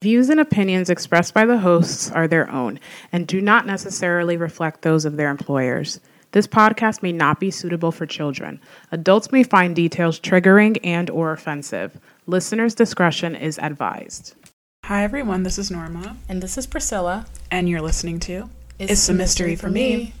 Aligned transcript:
Views 0.00 0.28
and 0.28 0.38
opinions 0.38 0.90
expressed 0.90 1.34
by 1.34 1.44
the 1.44 1.58
hosts 1.58 2.08
are 2.12 2.28
their 2.28 2.48
own 2.52 2.78
and 3.10 3.26
do 3.26 3.40
not 3.40 3.66
necessarily 3.66 4.36
reflect 4.36 4.82
those 4.82 5.04
of 5.04 5.16
their 5.16 5.28
employers. 5.28 5.98
This 6.30 6.46
podcast 6.46 7.02
may 7.02 7.10
not 7.10 7.40
be 7.40 7.50
suitable 7.50 7.90
for 7.90 8.06
children. 8.06 8.60
Adults 8.92 9.32
may 9.32 9.42
find 9.42 9.74
details 9.74 10.20
triggering 10.20 10.78
and 10.84 11.10
or 11.10 11.32
offensive. 11.32 11.98
Listeners' 12.26 12.76
discretion 12.76 13.34
is 13.34 13.58
advised. 13.58 14.36
Hi 14.84 15.02
everyone, 15.02 15.42
this 15.42 15.58
is 15.58 15.68
Norma, 15.68 16.16
And 16.28 16.40
this 16.44 16.56
is 16.56 16.68
Priscilla. 16.68 17.26
and 17.50 17.68
you're 17.68 17.82
listening 17.82 18.20
to 18.20 18.48
It's, 18.78 19.08
a 19.08 19.14
Mystery 19.14 19.56
for 19.56 19.68
Me. 19.68 20.14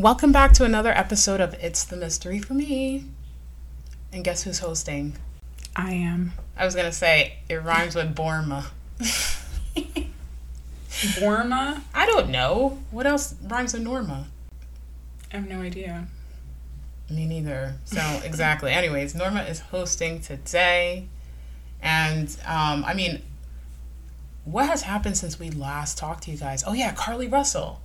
Welcome 0.00 0.32
back 0.32 0.54
to 0.54 0.64
another 0.64 0.92
episode 0.92 1.42
of 1.42 1.52
It's 1.62 1.84
the 1.84 1.94
Mystery 1.94 2.38
for 2.38 2.54
Me. 2.54 3.04
And 4.14 4.24
guess 4.24 4.44
who's 4.44 4.60
hosting? 4.60 5.18
I 5.76 5.92
am 5.92 6.32
I 6.56 6.64
was 6.64 6.74
gonna 6.74 6.90
say 6.90 7.34
it 7.50 7.56
rhymes 7.56 7.94
with 7.94 8.16
Borma. 8.16 8.64
Borma. 11.20 11.82
I 11.92 12.06
don't 12.06 12.30
know. 12.30 12.78
What 12.90 13.06
else 13.06 13.34
rhymes 13.42 13.74
with 13.74 13.82
Norma? 13.82 14.28
I 15.34 15.36
have 15.36 15.46
no 15.46 15.60
idea. 15.60 16.06
Me 17.10 17.26
neither. 17.26 17.74
So 17.84 18.00
exactly. 18.24 18.72
Anyways, 18.72 19.14
Norma 19.14 19.42
is 19.42 19.60
hosting 19.60 20.22
today, 20.22 21.08
and 21.82 22.34
um, 22.46 22.86
I 22.86 22.94
mean, 22.94 23.20
what 24.46 24.66
has 24.66 24.80
happened 24.80 25.18
since 25.18 25.38
we 25.38 25.50
last 25.50 25.98
talked 25.98 26.22
to 26.22 26.30
you 26.30 26.38
guys? 26.38 26.64
Oh 26.66 26.72
yeah, 26.72 26.94
Carlee 26.94 27.30
Russell. 27.30 27.82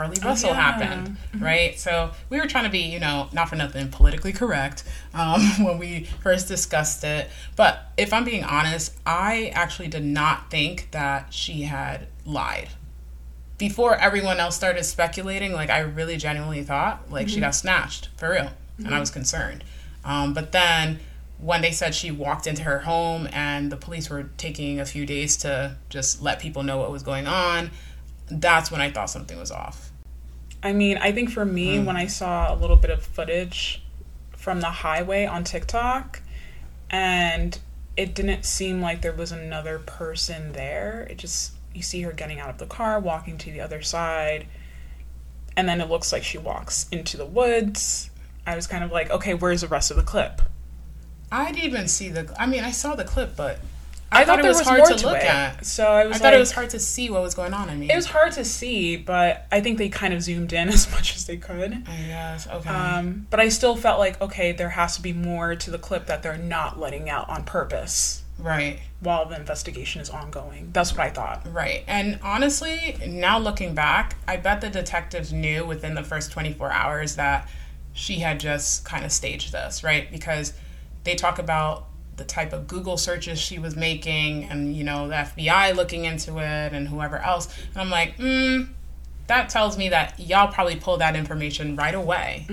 Carlee 0.00 0.24
Russell 0.24 0.50
yeah. 0.50 0.54
happened, 0.54 1.16
right? 1.38 1.78
So 1.78 2.10
we 2.28 2.38
were 2.40 2.46
trying 2.46 2.64
to 2.64 2.70
be, 2.70 2.80
you 2.80 2.98
know, 2.98 3.28
not 3.32 3.48
for 3.48 3.56
nothing, 3.56 3.88
politically 3.88 4.32
correct 4.32 4.84
um, 5.14 5.40
when 5.60 5.78
we 5.78 6.04
first 6.22 6.48
discussed 6.48 7.04
it. 7.04 7.30
But 7.56 7.92
if 7.96 8.12
I'm 8.12 8.24
being 8.24 8.44
honest, 8.44 8.98
I 9.04 9.52
actually 9.54 9.88
did 9.88 10.04
not 10.04 10.50
think 10.50 10.90
that 10.92 11.32
she 11.32 11.62
had 11.62 12.06
lied 12.24 12.68
before 13.60 13.94
everyone 13.96 14.40
else 14.40 14.56
started 14.56 14.82
speculating, 14.84 15.52
like 15.52 15.68
I 15.68 15.80
really 15.80 16.16
genuinely 16.16 16.64
thought 16.64 17.10
like 17.10 17.28
she 17.28 17.40
got 17.40 17.54
snatched 17.54 18.08
for 18.16 18.30
real, 18.30 18.50
and 18.78 18.94
I 18.94 18.98
was 18.98 19.10
concerned. 19.10 19.62
Um, 20.02 20.32
but 20.32 20.50
then 20.50 20.98
when 21.38 21.60
they 21.60 21.70
said 21.70 21.94
she 21.94 22.10
walked 22.10 22.46
into 22.46 22.62
her 22.62 22.80
home 22.80 23.28
and 23.32 23.70
the 23.70 23.76
police 23.76 24.08
were 24.08 24.30
taking 24.38 24.80
a 24.80 24.86
few 24.86 25.04
days 25.04 25.36
to 25.38 25.76
just 25.90 26.22
let 26.22 26.38
people 26.38 26.62
know 26.62 26.78
what 26.78 26.90
was 26.90 27.02
going 27.02 27.26
on, 27.26 27.70
that's 28.30 28.70
when 28.70 28.80
I 28.80 28.90
thought 28.90 29.10
something 29.10 29.38
was 29.38 29.50
off. 29.50 29.89
I 30.62 30.72
mean, 30.72 30.98
I 30.98 31.12
think 31.12 31.30
for 31.30 31.44
me, 31.44 31.78
Hmm. 31.78 31.86
when 31.86 31.96
I 31.96 32.06
saw 32.06 32.52
a 32.52 32.56
little 32.56 32.76
bit 32.76 32.90
of 32.90 33.02
footage 33.02 33.82
from 34.36 34.60
the 34.60 34.70
highway 34.70 35.24
on 35.26 35.44
TikTok, 35.44 36.20
and 36.90 37.58
it 37.96 38.14
didn't 38.14 38.44
seem 38.44 38.80
like 38.80 39.00
there 39.02 39.12
was 39.12 39.32
another 39.32 39.78
person 39.78 40.52
there. 40.52 41.06
It 41.10 41.18
just 41.18 41.52
you 41.72 41.82
see 41.82 42.02
her 42.02 42.12
getting 42.12 42.40
out 42.40 42.50
of 42.50 42.58
the 42.58 42.66
car, 42.66 42.98
walking 42.98 43.38
to 43.38 43.50
the 43.52 43.60
other 43.60 43.80
side, 43.80 44.46
and 45.56 45.68
then 45.68 45.80
it 45.80 45.88
looks 45.88 46.12
like 46.12 46.24
she 46.24 46.36
walks 46.38 46.86
into 46.90 47.16
the 47.16 47.26
woods. 47.26 48.10
I 48.46 48.56
was 48.56 48.66
kind 48.66 48.82
of 48.82 48.90
like, 48.90 49.10
okay, 49.10 49.34
where's 49.34 49.60
the 49.60 49.68
rest 49.68 49.90
of 49.90 49.96
the 49.96 50.02
clip? 50.02 50.42
I 51.30 51.52
didn't 51.52 51.64
even 51.64 51.88
see 51.88 52.08
the. 52.08 52.34
I 52.38 52.46
mean, 52.46 52.64
I 52.64 52.72
saw 52.72 52.94
the 52.96 53.04
clip, 53.04 53.36
but 53.36 53.60
I, 54.12 54.22
I, 54.22 54.24
thought, 54.24 54.36
thought 54.36 54.44
it 54.44 54.48
was, 54.48 54.58
was 54.58 54.66
hard 54.66 54.78
more 54.78 54.88
to 54.88 54.94
to 54.96 55.06
look 55.06 55.16
it. 55.18 55.24
at. 55.24 55.64
So 55.64 55.86
I 55.86 56.06
was 56.06 56.06
I 56.06 56.08
like, 56.14 56.22
thought 56.22 56.34
it 56.34 56.38
was 56.38 56.52
hard 56.52 56.70
to 56.70 56.80
see 56.80 57.10
what 57.10 57.22
was 57.22 57.34
going 57.34 57.54
on. 57.54 57.70
I 57.70 57.76
mean, 57.76 57.90
It 57.90 57.94
was 57.96 58.06
hard 58.06 58.32
to 58.32 58.44
see, 58.44 58.96
but 58.96 59.46
I 59.52 59.60
think 59.60 59.78
they 59.78 59.88
kind 59.88 60.12
of 60.12 60.22
zoomed 60.22 60.52
in 60.52 60.68
as 60.70 60.90
much 60.90 61.14
as 61.14 61.26
they 61.26 61.36
could. 61.36 61.84
I 61.86 61.96
guess 62.06 62.48
okay. 62.48 62.68
Um, 62.68 63.26
but 63.30 63.38
I 63.38 63.48
still 63.48 63.76
felt 63.76 64.00
like, 64.00 64.20
okay, 64.20 64.52
there 64.52 64.70
has 64.70 64.96
to 64.96 65.02
be 65.02 65.12
more 65.12 65.54
to 65.54 65.70
the 65.70 65.78
clip 65.78 66.06
that 66.06 66.22
they're 66.22 66.36
not 66.36 66.78
letting 66.78 67.08
out 67.08 67.28
on 67.28 67.44
purpose 67.44 68.24
right. 68.42 68.80
while 69.00 69.26
the 69.26 69.36
investigation 69.36 70.00
is 70.00 70.10
ongoing. 70.10 70.70
That's 70.72 70.92
what 70.92 71.00
I 71.00 71.10
thought. 71.10 71.46
Right. 71.50 71.84
And 71.86 72.18
honestly, 72.22 72.96
now 73.06 73.38
looking 73.38 73.74
back, 73.74 74.16
I 74.26 74.36
bet 74.36 74.60
the 74.60 74.70
detectives 74.70 75.32
knew 75.32 75.64
within 75.64 75.94
the 75.94 76.02
first 76.02 76.32
24 76.32 76.70
hours 76.72 77.16
that 77.16 77.48
she 77.92 78.16
had 78.16 78.40
just 78.40 78.84
kind 78.84 79.04
of 79.04 79.12
staged 79.12 79.52
this, 79.52 79.84
right? 79.84 80.10
Because 80.10 80.52
they 81.04 81.14
talk 81.14 81.38
about 81.38 81.86
the 82.20 82.26
type 82.26 82.52
of 82.52 82.68
Google 82.68 82.98
searches 82.98 83.38
she 83.40 83.58
was 83.58 83.74
making 83.74 84.44
and, 84.44 84.76
you 84.76 84.84
know, 84.84 85.08
the 85.08 85.14
FBI 85.14 85.74
looking 85.74 86.04
into 86.04 86.36
it 86.36 86.72
and 86.74 86.86
whoever 86.86 87.16
else. 87.16 87.48
And 87.72 87.78
I'm 87.78 87.88
like, 87.88 88.18
mm, 88.18 88.68
that 89.26 89.48
tells 89.48 89.78
me 89.78 89.88
that 89.88 90.20
y'all 90.20 90.52
probably 90.52 90.76
pulled 90.76 91.00
that 91.00 91.16
information 91.16 91.76
right 91.76 91.94
away 91.94 92.44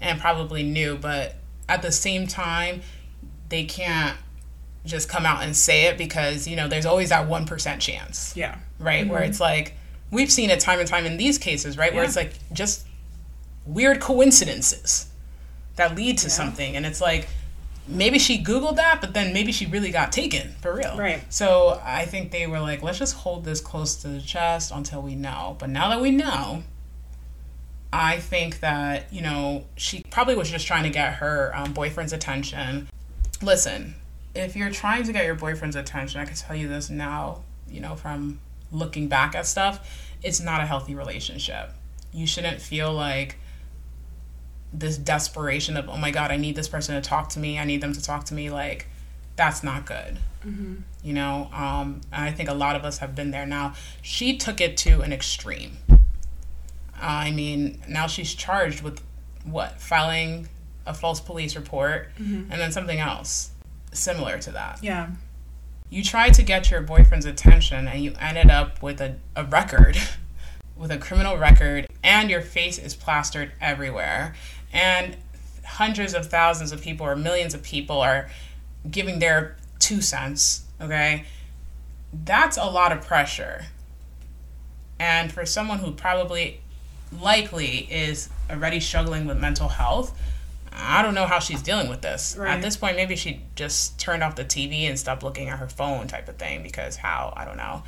and 0.00 0.18
probably 0.18 0.62
knew. 0.62 0.96
But 0.96 1.34
at 1.68 1.82
the 1.82 1.92
same 1.92 2.26
time, 2.26 2.80
they 3.50 3.64
can't 3.64 4.16
just 4.86 5.10
come 5.10 5.26
out 5.26 5.42
and 5.42 5.54
say 5.54 5.84
it 5.88 5.98
because, 5.98 6.48
you 6.48 6.56
know, 6.56 6.68
there's 6.68 6.86
always 6.86 7.10
that 7.10 7.28
1% 7.28 7.78
chance 7.80 8.32
Yeah. 8.34 8.56
right? 8.78 9.06
Where 9.06 9.22
it's 9.22 9.40
like 9.40 9.74
we've 10.10 10.32
seen 10.32 10.48
it 10.48 10.58
time 10.60 10.78
and 10.78 10.88
time 10.88 11.04
in 11.04 11.18
these 11.18 11.36
cases, 11.36 11.76
right? 11.76 11.92
Where 11.92 12.04
it's 12.04 12.16
like 12.16 12.32
just 12.52 12.86
weird 13.66 14.00
coincidences 14.00 15.08
that 15.74 15.94
lead 15.96 16.16
to 16.18 16.30
something, 16.30 16.76
and 16.76 16.86
it's 16.86 17.00
like 17.02 17.28
maybe 17.88 18.18
she 18.18 18.42
googled 18.42 18.76
that, 18.76 19.00
but 19.00 19.14
then 19.14 19.32
maybe 19.32 19.52
she 19.52 19.66
really 19.66 19.90
got 19.90 20.12
taken 20.12 20.50
for 20.60 20.74
real, 20.74 20.96
Right. 20.96 21.22
So 21.32 21.80
I 21.84 22.04
think 22.04 22.30
they 22.30 22.46
were 22.46 22.60
like, 22.60 22.82
let's 22.82 22.98
just 22.98 23.14
hold 23.14 23.44
this 23.44 23.60
close 23.60 23.96
to 23.96 24.08
the 24.08 24.20
chest 24.20 24.72
until 24.74 25.02
we 25.02 25.14
know. 25.14 25.56
But 25.58 25.70
now 25.70 25.88
that 25.90 26.00
we 26.00 26.10
know. 26.10 26.62
I 27.92 28.18
think 28.18 28.60
that, 28.60 29.10
you 29.12 29.22
know, 29.22 29.64
she 29.76 30.02
probably 30.10 30.34
was 30.34 30.50
just 30.50 30.66
trying 30.66 30.82
to 30.82 30.90
get 30.90 31.14
her 31.14 31.52
um, 31.54 31.72
boyfriend's 31.72 32.12
attention. 32.12 32.88
Listen, 33.40 33.94
if 34.34 34.54
you're 34.54 34.70
trying 34.70 35.04
to 35.04 35.12
get 35.12 35.24
your 35.24 35.36
boyfriend's 35.36 35.76
attention, 35.76 36.20
I 36.20 36.26
can 36.26 36.34
tell 36.34 36.54
you 36.54 36.68
this 36.68 36.90
now, 36.90 37.42
you 37.68 37.80
know, 37.80 37.94
from 37.94 38.40
looking 38.70 39.08
back 39.08 39.34
at 39.34 39.46
stuff, 39.46 40.10
it's 40.22 40.40
not 40.40 40.60
a 40.60 40.66
healthy 40.66 40.94
relationship. 40.94 41.70
You 42.12 42.26
shouldn't 42.26 42.60
feel 42.60 42.92
like 42.92 43.38
this 44.72 44.98
desperation 44.98 45.76
of, 45.76 45.88
oh 45.88 45.96
my 45.96 46.10
God, 46.10 46.30
I 46.30 46.36
need 46.36 46.56
this 46.56 46.68
person 46.68 46.94
to 46.94 47.06
talk 47.06 47.28
to 47.30 47.38
me. 47.38 47.58
I 47.58 47.64
need 47.64 47.80
them 47.80 47.92
to 47.92 48.02
talk 48.02 48.24
to 48.26 48.34
me. 48.34 48.50
Like, 48.50 48.86
that's 49.36 49.62
not 49.62 49.86
good. 49.86 50.18
Mm-hmm. 50.44 50.76
You 51.02 51.12
know, 51.12 51.48
um, 51.52 52.00
and 52.12 52.24
I 52.24 52.32
think 52.32 52.48
a 52.48 52.54
lot 52.54 52.76
of 52.76 52.84
us 52.84 52.98
have 52.98 53.14
been 53.14 53.30
there. 53.30 53.46
Now, 53.46 53.74
she 54.02 54.36
took 54.36 54.60
it 54.60 54.76
to 54.78 55.00
an 55.00 55.12
extreme. 55.12 55.78
Uh, 55.90 55.96
I 57.00 57.30
mean, 57.30 57.80
now 57.88 58.06
she's 58.06 58.34
charged 58.34 58.82
with 58.82 59.02
what? 59.44 59.80
Filing 59.80 60.48
a 60.86 60.94
false 60.94 61.20
police 61.20 61.56
report 61.56 62.10
mm-hmm. 62.18 62.50
and 62.50 62.60
then 62.60 62.72
something 62.72 62.98
else 62.98 63.50
similar 63.92 64.38
to 64.38 64.52
that 64.52 64.78
Yeah. 64.82 65.08
you 65.90 66.02
tried 66.02 66.34
to 66.34 66.42
get 66.42 66.70
your 66.70 66.80
boyfriend's 66.80 67.26
attention 67.26 67.88
and 67.88 68.02
you 68.02 68.14
ended 68.20 68.50
up 68.50 68.82
with 68.82 69.00
a, 69.00 69.16
a 69.34 69.44
record 69.44 69.98
with 70.76 70.90
a 70.90 70.98
criminal 70.98 71.36
record 71.36 71.86
and 72.02 72.30
your 72.30 72.40
face 72.40 72.78
is 72.78 72.94
plastered 72.94 73.52
everywhere 73.60 74.34
and 74.72 75.16
hundreds 75.64 76.14
of 76.14 76.26
thousands 76.26 76.72
of 76.72 76.80
people 76.80 77.06
or 77.06 77.16
millions 77.16 77.54
of 77.54 77.62
people 77.62 78.00
are 78.00 78.28
giving 78.90 79.18
their 79.18 79.56
two 79.78 80.00
cents 80.00 80.64
okay 80.80 81.24
that's 82.24 82.56
a 82.56 82.64
lot 82.64 82.92
of 82.92 83.04
pressure 83.04 83.66
and 84.98 85.32
for 85.32 85.44
someone 85.44 85.78
who 85.78 85.90
probably 85.90 86.60
likely 87.20 87.88
is 87.90 88.28
already 88.50 88.80
struggling 88.80 89.26
with 89.26 89.38
mental 89.38 89.68
health 89.68 90.18
I 90.76 91.02
don't 91.02 91.14
know 91.14 91.26
how 91.26 91.38
she's 91.38 91.62
dealing 91.62 91.88
with 91.88 92.02
this. 92.02 92.36
Right. 92.38 92.50
At 92.50 92.62
this 92.62 92.76
point, 92.76 92.96
maybe 92.96 93.16
she 93.16 93.40
just 93.54 93.98
turned 93.98 94.22
off 94.22 94.36
the 94.36 94.44
TV 94.44 94.82
and 94.82 94.98
stopped 94.98 95.22
looking 95.22 95.48
at 95.48 95.58
her 95.58 95.68
phone, 95.68 96.06
type 96.06 96.28
of 96.28 96.36
thing. 96.36 96.62
Because 96.62 96.96
how? 96.96 97.32
I 97.34 97.46
don't 97.46 97.56
know. 97.56 97.82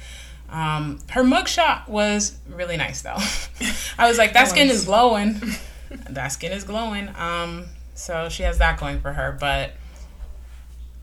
Um, 0.51 0.99
her 1.11 1.23
mugshot 1.23 1.89
was 1.89 2.39
really 2.49 2.77
nice, 2.77 3.03
though. 3.03 3.17
I 3.99 4.09
was 4.09 4.19
like, 4.19 4.33
that 4.33 4.49
skin 4.49 4.71
is 4.71 4.85
glowing. 4.85 5.41
that 6.11 6.29
skin 6.29 6.53
is 6.53 6.65
glowing. 6.65 7.09
Um, 7.17 7.67
so 7.95 8.29
she 8.29 8.43
has 8.45 8.59
that 8.59 8.79
going 8.81 9.01
for 9.01 9.13
her. 9.13 9.37
But 9.39 9.73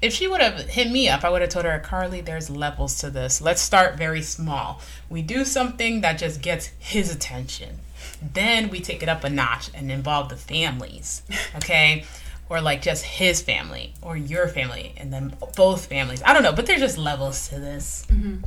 if 0.02 0.14
she 0.14 0.28
would 0.28 0.42
have 0.42 0.70
hit 0.70 0.92
me 0.92 1.10
up, 1.10 1.24
I 1.24 1.30
would 1.30 1.42
have 1.42 1.52
told 1.52 1.66
her, 1.66 1.82
Carlee, 1.84 2.24
there's 2.24 2.50
levels 2.50 2.98
to 3.00 3.10
this. 3.10 3.42
Let's 3.42 3.62
start 3.62 3.98
very 3.98 4.22
small. 4.22 4.82
We 5.10 5.22
do 5.22 5.46
something 5.46 6.02
that 6.02 6.18
just 6.18 6.42
gets 6.42 6.72
his 6.80 7.14
attention. 7.14 7.80
Then 8.22 8.70
we 8.70 8.80
take 8.80 9.04
it 9.04 9.10
up 9.10 9.24
a 9.24 9.30
notch 9.30 9.70
and 9.74 9.92
involve 9.92 10.30
the 10.30 10.38
families. 10.38 11.22
Okay? 11.58 12.06
or 12.50 12.62
like 12.62 12.82
just 12.82 13.04
his 13.04 13.42
family 13.42 13.94
or 14.02 14.16
your 14.16 14.48
family 14.48 14.94
and 14.98 15.12
then 15.12 15.36
both 15.56 15.88
families. 15.88 16.22
I 16.24 16.34
don't 16.34 16.44
know, 16.44 16.54
but 16.54 16.66
there's 16.66 16.82
just 16.82 16.98
levels 16.98 17.48
to 17.50 17.60
this. 17.60 18.06
Mm-hmm. 18.10 18.44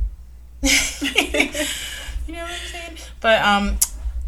you 0.61 2.33
know 2.33 2.41
what 2.41 2.51
I'm 2.51 2.67
saying? 2.71 2.97
But 3.21 3.41
um, 3.41 3.77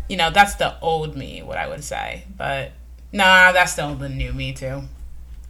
you 0.08 0.18
know, 0.18 0.30
that's 0.30 0.56
the 0.56 0.80
old 0.82 1.16
me, 1.16 1.42
what 1.42 1.58
I 1.58 1.68
would 1.68 1.84
say. 1.84 2.26
But 2.38 2.72
nah, 3.12 3.52
that's 3.52 3.74
still 3.74 3.96
the 3.96 4.10
new 4.10 4.34
me 4.34 4.54
too. 4.54 4.84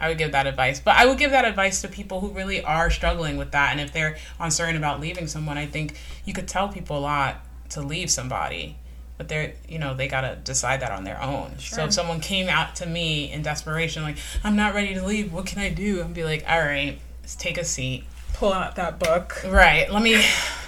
I 0.02 0.10
would 0.10 0.18
give 0.18 0.32
that 0.32 0.48
advice. 0.48 0.80
But 0.80 0.98
I 0.98 1.06
would 1.06 1.20
give 1.20 1.32
that 1.32 1.46
advice 1.46 1.82
to 1.82 1.88
people 1.88 2.20
who 2.20 2.30
really 2.30 2.64
are 2.64 2.90
struggling 2.90 3.38
with 3.38 3.52
that. 3.52 3.72
And 3.72 3.80
if 3.80 3.94
they're 3.94 4.18
uncertain 4.40 4.76
about 4.76 5.00
leaving 5.00 5.28
someone, 5.28 5.60
I 5.60 5.68
think 5.68 6.00
you 6.26 6.34
could 6.34 6.48
tell 6.48 6.70
people 6.70 6.98
a 6.98 7.00
lot 7.00 7.46
to 7.70 7.82
leave 7.82 8.10
somebody. 8.10 8.78
But 9.18 9.30
they're, 9.30 9.54
you 9.70 9.78
know, 9.78 9.94
they 9.94 10.08
got 10.08 10.22
to 10.22 10.36
decide 10.44 10.82
that 10.82 10.92
on 10.92 11.04
their 11.04 11.22
own. 11.22 11.58
Sure. 11.60 11.78
So 11.78 11.84
if 11.86 11.94
someone 11.94 12.20
came 12.20 12.50
out 12.50 12.76
to 12.78 12.88
me 12.88 13.32
in 13.32 13.44
desperation, 13.44 14.02
like, 14.02 14.18
I'm 14.44 14.56
not 14.56 14.74
ready 14.74 14.96
to 14.96 15.06
leave, 15.06 15.32
what 15.32 15.46
can 15.46 15.60
I 15.60 15.70
do? 15.70 16.02
I'd 16.02 16.16
be 16.16 16.24
like, 16.24 16.44
all 16.50 16.60
right, 16.60 17.00
let's 17.22 17.36
take 17.36 17.60
a 17.60 17.64
seat. 17.64 18.04
Pull 18.42 18.54
out 18.54 18.76
that 18.76 19.00
book. 19.00 19.42
Right. 19.48 19.90
Let 19.90 20.04
me 20.04 20.22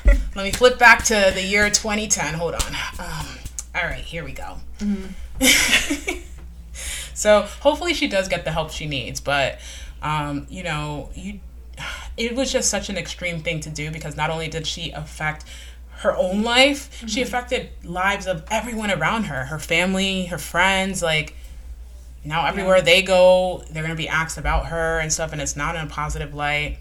let 0.05 0.43
me 0.45 0.51
flip 0.51 0.79
back 0.79 1.03
to 1.05 1.31
the 1.33 1.43
year 1.43 1.69
2010. 1.69 2.35
Hold 2.35 2.53
on. 2.53 2.75
Um, 2.99 3.27
all 3.75 3.83
right, 3.83 4.03
here 4.03 4.23
we 4.23 4.31
go. 4.31 4.57
Mm-hmm. 4.79 6.19
So 7.13 7.43
hopefully 7.61 7.93
she 7.93 8.07
does 8.07 8.27
get 8.27 8.43
the 8.43 8.51
help 8.51 8.71
she 8.71 8.85
needs. 8.85 9.21
But 9.21 9.59
um, 10.01 10.45
you 10.49 10.63
know, 10.63 11.09
you 11.15 11.39
it 12.17 12.35
was 12.35 12.51
just 12.51 12.69
such 12.69 12.89
an 12.89 12.97
extreme 12.97 13.39
thing 13.39 13.61
to 13.61 13.69
do 13.69 13.91
because 13.91 14.17
not 14.17 14.29
only 14.29 14.47
did 14.47 14.67
she 14.67 14.91
affect 14.91 15.45
her 15.99 16.15
own 16.15 16.43
life, 16.43 16.91
mm-hmm. 16.97 17.07
she 17.07 17.21
affected 17.21 17.69
lives 17.83 18.27
of 18.27 18.43
everyone 18.51 18.91
around 18.91 19.23
her, 19.23 19.45
her 19.45 19.59
family, 19.59 20.25
her 20.25 20.37
friends, 20.37 21.01
like 21.01 21.35
now 22.25 22.45
everywhere 22.45 22.77
yeah. 22.77 22.83
they 22.83 23.01
go, 23.01 23.63
they're 23.71 23.83
going 23.83 23.95
to 23.95 24.01
be 24.01 24.09
asked 24.09 24.37
about 24.37 24.67
her 24.67 24.99
and 24.99 25.11
stuff 25.11 25.31
and 25.31 25.41
it's 25.41 25.55
not 25.55 25.75
in 25.75 25.81
a 25.81 25.89
positive 25.89 26.33
light. 26.33 26.77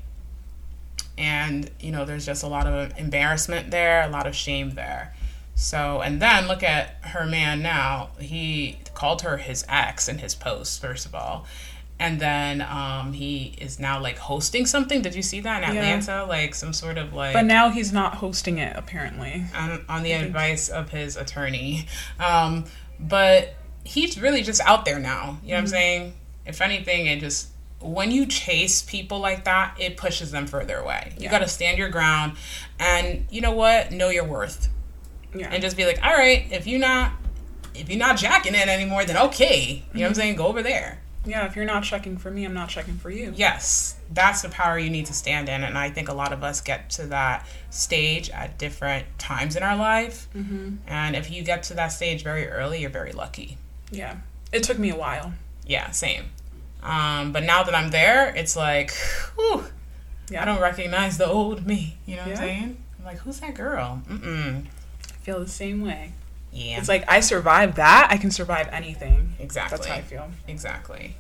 And 1.19 1.70
you 1.81 1.93
know, 1.93 2.05
there's 2.05 2.26
just 2.26 2.43
a 2.43 2.49
lot 2.49 2.67
of 2.67 2.99
embarrassment 2.99 3.70
there, 3.70 4.03
a 4.03 4.09
lot 4.09 4.26
of 4.26 4.35
shame 4.35 4.70
there. 4.70 5.14
So, 5.55 6.00
and 6.00 6.20
then 6.20 6.49
look 6.49 6.62
at 6.62 6.97
her 7.03 7.26
man 7.26 7.62
now. 7.62 8.11
He 8.19 8.79
called 8.94 9.23
her 9.23 9.37
his 9.37 9.64
ex 9.69 10.09
in 10.09 10.19
his 10.19 10.35
post, 10.35 10.81
first 10.81 11.06
of 11.06 11.14
all. 11.14 11.47
And 11.99 12.19
then 12.19 12.62
um, 12.62 13.12
he 13.12 13.55
is 13.59 13.79
now 13.79 14.00
like 14.00 14.19
hosting 14.19 14.67
something. 14.67 15.03
Did 15.03 15.14
you 15.14 15.23
see 15.23 15.41
that 15.41 15.62
in 15.62 15.76
Atlanta? 15.76 16.12
Yeah. 16.12 16.23
Like 16.23 16.55
some 16.55 16.73
sort 16.73 16.99
of 16.99 17.12
like. 17.12 17.32
But 17.32 17.44
now 17.44 17.70
he's 17.70 17.93
not 17.93 18.14
hosting 18.14 18.59
it, 18.59 18.75
apparently. 18.76 19.44
On, 19.55 19.85
on 19.88 20.03
the 20.03 20.12
advice 20.12 20.69
of 20.69 20.91
his 20.91 21.17
attorney. 21.17 21.87
Um, 22.19 22.64
but 22.99 23.55
he's 23.85 24.20
really 24.20 24.43
just 24.43 24.61
out 24.62 24.85
there 24.85 24.99
now. 24.99 25.20
You 25.20 25.23
know 25.23 25.29
mm-hmm. 25.29 25.49
what 25.50 25.59
I'm 25.59 25.64
mm-hmm. 25.64 25.70
saying? 25.70 26.14
If 26.44 26.61
anything, 26.61 27.06
it 27.06 27.20
just 27.20 27.51
when 27.82 28.11
you 28.11 28.26
chase 28.26 28.82
people 28.82 29.19
like 29.19 29.44
that, 29.44 29.76
it 29.79 29.96
pushes 29.96 30.31
them 30.31 30.46
further 30.46 30.76
away. 30.76 31.14
You 31.19 31.29
got 31.29 31.40
to 31.40 31.49
stand 31.49 31.79
your 31.79 31.88
ground, 31.88 32.37
and 32.79 33.26
you 33.31 33.40
know 33.40 33.52
what? 33.52 33.93
Know 33.93 34.08
your 34.08 34.25
worth 34.25 34.69
yeah. 35.34 35.49
and 35.50 35.62
just 35.62 35.76
be 35.76 35.84
like, 35.84 36.02
all 36.02 36.12
right, 36.12 36.46
if 36.50 36.67
you're 36.67 36.81
not 36.81 37.12
if 37.75 37.88
you're 37.88 37.99
not 37.99 38.19
jacking 38.19 38.55
it 38.55 38.69
anymore, 38.69 39.05
then 39.05 39.17
okay. 39.17 39.56
You 39.56 39.75
mm-hmm. 39.76 39.99
know 39.99 40.02
what 40.02 40.06
I'm 40.06 40.12
mm-hmm. 40.12 40.20
saying? 40.20 40.37
Go 40.37 40.46
over 40.46 40.62
there. 40.62 41.00
Yeah, 41.25 41.46
if 41.46 41.55
you're 41.55 41.64
not 41.64 41.84
checking 41.84 42.17
for 42.17 42.31
me, 42.31 42.44
I'm 42.44 42.52
not 42.52 42.69
checking 42.69 42.96
for 42.96 43.08
you. 43.08 43.32
Yes, 43.37 43.96
that's 44.12 44.43
the 44.43 44.49
power 44.49 44.76
you 44.76 44.90
need 44.90 45.06
to 45.06 45.14
stand 45.14 45.49
in. 45.49 45.62
And 45.62 45.78
I 45.78 45.88
think 45.88 46.08
a 46.08 46.12
lot 46.12 46.32
of 46.32 46.43
us 46.43 46.61
get 46.61 46.90
to 46.90 47.06
that 47.06 47.46
stage 47.70 48.28
at 48.31 48.58
different 48.58 49.06
times 49.19 49.55
in 49.55 49.62
our 49.62 49.76
life. 49.76 50.28
Mm-hmm. 50.35 50.76
And 50.88 51.14
if 51.14 51.31
you 51.31 51.44
get 51.44 51.62
to 51.64 51.75
that 51.75 51.88
stage 51.88 52.25
very 52.25 52.49
early, 52.49 52.81
you're 52.81 52.90
very 52.90 53.12
lucky. 53.12 53.56
Yeah, 53.90 54.17
it 54.52 54.64
took 54.64 54.78
me 54.78 54.90
a 54.90 54.96
while. 54.96 55.32
Yeah, 55.64 55.93
same. 55.93 56.25
Um, 56.82 57.32
but 57.32 57.44
now 57.44 57.62
that 57.62 57.75
I'm 57.75 57.90
there, 57.90 58.34
it's 58.34 58.56
like, 58.56 58.93
whew, 59.37 59.64
yeah. 60.31 60.43
I 60.43 60.44
don't 60.44 60.61
recognize 60.61 61.19
the 61.19 61.26
old 61.26 61.67
me. 61.67 61.96
You 62.06 62.17
know 62.17 62.23
what 62.23 62.29
yeah. 62.29 62.34
I'm 62.34 62.38
saying? 62.38 62.76
I'm 62.99 63.05
like, 63.05 63.19
who's 63.19 63.40
that 63.40 63.55
girl? 63.55 64.02
Mm-mm 64.08 64.67
I 65.08 65.25
feel 65.25 65.40
the 65.40 65.49
same 65.49 65.82
way. 65.82 66.12
Yeah. 66.52 66.79
It's 66.79 66.88
like 66.88 67.05
I 67.08 67.20
survived 67.20 67.76
that, 67.76 68.08
I 68.11 68.17
can 68.17 68.31
survive 68.31 68.69
anything. 68.73 69.34
Exactly. 69.38 69.79
That's 69.79 69.88
how 69.88 69.94
I 69.94 70.00
feel. 70.02 70.31
Exactly. 70.49 71.17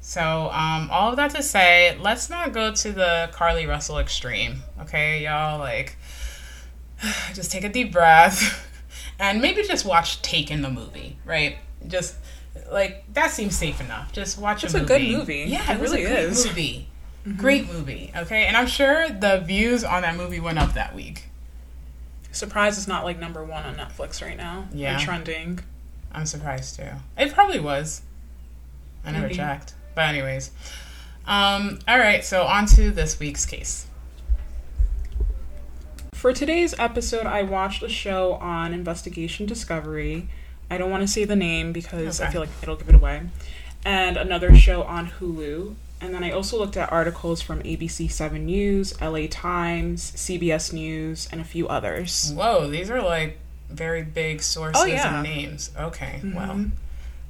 So, 0.00 0.50
um, 0.52 0.88
all 0.90 1.10
of 1.10 1.16
that 1.16 1.32
to 1.32 1.42
say, 1.42 1.96
let's 2.00 2.30
not 2.30 2.52
go 2.52 2.72
to 2.72 2.92
the 2.92 3.30
Carlee 3.32 3.68
Russell 3.68 3.98
extreme, 3.98 4.62
okay, 4.80 5.24
y'all? 5.24 5.58
Like, 5.58 5.96
just 7.34 7.50
take 7.50 7.64
a 7.64 7.68
deep 7.68 7.92
breath 7.92 8.66
and 9.18 9.40
maybe 9.42 9.62
just 9.62 9.84
watch 9.84 10.22
Taken 10.22 10.62
the 10.62 10.70
movie, 10.70 11.18
right? 11.24 11.58
Just 11.86 12.16
like 12.70 13.04
that 13.14 13.30
seems 13.30 13.56
safe 13.56 13.80
enough. 13.80 14.12
Just 14.12 14.38
watch 14.38 14.64
it's 14.64 14.74
a 14.74 14.78
movie. 14.78 14.94
It's 14.94 15.02
a 15.02 15.10
good 15.10 15.18
movie. 15.18 15.44
Yeah, 15.50 15.72
it, 15.72 15.76
it 15.76 15.80
really 15.80 16.02
is. 16.02 16.46
Movie. 16.46 16.88
Mm-hmm. 17.26 17.38
Great 17.40 17.72
movie. 17.72 18.12
Okay, 18.16 18.46
and 18.46 18.56
I'm 18.56 18.66
sure 18.66 19.08
the 19.08 19.42
views 19.46 19.84
on 19.84 20.02
that 20.02 20.16
movie 20.16 20.40
went 20.40 20.58
up 20.58 20.74
that 20.74 20.94
week. 20.94 21.24
Surprise 22.32 22.78
is 22.78 22.86
not 22.86 23.04
like 23.04 23.18
number 23.18 23.44
one 23.44 23.64
on 23.64 23.74
Netflix 23.76 24.22
right 24.22 24.36
now. 24.36 24.68
Yeah. 24.72 24.98
Trending. 24.98 25.60
I'm 26.12 26.26
surprised 26.26 26.76
too. 26.76 26.90
It 27.16 27.32
probably 27.32 27.60
was. 27.60 28.02
I 29.04 29.12
never 29.12 29.24
Maybe. 29.24 29.36
checked. 29.36 29.74
But 29.94 30.08
anyways. 30.08 30.50
Um, 31.26 31.80
all 31.86 31.98
right, 31.98 32.24
so 32.24 32.44
on 32.44 32.66
to 32.68 32.90
this 32.90 33.18
week's 33.18 33.44
case. 33.44 33.86
For 36.14 36.32
today's 36.32 36.74
episode, 36.78 37.26
I 37.26 37.42
watched 37.42 37.82
a 37.82 37.88
show 37.88 38.34
on 38.34 38.72
Investigation 38.72 39.46
Discovery. 39.46 40.28
I 40.70 40.78
don't 40.78 40.90
want 40.90 41.02
to 41.02 41.08
say 41.08 41.24
the 41.24 41.36
name 41.36 41.72
because 41.72 42.20
okay. 42.20 42.28
I 42.28 42.32
feel 42.32 42.40
like 42.42 42.50
it'll 42.62 42.76
give 42.76 42.88
it 42.88 42.94
away. 42.94 43.22
And 43.84 44.16
another 44.16 44.54
show 44.54 44.82
on 44.82 45.08
Hulu 45.08 45.74
and 46.00 46.14
then 46.14 46.22
I 46.22 46.30
also 46.30 46.58
looked 46.58 46.76
at 46.76 46.92
articles 46.92 47.42
from 47.42 47.62
ABC 47.62 48.10
7 48.10 48.44
News, 48.44 49.00
LA 49.00 49.26
Times, 49.28 50.12
CBS 50.12 50.72
News, 50.72 51.28
and 51.32 51.40
a 51.40 51.44
few 51.44 51.66
others. 51.68 52.32
Whoa, 52.34 52.68
these 52.70 52.90
are 52.90 53.02
like 53.02 53.38
very 53.68 54.02
big 54.02 54.42
sources 54.42 54.82
oh, 54.82 54.86
yeah. 54.86 55.16
and 55.16 55.22
names. 55.24 55.70
Okay, 55.76 56.20
mm-hmm. 56.22 56.34
well. 56.34 56.66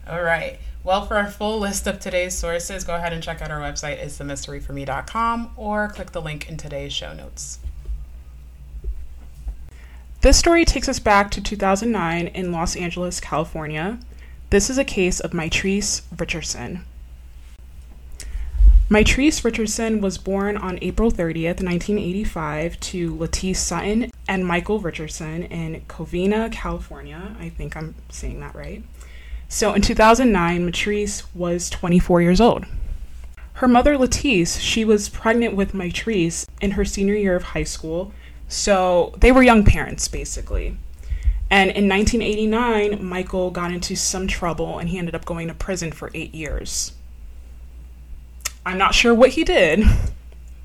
All 0.08 0.22
right. 0.22 0.58
Well, 0.84 1.06
for 1.06 1.16
our 1.16 1.30
full 1.30 1.58
list 1.58 1.86
of 1.86 1.98
today's 1.98 2.36
sources, 2.36 2.84
go 2.84 2.94
ahead 2.94 3.12
and 3.12 3.22
check 3.22 3.42
out 3.42 3.50
our 3.50 3.60
website, 3.60 4.02
itsthemysteryforme.com, 4.02 5.52
or 5.56 5.88
click 5.88 6.12
the 6.12 6.22
link 6.22 6.48
in 6.48 6.56
today's 6.56 6.92
show 6.92 7.12
notes. 7.12 7.58
This 10.20 10.36
story 10.36 10.64
takes 10.64 10.88
us 10.88 10.98
back 10.98 11.30
to 11.30 11.40
2009 11.40 12.26
in 12.26 12.50
Los 12.50 12.74
Angeles, 12.74 13.20
California. 13.20 14.00
This 14.50 14.68
is 14.68 14.76
a 14.76 14.84
case 14.84 15.20
of 15.20 15.30
Mitrice 15.30 16.02
Richardson. 16.18 16.84
Mitrice 18.90 19.44
Richardson 19.44 20.00
was 20.00 20.18
born 20.18 20.56
on 20.56 20.80
April 20.82 21.12
30th, 21.12 21.62
1985, 21.62 22.80
to 22.80 23.14
Latice 23.14 23.58
Sutton 23.58 24.10
and 24.26 24.44
Michael 24.44 24.80
Richardson 24.80 25.44
in 25.44 25.82
Covina, 25.82 26.50
California. 26.50 27.36
I 27.38 27.50
think 27.50 27.76
I'm 27.76 27.94
saying 28.08 28.40
that 28.40 28.56
right. 28.56 28.82
So 29.48 29.72
in 29.72 29.82
2009, 29.82 30.68
Mitrice 30.68 31.22
was 31.32 31.70
24 31.70 32.22
years 32.22 32.40
old. 32.40 32.66
Her 33.52 33.68
mother, 33.68 33.96
Latice, 33.96 34.58
she 34.58 34.84
was 34.84 35.08
pregnant 35.08 35.54
with 35.54 35.74
Mitrice 35.74 36.44
in 36.60 36.72
her 36.72 36.84
senior 36.84 37.14
year 37.14 37.36
of 37.36 37.44
high 37.44 37.62
school. 37.62 38.12
So 38.48 39.14
they 39.18 39.30
were 39.30 39.42
young 39.42 39.64
parents, 39.64 40.08
basically. 40.08 40.78
And 41.50 41.70
in 41.70 41.88
1989, 41.88 43.04
Michael 43.04 43.50
got 43.50 43.72
into 43.72 43.96
some 43.96 44.26
trouble 44.26 44.78
and 44.78 44.88
he 44.88 44.98
ended 44.98 45.14
up 45.14 45.24
going 45.24 45.48
to 45.48 45.54
prison 45.54 45.92
for 45.92 46.10
eight 46.14 46.34
years. 46.34 46.92
I'm 48.66 48.78
not 48.78 48.94
sure 48.94 49.14
what 49.14 49.30
he 49.30 49.44
did. 49.44 49.84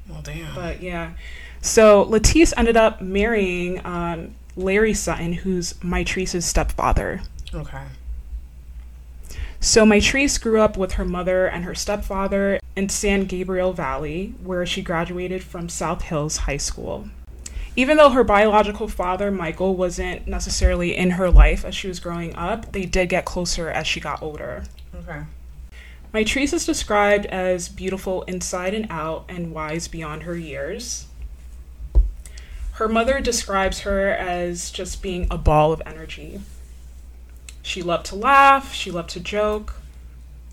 Well, 0.09 0.21
damn. 0.21 0.53
But 0.53 0.81
yeah. 0.81 1.13
So 1.61 2.03
Latice 2.05 2.53
ended 2.57 2.75
up 2.75 3.01
marrying 3.01 3.85
um, 3.85 4.35
Larry 4.57 4.93
Sutton, 4.93 5.31
who's 5.31 5.73
Mitrice's 5.75 6.45
stepfather. 6.45 7.21
Okay. 7.53 7.83
So 9.61 9.85
Mitrice 9.85 10.41
grew 10.41 10.59
up 10.59 10.75
with 10.75 10.93
her 10.93 11.05
mother 11.05 11.47
and 11.47 11.63
her 11.63 11.73
stepfather 11.73 12.59
in 12.75 12.89
San 12.89 13.23
Gabriel 13.23 13.71
Valley, 13.71 14.35
where 14.43 14.65
she 14.65 14.81
graduated 14.81 15.41
from 15.41 15.69
South 15.69 16.01
Hills 16.01 16.37
High 16.37 16.57
School. 16.57 17.07
Even 17.75 17.97
though 17.97 18.11
her 18.11 18.23
biological 18.23 18.87
father, 18.87 19.31
Michael, 19.31 19.75
wasn't 19.75 20.27
necessarily 20.27 20.95
in 20.95 21.11
her 21.11 21.31
life 21.31 21.65
as 21.65 21.73
she 21.73 21.87
was 21.87 21.99
growing 21.99 22.35
up, 22.35 22.71
they 22.71 22.85
did 22.85 23.09
get 23.09 23.25
closer 23.25 23.69
as 23.69 23.87
she 23.87 23.99
got 23.99 24.21
older. 24.21 24.63
Okay. 24.95 25.23
Mitrice 26.13 26.53
is 26.53 26.67
described 26.67 27.25
as 27.25 27.69
beautiful 27.69 28.21
inside 28.23 28.75
and 28.75 28.85
out 28.91 29.25
and 29.27 29.51
wise 29.51 29.87
beyond 29.87 30.23
her 30.23 30.37
years. 30.37 31.07
Her 32.73 32.87
mother 32.87 33.19
describes 33.19 33.79
her 33.79 34.09
as 34.09 34.69
just 34.69 35.01
being 35.01 35.27
a 35.31 35.37
ball 35.39 35.73
of 35.73 35.81
energy. 35.85 36.41
She 37.63 37.81
loved 37.81 38.05
to 38.07 38.15
laugh, 38.15 38.73
she 38.73 38.91
loved 38.91 39.09
to 39.11 39.19
joke. 39.19 39.75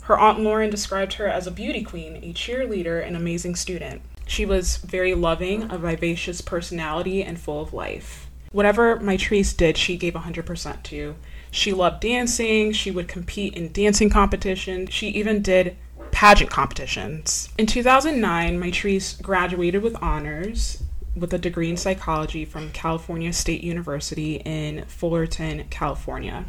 Her 0.02 0.18
Aunt 0.18 0.40
Lauren 0.40 0.70
described 0.70 1.14
her 1.14 1.28
as 1.28 1.46
a 1.46 1.50
beauty 1.50 1.82
queen, 1.82 2.16
a 2.16 2.32
cheerleader, 2.32 3.06
an 3.06 3.14
amazing 3.14 3.56
student. 3.56 4.00
She 4.30 4.46
was 4.46 4.76
very 4.76 5.12
loving, 5.12 5.72
a 5.72 5.76
vivacious 5.76 6.40
personality, 6.40 7.20
and 7.20 7.36
full 7.36 7.60
of 7.60 7.72
life. 7.74 8.30
Whatever 8.52 8.96
Mitrice 8.98 9.56
did, 9.56 9.76
she 9.76 9.96
gave 9.96 10.14
100% 10.14 10.84
to. 10.84 11.16
She 11.50 11.72
loved 11.72 12.00
dancing. 12.00 12.70
She 12.70 12.92
would 12.92 13.08
compete 13.08 13.54
in 13.54 13.72
dancing 13.72 14.08
competitions, 14.08 14.92
She 14.92 15.08
even 15.08 15.42
did 15.42 15.76
pageant 16.12 16.48
competitions. 16.48 17.48
In 17.58 17.66
2009, 17.66 18.60
Mitrice 18.60 19.20
graduated 19.20 19.82
with 19.82 20.00
honors 20.00 20.80
with 21.16 21.34
a 21.34 21.38
degree 21.38 21.68
in 21.68 21.76
psychology 21.76 22.44
from 22.44 22.70
California 22.70 23.32
State 23.32 23.64
University 23.64 24.36
in 24.44 24.84
Fullerton, 24.84 25.64
California. 25.70 26.44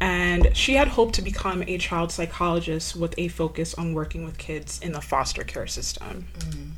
And 0.00 0.54
she 0.54 0.74
had 0.74 0.88
hoped 0.88 1.14
to 1.14 1.22
become 1.22 1.62
a 1.66 1.78
child 1.78 2.12
psychologist 2.12 2.96
with 2.96 3.14
a 3.16 3.28
focus 3.28 3.74
on 3.74 3.94
working 3.94 4.24
with 4.24 4.36
kids 4.36 4.80
in 4.80 4.92
the 4.92 5.00
foster 5.00 5.42
care 5.42 5.66
system. 5.66 6.28
Mm. 6.38 6.70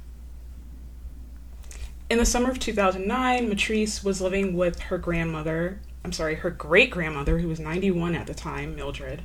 In 2.11 2.19
the 2.19 2.25
summer 2.25 2.51
of 2.51 2.59
2009, 2.59 3.51
Mitrice 3.51 4.03
was 4.03 4.21
living 4.21 4.57
with 4.57 4.81
her 4.81 4.97
grandmother, 4.97 5.81
I'm 6.05 6.13
sorry, 6.13 6.37
her 6.37 6.51
great 6.51 6.91
grandmother, 6.91 7.39
who 7.39 7.49
was 7.49 7.61
91 7.61 8.15
at 8.15 8.27
the 8.27 8.35
time, 8.35 8.77
Mildred, 8.77 9.23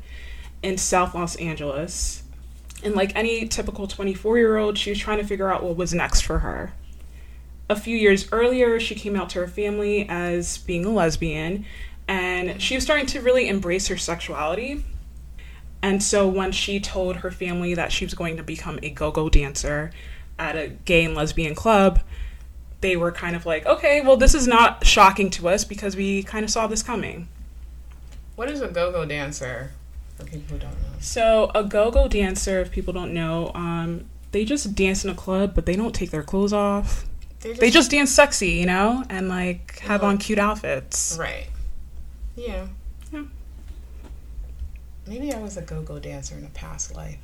in 0.62 0.77
South 0.77 1.15
Los 1.15 1.35
Angeles. 1.38 2.23
And 2.83 2.93
like 2.95 3.15
any 3.15 3.47
typical 3.47 3.88
24 3.88 4.38
year 4.38 4.57
old, 4.57 4.77
she 4.77 4.89
was 4.89 5.00
trying 5.00 5.19
to 5.19 5.25
figure 5.25 5.50
out 5.50 5.63
what 5.63 5.77
was 5.77 5.93
next 5.93 6.21
for 6.21 6.39
her. 6.39 6.73
A 7.69 7.75
few 7.77 7.95
years 7.95 8.27
earlier, 8.33 8.79
she 8.79 8.95
came 8.95 9.15
out 9.15 9.29
to 9.29 9.39
her 9.39 9.47
family 9.47 10.05
as 10.09 10.57
being 10.57 10.83
a 10.83 10.89
lesbian, 10.89 11.65
and 12.07 12.62
she 12.62 12.75
was 12.75 12.83
starting 12.83 13.05
to 13.07 13.22
really 13.22 13.48
embrace 13.48 13.88
her 13.88 13.98
sexuality. 13.98 14.83
And 15.81 16.01
so 16.01 16.27
when 16.27 16.51
she 16.51 16.79
told 16.79 17.17
her 17.17 17.31
family 17.31 17.74
that 17.74 17.91
she 17.91 18.05
was 18.05 18.13
going 18.13 18.38
to 18.38 18.43
become 18.43 18.79
a 18.81 18.89
go 18.89 19.12
go 19.12 19.29
dancer 19.29 19.91
at 20.39 20.55
a 20.55 20.69
gay 20.69 21.03
and 21.03 21.13
lesbian 21.13 21.55
club, 21.55 22.00
they 22.81 22.95
were 22.95 23.12
kind 23.12 23.36
of 23.36 23.45
like, 23.45 23.65
okay, 23.65 24.01
well, 24.01 24.17
this 24.17 24.33
is 24.33 24.48
not 24.48 24.86
shocking 24.86 25.29
to 25.31 25.50
us 25.50 25.63
because 25.63 25.95
we 25.95 26.24
kind 26.24 26.43
of 26.43 26.50
saw 26.50 26.67
this 26.67 26.83
coming. 26.83 27.27
What 28.36 28.50
is 28.50 28.62
a 28.62 28.67
go 28.67 28.91
go 28.91 29.05
dancer 29.05 29.72
for 30.17 30.25
people 30.25 30.55
who 30.55 30.60
don't 30.60 30.72
know? 30.72 30.88
So, 31.00 31.51
a 31.53 31.63
go 31.63 31.91
go 31.91 32.07
dancer, 32.07 32.60
if 32.62 32.72
people 32.72 32.93
don't 32.93 33.13
know, 33.13 33.51
um, 33.53 34.05
they 34.31 34.43
just 34.43 34.75
dance 34.75 35.03
in 35.03 35.10
a 35.10 35.15
club, 35.15 35.53
but 35.53 35.65
they 35.65 35.75
don't 35.75 35.93
take 35.93 36.12
their 36.12 36.24
clothes 36.24 36.53
off. 36.53 37.05
Just, 37.41 37.60
they 37.60 37.69
just 37.69 37.91
dance 37.91 38.12
sexy, 38.12 38.51
you 38.51 38.65
know, 38.65 39.03
and 39.10 39.29
like 39.29 39.79
have 39.79 40.03
on 40.03 40.17
cute 40.17 40.39
outfits. 40.39 41.17
Right. 41.19 41.48
Yeah. 42.36 42.68
Yeah. 43.12 43.24
Maybe 45.08 45.34
I 45.34 45.40
was 45.40 45.58
a 45.58 45.62
go 45.62 45.82
go 45.82 46.00
dancer 46.00 46.38
in 46.38 46.46
a 46.46 46.50
past 46.50 46.96
life. 46.96 47.20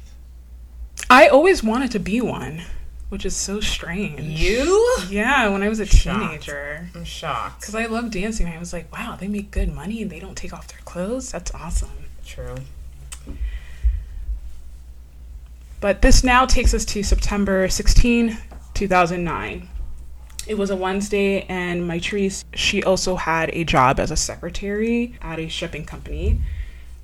I 1.09 1.27
always 1.27 1.63
wanted 1.63 1.91
to 1.91 1.99
be 1.99 2.21
one 2.21 2.63
which 3.09 3.25
is 3.25 3.35
so 3.35 3.59
strange. 3.59 4.21
You? 4.21 4.97
Yeah, 5.09 5.49
when 5.49 5.63
I 5.63 5.69
was 5.69 5.79
a 5.79 5.85
teenager. 5.85 6.89
I'm 6.95 7.03
shocked. 7.03 7.61
Because 7.61 7.75
I 7.75 7.87
love 7.87 8.11
dancing. 8.11 8.47
I 8.47 8.59
was 8.59 8.71
like, 8.71 8.91
wow, 8.93 9.17
they 9.19 9.27
make 9.27 9.51
good 9.51 9.73
money 9.73 10.01
and 10.01 10.11
they 10.11 10.19
don't 10.19 10.37
take 10.37 10.53
off 10.53 10.67
their 10.67 10.79
clothes. 10.85 11.31
That's 11.31 11.53
awesome. 11.53 11.89
True. 12.23 12.55
But 15.81 16.01
this 16.01 16.23
now 16.23 16.45
takes 16.45 16.73
us 16.73 16.85
to 16.85 17.03
September 17.03 17.67
16, 17.67 18.37
2009. 18.75 19.69
It 20.49 20.57
was 20.57 20.69
a 20.69 20.75
Wednesday, 20.75 21.45
and 21.47 21.89
Mitrice, 21.89 22.43
she 22.53 22.83
also 22.83 23.15
had 23.15 23.51
a 23.53 23.63
job 23.63 23.99
as 23.99 24.11
a 24.11 24.17
secretary 24.17 25.15
at 25.21 25.39
a 25.39 25.47
shipping 25.47 25.85
company 25.85 26.41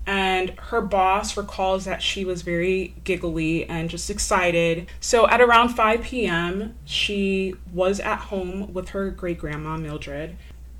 and 0.07 0.51
her 0.57 0.81
boss 0.81 1.35
recalls 1.35 1.85
that 1.85 2.01
she 2.01 2.25
was 2.25 2.43
very 2.43 2.93
giggly 3.03 3.65
and 3.65 3.89
just 3.89 4.09
excited. 4.09 4.87
So 4.99 5.27
at 5.27 5.41
around 5.41 5.69
5 5.69 6.01
p.m., 6.03 6.75
she 6.85 7.55
was 7.73 7.99
at 7.99 8.17
home 8.17 8.71
with 8.73 8.89
her 8.89 9.09
great 9.09 9.39
grandma, 9.39 9.77
Mildred, 9.77 10.37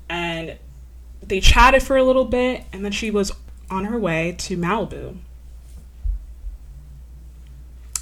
and 0.08 0.56
they 1.22 1.40
chatted 1.40 1.82
for 1.82 1.96
a 1.96 2.04
little 2.04 2.24
bit, 2.24 2.64
and 2.72 2.84
then 2.84 2.92
she 2.92 3.10
was 3.10 3.32
on 3.68 3.86
her 3.86 3.98
way 3.98 4.36
to 4.38 4.56
Malibu. 4.56 5.16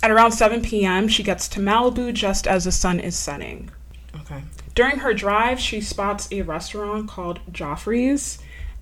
At 0.02 0.10
around 0.10 0.32
7 0.32 0.60
p.m., 0.60 1.08
she 1.08 1.22
gets 1.22 1.48
to 1.48 1.60
Malibu 1.60 2.12
just 2.12 2.46
as 2.46 2.64
the 2.64 2.72
sun 2.72 3.00
is 3.00 3.16
setting. 3.16 3.70
Okay. 4.20 4.42
During 4.74 4.98
her 4.98 5.14
drive, 5.14 5.58
she 5.60 5.80
spots 5.80 6.28
a 6.30 6.42
restaurant 6.42 7.08
called 7.08 7.40
Geoffrey's, 7.50 8.38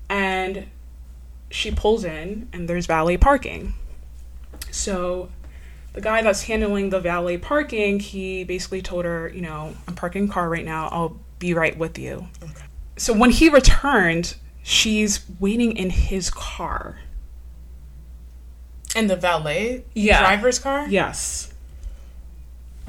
and 0.08 0.66
she 1.50 1.70
pulls 1.70 2.04
in 2.04 2.48
and 2.52 2.68
there's 2.68 2.86
valet 2.86 3.16
parking. 3.16 3.74
So 4.70 5.28
the 5.92 6.00
guy 6.00 6.22
that's 6.22 6.42
handling 6.44 6.90
the 6.90 7.00
valet 7.00 7.38
parking, 7.38 8.00
he 8.00 8.44
basically 8.44 8.82
told 8.82 9.04
her, 9.04 9.28
you 9.28 9.42
know, 9.42 9.74
I'm 9.86 9.94
parking 9.94 10.28
car 10.28 10.48
right 10.48 10.64
now. 10.64 10.88
I'll 10.90 11.20
be 11.38 11.54
right 11.54 11.76
with 11.76 11.98
you. 11.98 12.28
Okay. 12.42 12.64
So 12.96 13.12
when 13.12 13.30
he 13.30 13.48
returned, 13.48 14.36
she's 14.62 15.24
waiting 15.40 15.76
in 15.76 15.90
his 15.90 16.30
car. 16.30 16.98
In 18.94 19.06
the 19.06 19.16
valet 19.16 19.84
yeah. 19.94 20.20
driver's 20.20 20.58
car? 20.58 20.86
Yes. 20.88 21.52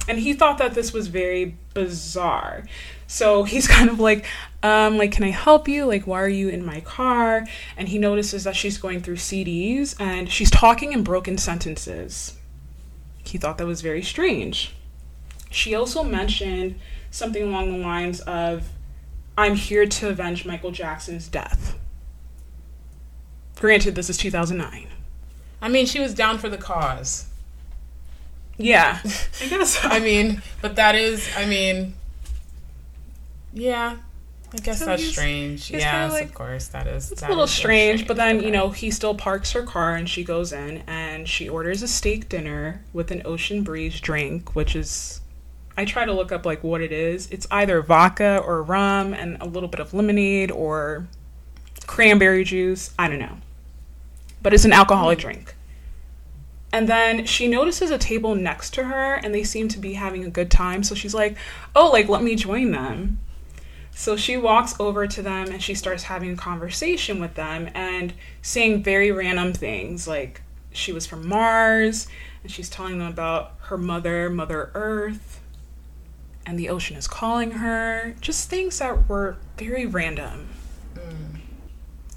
And 0.07 0.19
he 0.19 0.33
thought 0.33 0.57
that 0.57 0.73
this 0.73 0.91
was 0.91 1.07
very 1.07 1.55
bizarre. 1.73 2.63
So 3.07 3.43
he's 3.43 3.67
kind 3.77 3.89
of 3.89 3.99
like, 3.99 4.25
um, 4.61 4.97
like, 4.97 5.11
can 5.11 5.23
I 5.23 5.31
help 5.31 5.67
you? 5.67 5.85
Like, 5.85 6.07
why 6.07 6.21
are 6.21 6.29
you 6.29 6.49
in 6.49 6.65
my 6.65 6.81
car? 6.81 7.45
And 7.77 7.89
he 7.89 7.97
notices 7.97 8.43
that 8.43 8.55
she's 8.55 8.77
going 8.77 9.01
through 9.01 9.17
CDs 9.17 9.95
and 9.99 10.31
she's 10.31 10.51
talking 10.51 10.93
in 10.93 11.03
broken 11.03 11.37
sentences. 11.37 12.37
He 13.23 13.37
thought 13.37 13.57
that 13.57 13.67
was 13.67 13.81
very 13.81 14.01
strange. 14.01 14.75
She 15.49 15.75
also 15.75 16.03
mentioned 16.03 16.79
something 17.11 17.43
along 17.43 17.71
the 17.71 17.77
lines 17.77 18.19
of, 18.21 18.69
I'm 19.37 19.55
here 19.55 19.85
to 19.85 20.09
avenge 20.09 20.45
Michael 20.45 20.71
Jackson's 20.71 21.27
death. 21.27 21.77
Granted, 23.55 23.95
this 23.95 24.09
is 24.09 24.17
2009. 24.17 24.87
I 25.61 25.69
mean, 25.69 25.85
she 25.85 25.99
was 25.99 26.13
down 26.13 26.37
for 26.37 26.49
the 26.49 26.57
cause. 26.57 27.27
Yeah, 28.57 28.99
I 29.03 29.47
guess. 29.47 29.79
I 29.83 29.99
mean, 29.99 30.41
but 30.61 30.75
that 30.75 30.95
is, 30.95 31.27
I 31.35 31.45
mean, 31.45 31.95
yeah, 33.53 33.97
I 34.53 34.57
guess 34.57 34.79
so 34.79 34.85
that's 34.85 35.05
strange. 35.07 35.71
Yes, 35.71 36.11
like, 36.11 36.25
of 36.25 36.33
course, 36.33 36.67
that 36.67 36.85
is. 36.85 37.11
It's 37.11 37.21
that 37.21 37.29
a 37.29 37.31
little 37.31 37.47
strange, 37.47 38.01
strange, 38.01 38.07
but 38.07 38.17
then 38.17 38.43
you 38.43 38.51
know 38.51 38.69
he 38.69 38.91
still 38.91 39.15
parks 39.15 39.51
her 39.53 39.63
car 39.63 39.95
and 39.95 40.07
she 40.07 40.23
goes 40.23 40.53
in 40.53 40.83
and 40.85 41.27
she 41.27 41.49
orders 41.49 41.81
a 41.81 41.87
steak 41.87 42.29
dinner 42.29 42.83
with 42.93 43.09
an 43.09 43.23
ocean 43.25 43.63
breeze 43.63 43.99
drink, 43.99 44.55
which 44.55 44.75
is. 44.75 45.21
I 45.75 45.85
try 45.85 46.05
to 46.05 46.13
look 46.13 46.31
up 46.31 46.45
like 46.45 46.63
what 46.63 46.81
it 46.81 46.91
is. 46.91 47.27
It's 47.31 47.47
either 47.49 47.81
vodka 47.81 48.37
or 48.37 48.61
rum 48.61 49.15
and 49.15 49.41
a 49.41 49.45
little 49.45 49.67
bit 49.67 49.79
of 49.79 49.91
lemonade 49.91 50.51
or 50.51 51.07
cranberry 51.87 52.43
juice. 52.43 52.93
I 52.99 53.07
don't 53.07 53.17
know, 53.17 53.37
but 54.43 54.53
it's 54.53 54.65
an 54.65 54.73
alcoholic 54.73 55.17
mm. 55.17 55.21
drink. 55.21 55.55
And 56.73 56.89
then 56.89 57.27
she 57.27 57.47
notices 57.47 57.91
a 57.91 57.99
table 57.99 58.33
next 58.33 58.73
to 58.73 58.85
her 58.85 59.13
and 59.13 59.33
they 59.33 59.43
seem 59.43 59.67
to 59.69 59.79
be 59.79 59.93
having 59.93 60.25
a 60.25 60.29
good 60.29 60.49
time. 60.49 60.81
So 60.81 60.95
she's 60.95 61.13
like, 61.13 61.37
oh, 61.75 61.91
like, 61.91 62.09
let 62.09 62.23
me 62.23 62.35
join 62.35 62.71
them. 62.71 63.19
So 63.91 64.17
she 64.17 64.37
walks 64.37 64.79
over 64.79 65.05
to 65.05 65.21
them 65.21 65.51
and 65.51 65.61
she 65.61 65.75
starts 65.75 66.03
having 66.03 66.31
a 66.31 66.35
conversation 66.35 67.21
with 67.21 67.35
them 67.35 67.69
and 67.75 68.11
saying 68.41 68.81
very 68.81 69.11
random 69.11 69.53
things 69.53 70.07
like 70.07 70.41
she 70.71 70.91
was 70.91 71.05
from 71.05 71.27
Mars 71.27 72.07
and 72.41 72.51
she's 72.51 72.71
telling 72.71 72.97
them 72.97 73.07
about 73.07 73.53
her 73.65 73.77
mother, 73.77 74.31
Mother 74.31 74.71
Earth, 74.73 75.41
and 76.43 76.57
the 76.57 76.69
ocean 76.69 76.97
is 76.97 77.07
calling 77.07 77.51
her. 77.51 78.15
Just 78.19 78.49
things 78.49 78.79
that 78.79 79.07
were 79.07 79.37
very 79.59 79.85
random. 79.85 80.49
Mm. 80.95 81.39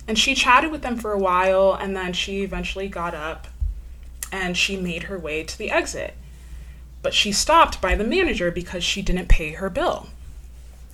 And 0.08 0.18
she 0.18 0.34
chatted 0.34 0.70
with 0.70 0.80
them 0.80 0.96
for 0.96 1.12
a 1.12 1.18
while 1.18 1.74
and 1.74 1.94
then 1.94 2.14
she 2.14 2.42
eventually 2.42 2.88
got 2.88 3.14
up 3.14 3.48
and 4.32 4.56
she 4.56 4.76
made 4.76 5.04
her 5.04 5.18
way 5.18 5.42
to 5.44 5.56
the 5.56 5.70
exit. 5.70 6.14
But 7.02 7.14
she 7.14 7.32
stopped 7.32 7.80
by 7.80 7.94
the 7.94 8.04
manager 8.04 8.50
because 8.50 8.82
she 8.82 9.02
didn't 9.02 9.28
pay 9.28 9.52
her 9.52 9.70
bill 9.70 10.08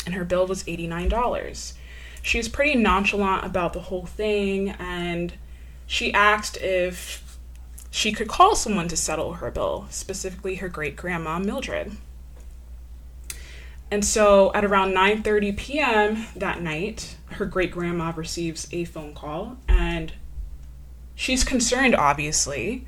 and 0.05 0.15
her 0.15 0.25
bill 0.25 0.47
was 0.47 0.65
$89. 0.65 1.75
She 2.23 2.39
was 2.39 2.49
pretty 2.49 2.75
nonchalant 2.75 3.45
about 3.45 3.73
the 3.73 3.81
whole 3.81 4.07
thing 4.07 4.71
and 4.71 5.35
she 5.87 6.12
asked 6.12 6.57
if 6.59 7.39
she 7.91 8.12
could 8.12 8.29
call 8.29 8.55
someone 8.55 8.89
to 8.89 8.97
settle 8.97 9.35
her 9.35 9.51
bill, 9.51 9.87
specifically 9.91 10.57
her 10.57 10.69
great 10.69 10.97
grandma 10.97 11.39
Mildred. 11.39 11.93
And 13.91 14.05
so 14.05 14.51
at 14.55 14.65
around 14.65 14.95
9:30 14.95 15.57
p.m. 15.57 16.27
that 16.35 16.62
night, 16.62 17.17
her 17.33 17.45
great 17.45 17.71
grandma 17.71 18.12
receives 18.17 18.67
a 18.73 18.85
phone 18.85 19.15
call 19.15 19.59
and 19.69 20.15
she's 21.15 21.45
concerned 21.45 21.95
obviously. 21.95 22.87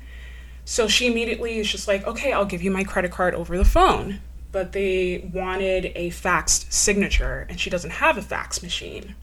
So 0.65 0.87
she 0.87 1.07
immediately 1.07 1.59
is 1.59 1.71
just 1.71 1.87
like, 1.87 2.05
"Okay, 2.05 2.33
I'll 2.33 2.45
give 2.45 2.61
you 2.61 2.71
my 2.71 2.83
credit 2.83 3.11
card 3.11 3.35
over 3.35 3.57
the 3.57 3.65
phone." 3.65 4.19
but 4.55 4.71
they 4.71 5.29
wanted 5.33 5.91
a 5.95 6.09
faxed 6.11 6.71
signature, 6.71 7.45
and 7.49 7.59
she 7.59 7.69
doesn't 7.69 7.89
have 7.89 8.17
a 8.17 8.21
fax 8.21 8.63
machine. 8.63 9.13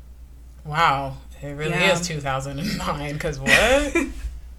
Wow, 0.62 1.16
it 1.40 1.52
really 1.52 1.70
yeah. 1.70 1.94
is 1.94 2.06
2009. 2.06 3.14
Because 3.14 3.40
what? 3.40 4.08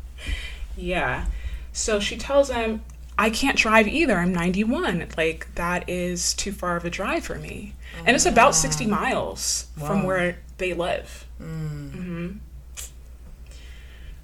yeah. 0.76 1.26
So 1.74 2.00
she 2.00 2.18
tells 2.18 2.48
them, 2.48 2.82
I 3.20 3.30
can't 3.30 3.56
drive 3.56 3.88
either. 3.88 4.18
I'm 4.18 4.34
91. 4.34 5.10
Like, 5.16 5.54
that 5.54 5.88
is 5.88 6.34
too 6.34 6.52
far 6.52 6.76
of 6.76 6.86
a 6.86 6.90
drive 6.90 7.24
for 7.24 7.36
me. 7.36 7.76
Oh, 8.00 8.06
and 8.08 8.16
it's 8.16 8.26
about 8.26 8.56
60 8.56 8.88
miles 8.88 9.68
wow. 9.80 9.86
from 9.86 10.02
where 10.02 10.40
they 10.58 10.74
live. 10.74 11.28
Mm. 11.40 11.92
Mm-hmm. 11.92 12.28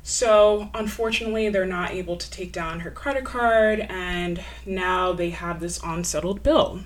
So, 0.09 0.71
unfortunately, 0.73 1.49
they're 1.49 1.67
not 1.67 1.91
able 1.91 2.17
to 2.17 2.31
take 2.31 2.51
down 2.51 2.79
her 2.79 2.89
credit 2.89 3.25
card, 3.25 3.81
and 3.81 4.43
now 4.65 5.13
they 5.13 5.29
have 5.29 5.59
this 5.59 5.79
unsettled 5.83 6.41
bill. 6.41 6.79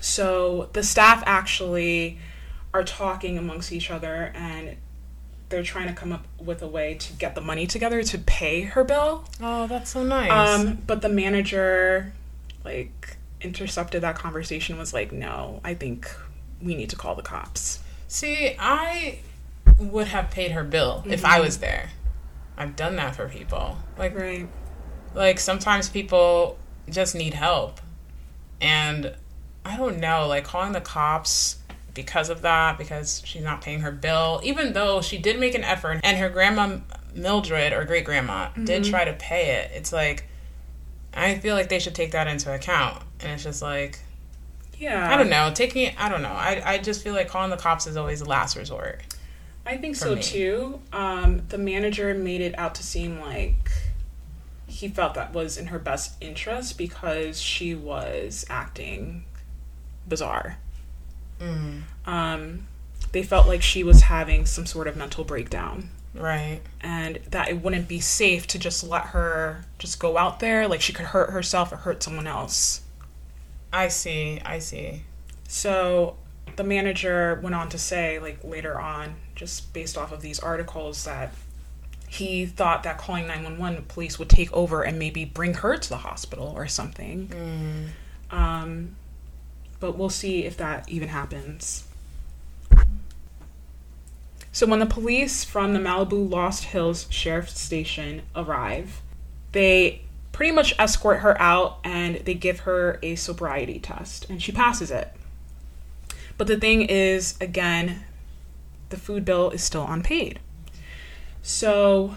So, 0.00 0.68
the 0.74 0.82
staff 0.82 1.22
actually 1.24 2.18
are 2.74 2.84
talking 2.84 3.38
amongst 3.38 3.72
each 3.72 3.90
other 3.90 4.32
and 4.34 4.76
they're 5.48 5.62
trying 5.62 5.88
to 5.88 5.94
come 5.94 6.12
up 6.12 6.26
with 6.38 6.60
a 6.60 6.68
way 6.68 6.94
to 6.94 7.14
get 7.14 7.34
the 7.34 7.40
money 7.40 7.66
together 7.66 8.02
to 8.02 8.18
pay 8.18 8.62
her 8.62 8.84
bill. 8.84 9.24
Oh, 9.40 9.66
that's 9.66 9.90
so 9.90 10.02
nice. 10.02 10.30
Um, 10.30 10.78
but 10.86 11.00
the 11.00 11.08
manager, 11.08 12.12
like, 12.66 13.16
intercepted 13.40 14.02
that 14.02 14.16
conversation, 14.16 14.76
was 14.76 14.92
like, 14.92 15.10
no, 15.10 15.60
I 15.64 15.72
think 15.72 16.06
we 16.60 16.74
need 16.74 16.90
to 16.90 16.96
call 16.96 17.14
the 17.14 17.22
cops. 17.22 17.78
See, 18.08 18.56
I 18.58 19.20
would 19.78 20.08
have 20.08 20.30
paid 20.30 20.52
her 20.52 20.64
bill 20.64 21.02
if 21.06 21.24
I 21.24 21.40
was 21.40 21.58
there. 21.58 21.88
I've 22.56 22.76
done 22.76 22.96
that 22.96 23.16
for 23.16 23.28
people. 23.28 23.78
Like, 23.98 24.16
Right. 24.16 24.48
like 25.14 25.38
sometimes 25.40 25.88
people 25.88 26.58
just 26.90 27.14
need 27.14 27.34
help 27.34 27.80
and 28.60 29.14
i 29.64 29.76
don't 29.76 29.98
know 29.98 30.26
like 30.26 30.42
calling 30.44 30.72
the 30.72 30.80
cops 30.80 31.58
because 31.94 32.28
of 32.28 32.42
that 32.42 32.76
because 32.78 33.22
she's 33.24 33.42
not 33.42 33.60
paying 33.60 33.80
her 33.80 33.92
bill 33.92 34.40
even 34.42 34.72
though 34.72 35.00
she 35.00 35.18
did 35.18 35.38
make 35.38 35.54
an 35.54 35.62
effort 35.62 36.00
and 36.02 36.16
her 36.18 36.28
grandma 36.28 36.78
mildred 37.14 37.72
or 37.72 37.84
great 37.84 38.04
grandma 38.04 38.48
did 38.64 38.82
mm-hmm. 38.82 38.90
try 38.90 39.04
to 39.04 39.12
pay 39.12 39.60
it 39.60 39.70
it's 39.74 39.92
like 39.92 40.24
i 41.14 41.36
feel 41.38 41.54
like 41.54 41.68
they 41.68 41.78
should 41.78 41.94
take 41.94 42.12
that 42.12 42.26
into 42.26 42.52
account 42.52 43.02
and 43.20 43.32
it's 43.32 43.44
just 43.44 43.62
like 43.62 43.98
Yeah. 44.78 45.12
i 45.12 45.16
don't 45.16 45.30
know 45.30 45.52
taking 45.54 45.86
it 45.86 45.94
i 45.98 46.08
don't 46.08 46.22
know 46.22 46.28
i, 46.32 46.60
I 46.64 46.78
just 46.78 47.02
feel 47.04 47.14
like 47.14 47.28
calling 47.28 47.50
the 47.50 47.56
cops 47.56 47.86
is 47.86 47.96
always 47.96 48.20
the 48.20 48.28
last 48.28 48.56
resort 48.56 49.00
I 49.66 49.76
think 49.76 49.96
so 49.96 50.16
me. 50.16 50.22
too. 50.22 50.80
Um, 50.92 51.42
the 51.48 51.58
manager 51.58 52.12
made 52.14 52.40
it 52.40 52.56
out 52.58 52.74
to 52.76 52.82
seem 52.82 53.20
like 53.20 53.70
he 54.66 54.88
felt 54.88 55.14
that 55.14 55.32
was 55.32 55.56
in 55.58 55.66
her 55.68 55.78
best 55.78 56.14
interest 56.20 56.76
because 56.78 57.40
she 57.40 57.74
was 57.74 58.44
acting 58.50 59.24
bizarre. 60.08 60.58
mm, 61.40 61.82
Um, 62.06 62.66
they 63.12 63.22
felt 63.22 63.46
like 63.46 63.62
she 63.62 63.84
was 63.84 64.02
having 64.02 64.46
some 64.46 64.66
sort 64.66 64.88
of 64.88 64.96
mental 64.96 65.24
breakdown 65.24 65.90
right 66.14 66.60
and 66.82 67.18
that 67.30 67.48
it 67.48 67.62
wouldn't 67.62 67.88
be 67.88 67.98
safe 68.00 68.46
to 68.46 68.58
just 68.58 68.84
let 68.84 69.06
her 69.06 69.64
just 69.78 69.98
go 69.98 70.18
out 70.18 70.40
there 70.40 70.68
like 70.68 70.80
she 70.80 70.92
could 70.92 71.06
hurt 71.06 71.30
herself 71.30 71.72
or 71.72 71.76
hurt 71.76 72.02
someone 72.02 72.26
else. 72.26 72.82
i 73.72 73.88
see 73.88 74.40
i 74.44 74.58
see 74.58 75.02
So 75.48 76.16
the 76.56 76.64
manager 76.64 77.40
went 77.42 77.54
on 77.54 77.68
to 77.70 77.78
say, 77.78 78.18
like 78.18 78.42
later 78.44 78.78
on, 78.80 79.14
just 79.34 79.72
based 79.72 79.96
off 79.96 80.12
of 80.12 80.20
these 80.20 80.38
articles, 80.38 81.04
that 81.04 81.32
he 82.08 82.44
thought 82.44 82.82
that 82.82 82.98
calling 82.98 83.26
911 83.26 83.84
police 83.88 84.18
would 84.18 84.28
take 84.28 84.52
over 84.52 84.82
and 84.82 84.98
maybe 84.98 85.24
bring 85.24 85.54
her 85.54 85.76
to 85.78 85.88
the 85.88 85.98
hospital 85.98 86.52
or 86.54 86.66
something. 86.68 87.30
Um, 88.30 88.96
but 89.80 89.96
we'll 89.96 90.10
see 90.10 90.44
if 90.44 90.56
that 90.58 90.88
even 90.88 91.08
happens. 91.08 91.84
So 94.52 94.66
when 94.66 94.80
the 94.80 94.86
police 94.86 95.44
from 95.44 95.72
the 95.72 95.80
Malibu 95.80 96.30
Lost 96.30 96.64
Hills 96.64 97.06
Sheriff's 97.08 97.58
Station 97.58 98.22
arrive, 98.36 99.00
they 99.52 100.02
pretty 100.32 100.52
much 100.52 100.74
escort 100.78 101.20
her 101.20 101.40
out 101.40 101.78
and 101.84 102.16
they 102.16 102.34
give 102.34 102.60
her 102.60 102.98
a 103.02 103.14
sobriety 103.14 103.78
test, 103.78 104.28
and 104.28 104.42
she 104.42 104.52
passes 104.52 104.90
it. 104.90 105.12
But 106.38 106.46
the 106.46 106.56
thing 106.56 106.82
is, 106.82 107.36
again, 107.40 108.04
the 108.88 108.96
food 108.96 109.24
bill 109.24 109.50
is 109.50 109.62
still 109.62 109.86
unpaid. 109.86 110.38
So 111.42 112.16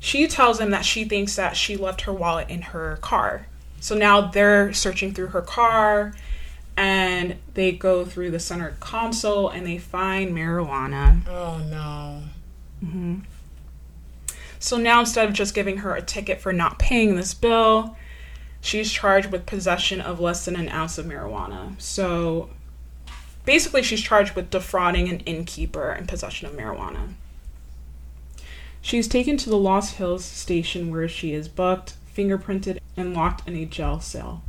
she 0.00 0.26
tells 0.26 0.60
him 0.60 0.70
that 0.70 0.84
she 0.84 1.04
thinks 1.04 1.36
that 1.36 1.56
she 1.56 1.76
left 1.76 2.02
her 2.02 2.12
wallet 2.12 2.50
in 2.50 2.62
her 2.62 2.98
car. 3.00 3.46
So 3.80 3.94
now 3.96 4.20
they're 4.22 4.72
searching 4.72 5.12
through 5.12 5.28
her 5.28 5.42
car 5.42 6.14
and 6.76 7.36
they 7.54 7.72
go 7.72 8.04
through 8.04 8.30
the 8.30 8.40
center 8.40 8.76
console 8.80 9.48
and 9.48 9.66
they 9.66 9.78
find 9.78 10.34
marijuana. 10.34 11.26
oh 11.28 11.58
no 11.70 12.22
Mm-hmm. 12.84 13.20
So 14.58 14.76
now 14.76 15.00
instead 15.00 15.28
of 15.28 15.34
just 15.34 15.54
giving 15.54 15.78
her 15.78 15.94
a 15.94 16.02
ticket 16.02 16.40
for 16.40 16.52
not 16.52 16.78
paying 16.78 17.16
this 17.16 17.34
bill, 17.34 17.96
she's 18.60 18.90
charged 18.90 19.30
with 19.30 19.46
possession 19.46 20.00
of 20.00 20.20
less 20.20 20.44
than 20.44 20.56
an 20.56 20.68
ounce 20.68 20.98
of 20.98 21.06
marijuana. 21.06 21.80
So 21.80 22.50
basically, 23.44 23.82
she's 23.82 24.00
charged 24.00 24.34
with 24.34 24.50
defrauding 24.50 25.08
an 25.08 25.20
innkeeper 25.20 25.90
and 25.90 26.08
possession 26.08 26.46
of 26.46 26.54
marijuana. 26.54 27.14
She's 28.80 29.06
taken 29.06 29.36
to 29.38 29.48
the 29.48 29.56
Lost 29.56 29.94
Hills 29.94 30.24
station 30.24 30.90
where 30.90 31.08
she 31.08 31.32
is 31.32 31.48
booked, 31.48 31.94
fingerprinted, 32.14 32.78
and 32.96 33.14
locked 33.14 33.48
in 33.48 33.54
a 33.54 33.64
jail 33.64 34.00
cell. 34.00 34.42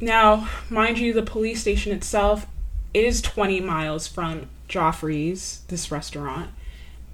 Now, 0.00 0.48
mind 0.68 0.98
you, 0.98 1.12
the 1.12 1.22
police 1.22 1.60
station 1.60 1.92
itself 1.92 2.46
is 2.92 3.22
20 3.22 3.60
miles 3.60 4.08
from 4.08 4.48
Geoffrey's, 4.66 5.62
this 5.68 5.90
restaurant, 5.92 6.50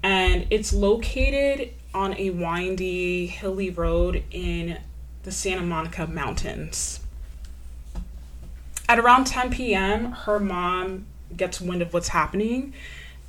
and 0.01 0.47
it's 0.49 0.73
located 0.73 1.73
on 1.93 2.17
a 2.17 2.31
windy, 2.31 3.27
hilly 3.27 3.69
road 3.69 4.23
in 4.31 4.79
the 5.23 5.31
Santa 5.31 5.61
Monica 5.61 6.07
Mountains. 6.07 7.00
At 8.91 8.99
around 8.99 9.25
10 9.25 9.51
p.m., 9.51 10.11
her 10.11 10.37
mom 10.37 11.05
gets 11.37 11.61
wind 11.61 11.81
of 11.81 11.93
what's 11.93 12.09
happening 12.09 12.73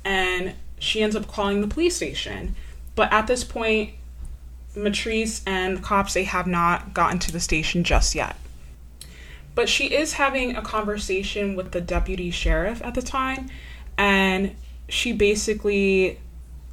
and 0.03 0.55
she 0.77 1.01
ends 1.01 1.15
up 1.15 1.25
calling 1.25 1.61
the 1.61 1.69
police 1.69 1.95
station. 1.95 2.53
But 2.95 3.13
at 3.13 3.27
this 3.27 3.45
point, 3.45 3.91
Mitrice 4.75 5.41
and 5.47 5.77
the 5.77 5.81
cops 5.81 6.15
they 6.15 6.25
have 6.25 6.47
not 6.47 6.93
gotten 6.93 7.17
to 7.19 7.31
the 7.31 7.39
station 7.39 7.85
just 7.85 8.13
yet. 8.13 8.35
But 9.55 9.69
she 9.69 9.93
is 9.93 10.11
having 10.11 10.57
a 10.57 10.61
conversation 10.61 11.55
with 11.55 11.71
the 11.71 11.79
deputy 11.79 12.29
sheriff 12.29 12.81
at 12.83 12.93
the 12.93 13.01
time 13.01 13.49
and 13.97 14.57
she 14.89 15.13
basically 15.13 16.19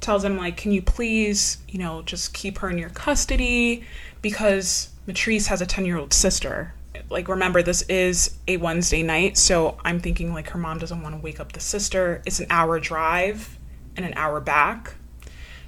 tells 0.01 0.25
him 0.25 0.35
like 0.35 0.57
can 0.57 0.73
you 0.73 0.81
please 0.81 1.59
you 1.69 1.79
know 1.79 2.01
just 2.01 2.33
keep 2.33 2.57
her 2.57 2.69
in 2.69 2.77
your 2.77 2.89
custody 2.89 3.85
because 4.21 4.89
mitrice 5.07 5.45
has 5.45 5.61
a 5.61 5.65
10 5.65 5.85
year 5.85 5.97
old 5.97 6.11
sister 6.11 6.73
like 7.11 7.27
remember 7.27 7.61
this 7.61 7.81
is 7.83 8.37
a 8.47 8.57
wednesday 8.57 9.03
night 9.03 9.37
so 9.37 9.77
i'm 9.83 9.99
thinking 9.99 10.33
like 10.33 10.49
her 10.49 10.59
mom 10.59 10.79
doesn't 10.79 11.01
want 11.01 11.13
to 11.15 11.21
wake 11.21 11.39
up 11.39 11.51
the 11.51 11.59
sister. 11.59 12.21
It's 12.25 12.39
an 12.39 12.47
hour 12.49 12.79
drive 12.79 13.57
and 13.95 14.05
an 14.05 14.13
hour 14.15 14.39
back. 14.39 14.95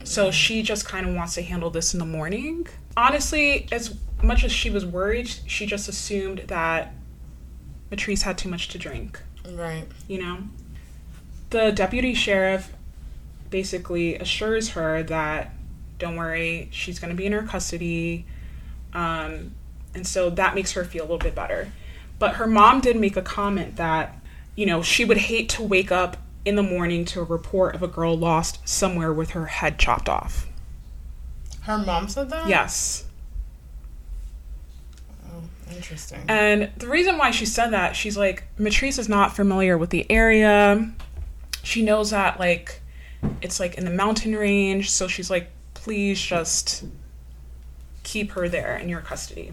So 0.05 0.31
she 0.31 0.63
just 0.63 0.85
kind 0.85 1.07
of 1.07 1.15
wants 1.15 1.35
to 1.35 1.41
handle 1.41 1.69
this 1.69 1.93
in 1.93 1.99
the 1.99 2.05
morning. 2.05 2.67
Honestly 2.95 3.67
as 3.71 3.95
much 4.21 4.43
as 4.43 4.51
she 4.51 4.69
was 4.69 4.85
worried 4.85 5.29
she 5.45 5.65
just 5.65 5.89
assumed 5.89 6.39
that 6.47 6.93
mitrice 7.91 8.21
had 8.21 8.37
too 8.37 8.49
much 8.49 8.69
to 8.69 8.77
drink. 8.77 9.21
Right. 9.49 9.85
You 10.07 10.21
know? 10.21 10.37
The 11.49 11.71
deputy 11.71 12.13
sheriff 12.13 12.71
basically 13.49 14.15
assures 14.15 14.69
her 14.69 15.03
that 15.03 15.53
don't 15.99 16.15
worry 16.15 16.69
she's 16.71 16.99
going 16.99 17.11
to 17.11 17.15
be 17.15 17.25
in 17.25 17.33
her 17.33 17.43
custody. 17.43 18.25
Um, 18.93 19.53
and 19.93 20.05
so 20.07 20.29
that 20.29 20.55
makes 20.55 20.73
her 20.73 20.83
feel 20.83 21.01
a 21.03 21.05
little 21.05 21.17
bit 21.17 21.35
better 21.35 21.71
but 22.19 22.35
her 22.35 22.47
mom 22.47 22.79
did 22.79 22.95
make 22.95 23.17
a 23.17 23.21
comment 23.21 23.75
that 23.75 24.17
you 24.55 24.65
know 24.65 24.81
she 24.81 25.05
would 25.05 25.17
hate 25.17 25.49
to 25.49 25.61
wake 25.63 25.91
up 25.91 26.17
in 26.45 26.55
the 26.55 26.63
morning 26.63 27.05
to 27.05 27.21
a 27.21 27.23
report 27.23 27.73
of 27.75 27.81
a 27.81 27.87
girl 27.87 28.17
lost 28.17 28.59
somewhere 28.67 29.13
with 29.13 29.31
her 29.31 29.45
head 29.47 29.77
chopped 29.79 30.09
off 30.09 30.47
her 31.61 31.77
mom 31.77 32.07
said 32.07 32.29
that 32.29 32.47
yes 32.47 33.05
oh, 35.31 35.41
interesting 35.75 36.19
And 36.27 36.71
the 36.77 36.87
reason 36.87 37.17
why 37.17 37.31
she 37.31 37.45
said 37.45 37.69
that, 37.69 37.95
she's 37.95 38.17
like, 38.17 38.43
Mitrice 38.59 38.99
is 38.99 39.07
not 39.09 39.35
familiar 39.35 39.77
with 39.77 39.89
the 39.89 40.09
area. 40.11 40.91
She 41.63 41.81
knows 41.81 42.11
that, 42.11 42.39
like, 42.39 42.81
it's 43.41 43.59
like 43.59 43.75
in 43.75 43.85
the 43.85 43.91
mountain 43.91 44.35
range. 44.35 44.91
So 44.91 45.07
she's 45.07 45.29
like, 45.29 45.49
please 45.73 46.21
just 46.21 46.83
keep 48.03 48.31
her 48.31 48.49
there 48.49 48.77
in 48.77 48.89
your 48.89 49.01
custody. 49.01 49.51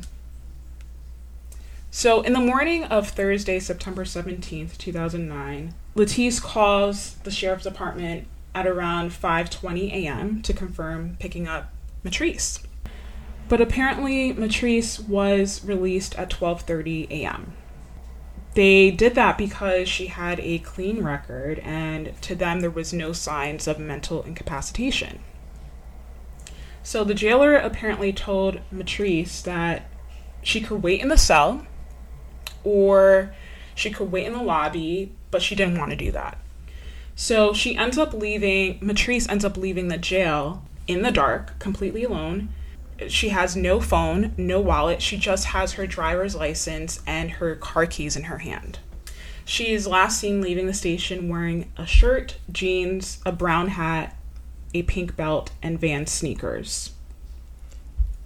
So 1.92 2.22
in 2.22 2.34
the 2.34 2.40
morning 2.40 2.84
of 2.84 3.08
Thursday, 3.08 3.58
September 3.58 4.04
17th, 4.04 4.78
2009, 4.78 5.74
Latice 5.96 6.40
calls 6.40 7.14
the 7.24 7.32
sheriff's 7.32 7.64
department 7.64 8.28
at 8.54 8.64
around 8.64 9.10
5:20 9.10 9.92
a.m. 9.92 10.40
to 10.42 10.52
confirm 10.52 11.16
picking 11.18 11.48
up 11.48 11.72
Mitrice. 12.04 12.64
But 13.48 13.60
apparently 13.60 14.32
Mitrice 14.32 15.00
was 15.08 15.64
released 15.64 16.14
at 16.16 16.30
12:30 16.30 17.10
a.m. 17.10 17.54
They 18.54 18.92
did 18.92 19.16
that 19.16 19.36
because 19.36 19.88
she 19.88 20.06
had 20.06 20.38
a 20.38 20.60
clean 20.60 21.02
record 21.02 21.58
and 21.60 22.12
to 22.22 22.36
them 22.36 22.60
there 22.60 22.70
was 22.70 22.92
no 22.92 23.12
signs 23.12 23.66
of 23.66 23.80
mental 23.80 24.22
incapacitation. 24.22 25.18
So 26.84 27.02
the 27.02 27.14
jailer 27.14 27.56
apparently 27.56 28.12
told 28.12 28.60
Mitrice 28.72 29.42
that 29.42 29.90
she 30.40 30.60
could 30.60 30.84
wait 30.84 31.00
in 31.00 31.08
the 31.08 31.18
cell 31.18 31.66
or 32.64 33.34
she 33.74 33.90
could 33.90 34.12
wait 34.12 34.26
in 34.26 34.32
the 34.32 34.42
lobby, 34.42 35.12
but 35.30 35.42
she 35.42 35.54
didn't 35.54 35.78
want 35.78 35.90
to 35.90 35.96
do 35.96 36.12
that. 36.12 36.38
So 37.16 37.52
she 37.52 37.76
ends 37.76 37.98
up 37.98 38.14
leaving, 38.14 38.78
Mitrice 38.80 39.28
ends 39.28 39.44
up 39.44 39.56
leaving 39.56 39.88
the 39.88 39.98
jail 39.98 40.62
in 40.86 41.02
the 41.02 41.10
dark, 41.10 41.58
completely 41.58 42.04
alone. 42.04 42.48
She 43.08 43.30
has 43.30 43.56
no 43.56 43.80
phone, 43.80 44.34
no 44.36 44.60
wallet. 44.60 45.00
She 45.00 45.16
just 45.16 45.46
has 45.46 45.74
her 45.74 45.86
driver's 45.86 46.34
license 46.34 47.00
and 47.06 47.32
her 47.32 47.56
car 47.56 47.86
keys 47.86 48.16
in 48.16 48.24
her 48.24 48.38
hand. 48.38 48.78
She 49.44 49.72
is 49.72 49.86
last 49.86 50.20
seen 50.20 50.40
leaving 50.40 50.66
the 50.66 50.74
station 50.74 51.28
wearing 51.28 51.72
a 51.76 51.86
shirt, 51.86 52.36
jeans, 52.52 53.20
a 53.26 53.32
brown 53.32 53.68
hat, 53.68 54.16
a 54.72 54.82
pink 54.82 55.16
belt, 55.16 55.50
and 55.62 55.80
Van 55.80 56.06
sneakers. 56.06 56.92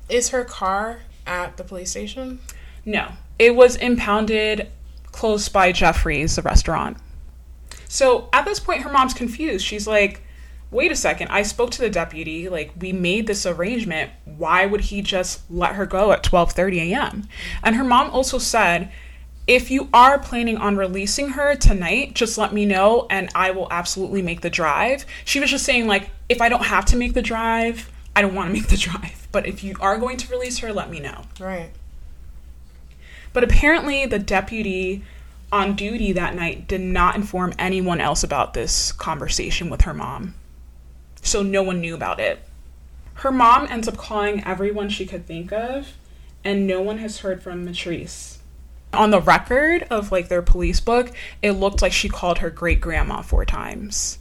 Is 0.08 0.30
her 0.30 0.44
car 0.44 1.00
at 1.26 1.56
the 1.56 1.64
police 1.64 1.90
station? 1.90 2.40
No, 2.84 3.12
it 3.38 3.54
was 3.54 3.76
impounded 3.76 4.70
close 5.12 5.48
by 5.48 5.72
Geoffrey's, 5.72 6.36
the 6.36 6.42
restaurant. 6.42 6.96
So 7.88 8.28
at 8.32 8.44
this 8.44 8.58
point, 8.58 8.82
her 8.82 8.92
mom's 8.92 9.14
confused. 9.14 9.64
She's 9.64 9.86
like, 9.86 10.22
wait 10.70 10.90
a 10.90 10.96
second, 10.96 11.28
I 11.28 11.42
spoke 11.42 11.70
to 11.72 11.80
the 11.80 11.88
deputy. 11.88 12.48
Like, 12.48 12.72
we 12.78 12.92
made 12.92 13.28
this 13.28 13.46
arrangement. 13.46 14.10
Why 14.24 14.66
would 14.66 14.82
he 14.82 15.02
just 15.02 15.48
let 15.50 15.76
her 15.76 15.86
go 15.86 16.10
at 16.10 16.24
12.30 16.24 16.90
a.m.? 16.90 17.28
And 17.62 17.76
her 17.76 17.84
mom 17.84 18.10
also 18.10 18.38
said, 18.38 18.90
if 19.46 19.70
you 19.70 19.88
are 19.92 20.18
planning 20.18 20.56
on 20.56 20.76
releasing 20.76 21.30
her 21.30 21.54
tonight, 21.54 22.14
just 22.14 22.38
let 22.38 22.52
me 22.52 22.64
know 22.64 23.06
and 23.10 23.30
I 23.34 23.52
will 23.52 23.68
absolutely 23.70 24.22
make 24.22 24.40
the 24.40 24.50
drive. 24.50 25.06
She 25.24 25.38
was 25.38 25.50
just 25.50 25.64
saying, 25.64 25.86
like, 25.86 26.10
if 26.28 26.40
I 26.40 26.48
don't 26.48 26.64
have 26.64 26.86
to 26.86 26.96
make 26.96 27.14
the 27.14 27.22
drive, 27.22 27.90
I 28.16 28.22
don't 28.22 28.34
want 28.34 28.48
to 28.48 28.52
make 28.52 28.68
the 28.68 28.76
drive. 28.90 29.28
But 29.30 29.46
if 29.46 29.62
you 29.62 29.76
are 29.80 29.98
going 29.98 30.16
to 30.16 30.28
release 30.30 30.58
her, 30.58 30.72
let 30.72 30.90
me 30.90 30.98
know. 30.98 31.22
Right. 31.38 31.70
But 33.34 33.44
apparently, 33.44 34.06
the 34.06 34.18
deputy 34.18 35.02
on 35.52 35.76
duty 35.76 36.12
that 36.12 36.34
night 36.34 36.66
did 36.66 36.80
not 36.80 37.16
inform 37.16 37.52
anyone 37.58 38.00
else 38.00 38.24
about 38.24 38.54
this 38.54 38.92
conversation 38.92 39.68
with 39.68 39.82
her 39.82 39.92
mom. 39.92 40.34
So 41.20 41.42
no 41.42 41.62
one 41.62 41.80
knew 41.80 41.94
about 41.94 42.20
it. 42.20 42.42
Her 43.14 43.30
mom 43.30 43.66
ends 43.68 43.86
up 43.88 43.96
calling 43.96 44.42
everyone 44.44 44.88
she 44.88 45.04
could 45.04 45.26
think 45.26 45.52
of, 45.52 45.94
and 46.42 46.66
no 46.66 46.80
one 46.80 46.98
has 46.98 47.18
heard 47.18 47.42
from 47.42 47.66
Mitrice. 47.66 48.38
On 48.92 49.10
the 49.10 49.20
record 49.20 49.86
of 49.90 50.12
like 50.12 50.28
their 50.28 50.42
police 50.42 50.80
book, 50.80 51.10
it 51.42 51.52
looked 51.52 51.82
like 51.82 51.92
she 51.92 52.08
called 52.08 52.38
her 52.38 52.50
great 52.50 52.80
grandma 52.80 53.22
four 53.22 53.44
times. 53.44 54.18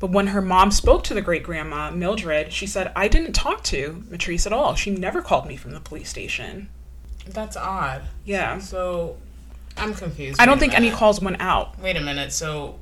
But 0.00 0.10
when 0.10 0.28
her 0.28 0.40
mom 0.40 0.70
spoke 0.70 1.04
to 1.04 1.14
the 1.14 1.20
great 1.20 1.42
grandma, 1.42 1.90
Mildred, 1.90 2.52
she 2.52 2.66
said, 2.66 2.92
I 2.96 3.08
didn't 3.08 3.32
talk 3.34 3.62
to 3.64 4.04
Mitrice 4.08 4.46
at 4.46 4.52
all. 4.52 4.74
She 4.74 4.90
never 4.90 5.20
called 5.20 5.46
me 5.46 5.56
from 5.56 5.72
the 5.72 5.80
police 5.80 6.08
station. 6.08 6.70
That's 7.32 7.56
odd. 7.56 8.02
Yeah. 8.24 8.58
So 8.58 9.16
I'm 9.76 9.94
confused. 9.94 10.40
I 10.40 10.46
don't 10.46 10.58
think 10.58 10.74
any 10.74 10.90
calls 10.90 11.20
went 11.20 11.40
out. 11.40 11.78
Wait 11.78 11.96
a 11.96 12.00
minute. 12.00 12.32
So 12.32 12.78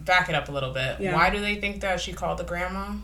back 0.00 0.28
it 0.28 0.34
up 0.34 0.48
a 0.48 0.52
little 0.52 0.72
bit. 0.72 1.00
Yeah. 1.00 1.14
Why 1.14 1.30
do 1.30 1.40
they 1.40 1.56
think 1.56 1.80
that 1.80 2.00
she 2.00 2.12
called 2.12 2.38
the 2.38 2.44
grandma? 2.44 2.94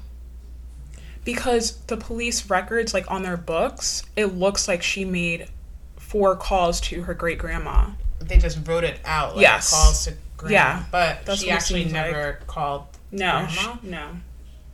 Because 1.25 1.77
the 1.87 1.97
police 1.97 2.49
records, 2.49 2.95
like 2.95 3.11
on 3.11 3.23
their 3.23 3.37
books, 3.37 4.03
it 4.17 4.27
looks 4.37 4.67
like 4.69 4.83
she 4.83 5.05
made 5.05 5.49
four 5.97 6.35
calls 6.37 6.81
to 6.83 7.03
her 7.03 7.15
great 7.15 7.39
grandma. 7.39 7.91
They 8.21 8.39
just 8.39 8.67
wrote 8.67 8.85
it 8.85 9.01
out. 9.05 9.35
Like 9.37 9.43
Yes. 9.43 9.71
Calls 9.71 10.05
to 10.05 10.15
grandma. 10.37 10.53
Yeah, 10.55 10.85
But 10.91 11.27
that's 11.27 11.41
she 11.43 11.51
actually 11.51 11.83
seems 11.83 11.93
like. 11.95 12.07
never 12.13 12.41
called 12.47 12.85
No, 13.13 13.47
grandma. 13.53 13.77
no. 13.83 14.09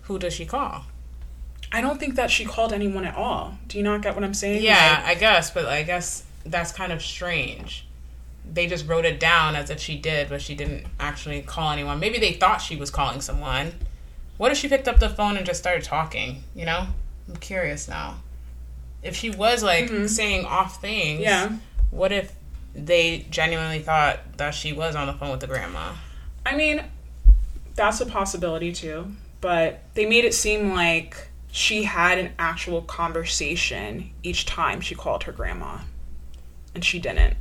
Who 0.02 0.18
does 0.18 0.34
she 0.34 0.46
call? 0.46 0.84
I 1.76 1.80
don't 1.80 1.98
think 2.00 2.14
that 2.16 2.30
she 2.30 2.44
called 2.44 2.72
anyone 2.72 3.04
at 3.04 3.14
all. 3.16 3.58
Do 3.68 3.78
you 3.78 3.84
not 3.84 4.02
get 4.02 4.14
what 4.14 4.24
I'm 4.24 4.34
saying? 4.34 4.62
Yeah, 4.62 5.02
Like, 5.04 5.16
I 5.16 5.20
guess, 5.20 5.50
but 5.50 5.66
I 5.66 5.82
guess 5.82 6.24
that's 6.44 6.72
kind 6.72 6.92
of 6.92 7.02
strange. 7.02 7.86
They 8.50 8.66
just 8.66 8.86
wrote 8.88 9.04
it 9.04 9.18
down 9.20 9.56
as 9.56 9.70
if 9.70 9.80
she 9.80 9.96
did, 9.98 10.28
but 10.28 10.40
she 10.40 10.54
didn't 10.54 10.86
actually 11.00 11.42
call 11.42 11.72
anyone. 11.72 11.98
Maybe 12.00 12.18
they 12.18 12.32
thought 12.32 12.58
she 12.62 12.76
was 12.76 12.90
calling 12.90 13.20
someone. 13.20 13.72
What 14.36 14.52
if 14.52 14.58
she 14.58 14.68
picked 14.68 14.86
up 14.88 15.00
the 15.00 15.08
phone 15.08 15.36
and 15.36 15.44
just 15.44 15.58
started 15.60 15.82
talking? 15.84 16.44
You 16.54 16.66
know, 16.66 16.86
I'm 17.28 17.36
curious 17.36 17.88
now. 17.88 18.18
If 19.02 19.16
she 19.16 19.30
was 19.30 19.62
like 19.62 19.88
saying 20.08 20.44
off 20.46 20.80
things, 20.80 21.20
Mm-hmm. 21.20 21.54
yeah. 21.54 21.56
What 21.90 22.12
if 22.12 22.32
they 22.74 23.26
genuinely 23.30 23.78
thought 23.80 24.20
that 24.38 24.50
she 24.54 24.72
was 24.72 24.94
on 24.96 25.06
the 25.06 25.12
phone 25.14 25.30
with 25.30 25.40
the 25.40 25.46
grandma? 25.46 25.92
I 26.44 26.56
mean, 26.56 26.82
that's 27.74 28.00
a 28.00 28.06
possibility 28.06 28.72
too. 28.72 29.06
But 29.40 29.82
they 29.94 30.06
made 30.06 30.24
it 30.24 30.34
seem 30.34 30.72
like 30.74 31.25
she 31.50 31.84
had 31.84 32.18
an 32.18 32.32
actual 32.38 32.82
conversation 32.82 34.10
each 34.22 34.46
time 34.46 34.80
she 34.80 34.94
called 34.94 35.24
her 35.24 35.32
grandma. 35.32 35.78
And 36.74 36.84
she 36.84 36.98
didn't, 36.98 37.36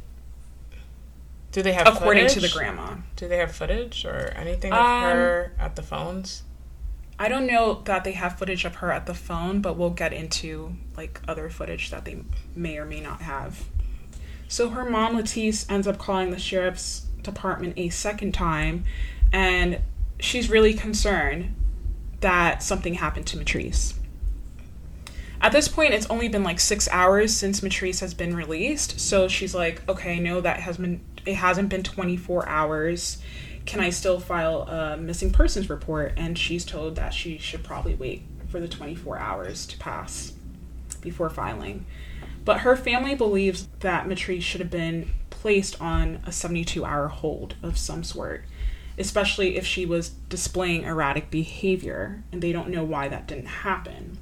Do 1.52 1.62
they 1.62 1.74
have 1.74 1.86
footage? 1.86 2.00
according 2.00 2.28
to 2.30 2.40
the 2.40 2.50
grandma. 2.50 2.96
Do 3.16 3.28
they 3.28 3.38
have 3.38 3.54
footage 3.54 4.06
or 4.06 4.32
anything 4.36 4.72
of 4.72 4.80
Um, 4.80 5.02
her 5.04 5.54
at 5.60 5.76
the 5.76 5.82
phones? 5.82 6.44
I 7.18 7.30
don't 7.30 7.48
know 7.48 7.82
that 7.86 8.04
they 8.04 8.12
have 8.14 8.38
footage 8.38 8.66
of 8.66 8.76
her 8.76 8.92
at 8.92 9.06
the 9.06 9.14
phone, 9.14 9.62
but 9.62 9.78
we'll 9.78 9.90
get 9.90 10.12
into 10.14 10.76
like 10.98 11.22
other 11.28 11.50
footage 11.50 11.90
that 11.92 12.04
they 12.06 12.24
may 12.56 12.78
or 12.78 12.86
may 12.86 13.00
not 13.02 13.22
have. 13.22 13.66
So 14.48 14.70
her 14.70 14.90
mom 14.90 15.16
Latice 15.18 15.70
ends 15.72 15.88
up 15.88 15.98
calling 15.98 16.32
the 16.32 16.40
sheriff's 16.40 17.08
department 17.22 17.74
a 17.78 17.90
second 17.90 18.34
time 18.34 18.84
and 19.34 19.80
she's 20.20 20.50
really 20.50 20.74
concerned 20.74 21.56
that 22.22 22.64
something 22.64 22.96
happened 22.96 23.28
to 23.28 23.38
Mitrice. 23.38 23.94
At 25.42 25.52
this 25.52 25.68
point, 25.68 25.94
it's 25.94 26.08
only 26.08 26.28
been 26.28 26.44
like 26.44 26.60
six 26.60 26.88
hours 26.92 27.36
since 27.36 27.62
Mitrice 27.62 28.00
has 28.00 28.14
been 28.14 28.36
released, 28.36 29.00
so 29.00 29.28
she's 29.28 29.54
like, 29.54 29.88
"Okay, 29.88 30.20
no, 30.20 30.42
that 30.42 30.62
has 30.62 30.78
been 30.78 31.02
it 31.26 31.36
hasn't 31.36 31.70
been 31.70 31.84
24 31.84 32.48
hours. 32.48 33.18
Can 33.66 33.80
I 33.80 33.90
still 33.90 34.20
file 34.20 34.64
a 34.64 34.98
missing 34.98 35.32
persons 35.32 35.70
report?" 35.70 36.14
And 36.18 36.38
she's 36.38 36.66
told 36.66 36.96
that 36.96 37.14
she 37.14 37.38
should 37.38 37.64
probably 37.64 37.96
wait 37.96 38.24
for 38.48 38.60
the 38.60 38.68
24 38.68 39.20
hours 39.20 39.66
to 39.68 39.78
pass 39.78 40.34
before 41.02 41.30
filing. 41.30 41.86
But 42.44 42.62
her 42.62 42.76
family 42.76 43.16
believes 43.16 43.68
that 43.80 44.08
Mitrice 44.08 44.44
should 44.44 44.62
have 44.62 44.72
been 44.72 45.10
placed 45.30 45.80
on 45.82 46.22
a 46.26 46.32
72 46.32 46.86
hour 46.86 47.08
hold 47.08 47.56
of 47.62 47.78
some 47.78 48.04
sort, 48.04 48.46
especially 48.98 49.58
if 49.58 49.66
she 49.66 49.86
was 49.86 50.10
displaying 50.10 50.84
erratic 50.84 51.30
behavior, 51.30 52.24
and 52.32 52.42
they 52.42 52.52
don't 52.52 52.70
know 52.70 52.84
why 52.84 53.08
that 53.08 53.28
didn't 53.28 53.48
happen. 53.48 54.18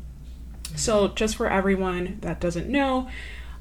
So, 0.75 1.09
just 1.09 1.35
for 1.35 1.47
everyone 1.47 2.17
that 2.21 2.39
doesn't 2.39 2.67
know, 2.67 3.07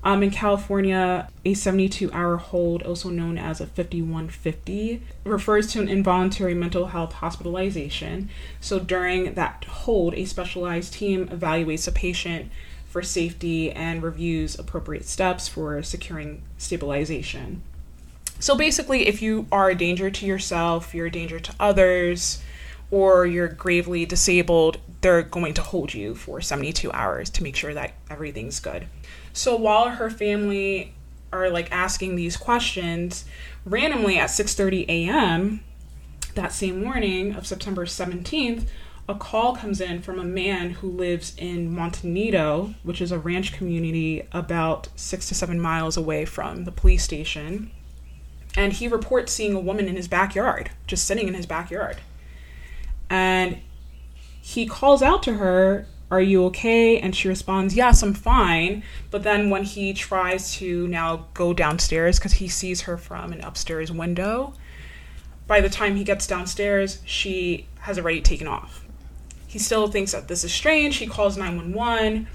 um, 0.04 0.22
in 0.22 0.30
California, 0.30 1.28
a 1.44 1.54
72 1.54 2.10
hour 2.12 2.36
hold, 2.36 2.82
also 2.82 3.08
known 3.08 3.38
as 3.38 3.60
a 3.60 3.66
5150, 3.66 5.02
refers 5.24 5.68
to 5.68 5.80
an 5.80 5.88
involuntary 5.88 6.54
mental 6.54 6.86
health 6.86 7.14
hospitalization. 7.14 8.28
So, 8.60 8.78
during 8.78 9.34
that 9.34 9.64
hold, 9.64 10.14
a 10.14 10.24
specialized 10.24 10.94
team 10.94 11.28
evaluates 11.28 11.86
a 11.86 11.92
patient 11.92 12.50
for 12.86 13.02
safety 13.02 13.70
and 13.70 14.02
reviews 14.02 14.58
appropriate 14.58 15.06
steps 15.06 15.48
for 15.48 15.82
securing 15.82 16.42
stabilization. 16.58 17.62
So, 18.42 18.56
basically, 18.56 19.06
if 19.06 19.22
you 19.22 19.46
are 19.52 19.70
a 19.70 19.74
danger 19.76 20.10
to 20.10 20.26
yourself, 20.26 20.96
you're 20.96 21.06
a 21.06 21.12
danger 21.12 21.38
to 21.38 21.54
others, 21.60 22.42
or 22.90 23.24
you're 23.24 23.46
gravely 23.46 24.04
disabled, 24.04 24.78
they're 25.00 25.22
going 25.22 25.54
to 25.54 25.62
hold 25.62 25.94
you 25.94 26.16
for 26.16 26.40
72 26.40 26.90
hours 26.90 27.30
to 27.30 27.44
make 27.44 27.54
sure 27.54 27.72
that 27.72 27.92
everything's 28.10 28.58
good. 28.58 28.88
So 29.32 29.54
while 29.54 29.90
her 29.90 30.10
family 30.10 30.92
are 31.32 31.50
like 31.50 31.70
asking 31.70 32.16
these 32.16 32.36
questions, 32.36 33.26
randomly 33.64 34.18
at 34.18 34.28
6:30 34.30 34.88
a.m. 34.88 35.62
that 36.34 36.52
same 36.52 36.82
morning 36.82 37.36
of 37.36 37.46
September 37.46 37.86
17th, 37.86 38.66
a 39.08 39.14
call 39.14 39.54
comes 39.54 39.80
in 39.80 40.02
from 40.02 40.18
a 40.18 40.24
man 40.24 40.70
who 40.70 40.90
lives 40.90 41.32
in 41.38 41.72
Monte 41.72 42.08
Nido, 42.08 42.74
which 42.82 43.00
is 43.00 43.12
a 43.12 43.20
ranch 43.20 43.52
community 43.52 44.26
about 44.32 44.88
6 44.96 45.28
to 45.28 45.34
7 45.36 45.60
miles 45.60 45.96
away 45.96 46.24
from 46.24 46.64
the 46.64 46.72
police 46.72 47.04
station. 47.04 47.70
And 48.56 48.72
he 48.72 48.88
reports 48.88 49.32
seeing 49.32 49.54
a 49.54 49.60
woman 49.60 49.88
in 49.88 49.96
his 49.96 50.08
backyard, 50.08 50.70
just 50.86 51.06
sitting 51.06 51.28
in 51.28 51.34
his 51.34 51.46
backyard. 51.46 51.98
And 53.08 53.58
he 54.40 54.66
calls 54.66 55.02
out 55.02 55.22
to 55.24 55.34
her 55.34 55.86
are 56.12 56.20
you 56.20 56.44
okay? 56.44 56.98
And 56.98 57.16
she 57.16 57.26
responds 57.26 57.74
yes 57.74 58.02
i'm 58.02 58.12
fine. 58.12 58.82
But 59.10 59.22
then 59.22 59.48
when 59.48 59.64
he 59.64 59.94
tries 59.94 60.54
to 60.56 60.86
now 60.88 61.26
go 61.32 61.54
downstairs 61.54 62.18
because 62.18 62.34
he 62.34 62.48
sees 62.48 62.82
her 62.82 62.98
from 62.98 63.32
an 63.32 63.40
upstairs 63.40 63.90
window 63.90 64.52
by 65.46 65.62
the 65.62 65.70
time 65.70 65.96
he 65.96 66.04
gets 66.04 66.26
downstairs 66.26 67.00
she 67.06 67.66
has 67.80 67.98
already 67.98 68.20
taken 68.20 68.46
off. 68.46 68.84
He 69.46 69.58
still 69.58 69.88
thinks 69.88 70.12
that 70.12 70.28
this 70.28 70.44
is 70.44 70.52
strange. 70.52 70.96
He 70.96 71.06
calls 71.06 71.38
911 71.38 72.26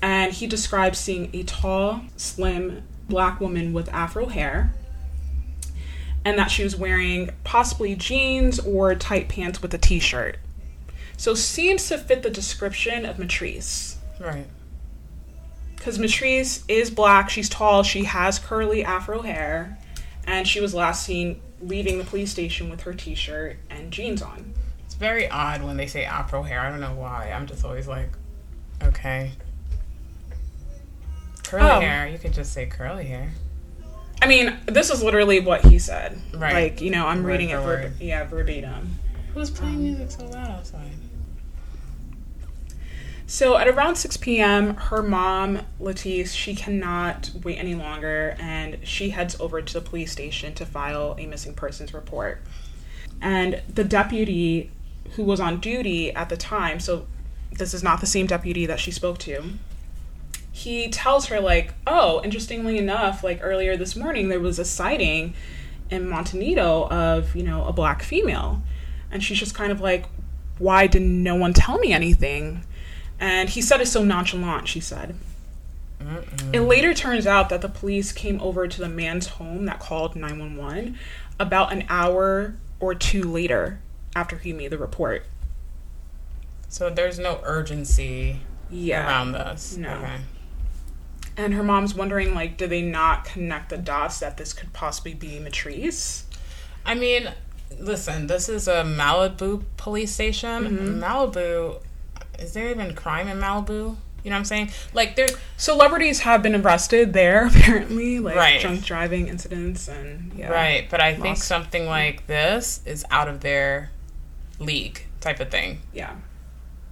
and 0.00 0.32
he 0.32 0.46
describes 0.46 0.98
seeing 0.98 1.28
a 1.34 1.42
tall 1.42 2.00
slim 2.16 2.82
black 3.10 3.40
woman 3.40 3.74
with 3.74 3.90
afro 3.90 4.26
hair 4.26 4.72
and 6.28 6.38
that 6.38 6.50
she 6.50 6.62
was 6.62 6.76
wearing 6.76 7.30
possibly 7.42 7.94
jeans 7.94 8.60
or 8.60 8.94
tight 8.94 9.30
pants 9.30 9.62
with 9.62 9.72
a 9.72 9.78
t-shirt. 9.78 10.36
So 11.16 11.34
seems 11.34 11.88
to 11.88 11.96
fit 11.96 12.22
the 12.22 12.28
description 12.28 13.06
of 13.06 13.16
Mitrice. 13.16 13.96
Right. 14.20 14.46
Because 15.74 15.96
Mitrice 15.98 16.62
is 16.68 16.90
black, 16.90 17.30
she's 17.30 17.48
tall, 17.48 17.82
she 17.82 18.04
has 18.04 18.38
curly 18.38 18.84
afro 18.84 19.22
hair, 19.22 19.78
and 20.26 20.46
she 20.46 20.60
was 20.60 20.74
last 20.74 21.02
seen 21.06 21.40
leaving 21.62 21.96
the 21.96 22.04
police 22.04 22.30
station 22.30 22.68
with 22.68 22.82
her 22.82 22.92
t-shirt 22.92 23.56
and 23.70 23.90
jeans 23.90 24.20
on. 24.20 24.52
It's 24.84 24.94
very 24.96 25.30
odd 25.30 25.62
when 25.62 25.78
they 25.78 25.86
say 25.86 26.04
afro 26.04 26.42
hair. 26.42 26.60
I 26.60 26.68
don't 26.68 26.80
know 26.80 26.94
why. 26.94 27.32
I'm 27.34 27.46
just 27.46 27.64
always 27.64 27.88
like, 27.88 28.10
okay. 28.82 29.30
Curly 31.44 31.64
Oh. 31.70 31.80
hair. 31.80 32.06
You 32.06 32.18
could 32.18 32.34
just 32.34 32.52
say 32.52 32.66
curly 32.66 33.04
hair. 33.06 33.30
I 34.20 34.26
mean, 34.26 34.56
this 34.66 34.90
is 34.90 35.02
literally 35.02 35.40
what 35.40 35.64
he 35.64 35.78
said. 35.78 36.20
Right. 36.34 36.72
Like, 36.72 36.80
you 36.80 36.90
know, 36.90 37.06
I'm 37.06 37.22
Word 37.22 37.30
reading 37.30 37.50
it 37.50 37.60
for 37.60 37.66
word. 37.66 38.00
yeah, 38.00 38.24
verbatim. 38.24 38.98
Who's 39.34 39.50
playing 39.50 39.82
music 39.82 40.10
so 40.10 40.26
loud 40.26 40.50
outside? 40.50 40.90
So 43.26 43.58
at 43.58 43.68
around 43.68 43.96
6 43.96 44.16
p.m., 44.16 44.74
her 44.74 45.02
mom, 45.02 45.60
Latice, 45.78 46.34
she 46.34 46.54
cannot 46.54 47.30
wait 47.44 47.58
any 47.58 47.74
longer 47.74 48.34
and 48.40 48.78
she 48.82 49.10
heads 49.10 49.38
over 49.38 49.60
to 49.60 49.72
the 49.74 49.82
police 49.82 50.10
station 50.10 50.54
to 50.54 50.64
file 50.64 51.14
a 51.18 51.26
missing 51.26 51.52
persons 51.52 51.92
report. 51.92 52.40
And 53.20 53.60
the 53.72 53.84
deputy 53.84 54.70
who 55.12 55.24
was 55.24 55.40
on 55.40 55.60
duty 55.60 56.10
at 56.14 56.30
the 56.30 56.38
time, 56.38 56.80
so 56.80 57.06
this 57.52 57.74
is 57.74 57.82
not 57.82 58.00
the 58.00 58.06
same 58.06 58.26
deputy 58.26 58.64
that 58.64 58.80
she 58.80 58.90
spoke 58.90 59.18
to, 59.18 59.44
he 60.58 60.88
tells 60.88 61.26
her, 61.26 61.40
like, 61.40 61.72
oh, 61.86 62.20
interestingly 62.24 62.78
enough, 62.78 63.22
like 63.22 63.38
earlier 63.42 63.76
this 63.76 63.94
morning, 63.94 64.28
there 64.28 64.40
was 64.40 64.58
a 64.58 64.64
sighting 64.64 65.34
in 65.88 66.08
Monte 66.08 66.36
Nido 66.36 66.88
of, 66.88 67.36
you 67.36 67.44
know, 67.44 67.64
a 67.64 67.72
black 67.72 68.02
female. 68.02 68.62
And 69.10 69.22
she's 69.22 69.38
just 69.38 69.54
kind 69.54 69.70
of 69.70 69.80
like, 69.80 70.06
why 70.58 70.88
didn't 70.88 71.22
no 71.22 71.36
one 71.36 71.52
tell 71.54 71.78
me 71.78 71.92
anything? 71.92 72.64
And 73.20 73.48
he 73.48 73.62
said 73.62 73.80
it 73.80 73.86
so 73.86 74.02
nonchalant, 74.02 74.66
she 74.68 74.80
said. 74.80 75.14
It 76.52 76.60
later 76.60 76.92
turns 76.94 77.26
out 77.26 77.48
that 77.50 77.60
the 77.60 77.68
police 77.68 78.12
came 78.12 78.40
over 78.40 78.66
to 78.68 78.80
the 78.80 78.88
man's 78.88 79.26
home 79.28 79.64
that 79.66 79.78
called 79.80 80.16
911 80.16 80.98
about 81.40 81.72
an 81.72 81.84
hour 81.88 82.54
or 82.80 82.94
two 82.94 83.22
later 83.22 83.80
after 84.16 84.36
he 84.38 84.52
made 84.52 84.70
the 84.70 84.78
report. 84.78 85.24
So 86.68 86.90
there's 86.90 87.18
no 87.18 87.40
urgency 87.44 88.40
Yeah. 88.70 89.06
around 89.06 89.32
this. 89.32 89.76
No. 89.76 89.90
Okay. 89.94 90.16
And 91.38 91.54
her 91.54 91.62
mom's 91.62 91.94
wondering, 91.94 92.34
like, 92.34 92.56
do 92.58 92.66
they 92.66 92.82
not 92.82 93.24
connect 93.24 93.70
the 93.70 93.78
dots 93.78 94.18
that 94.20 94.36
this 94.36 94.52
could 94.52 94.72
possibly 94.72 95.14
be 95.14 95.38
Mitrice? 95.38 96.24
I 96.84 96.94
mean, 96.94 97.30
listen, 97.78 98.26
this 98.26 98.48
is 98.48 98.66
a 98.66 98.82
Malibu 98.82 99.62
police 99.76 100.10
station. 100.12 100.64
Mm-hmm. 100.64 101.02
Malibu, 101.02 101.80
is 102.40 102.52
there 102.54 102.68
even 102.70 102.92
crime 102.94 103.28
in 103.28 103.38
Malibu? 103.38 103.96
You 104.24 104.30
know 104.30 104.34
what 104.34 104.38
I'm 104.40 104.44
saying? 104.46 104.70
Like, 104.92 105.14
there, 105.14 105.28
Celebrities 105.56 106.20
have 106.20 106.42
been 106.42 106.56
arrested 106.56 107.12
there, 107.12 107.46
apparently, 107.54 108.18
like 108.18 108.34
Right. 108.34 108.60
drunk 108.60 108.84
driving 108.84 109.28
incidents 109.28 109.86
and 109.86 110.32
yeah. 110.34 110.48
right, 110.50 110.88
but 110.90 111.00
I 111.00 111.14
think 111.14 111.36
something 111.36 111.86
like 111.86 112.26
this 112.26 112.80
is 112.84 113.04
out 113.12 113.28
of 113.28 113.40
their 113.40 113.90
league 114.58 115.04
type 115.20 115.38
of 115.38 115.50
thing. 115.52 115.82
Yeah. 115.94 116.16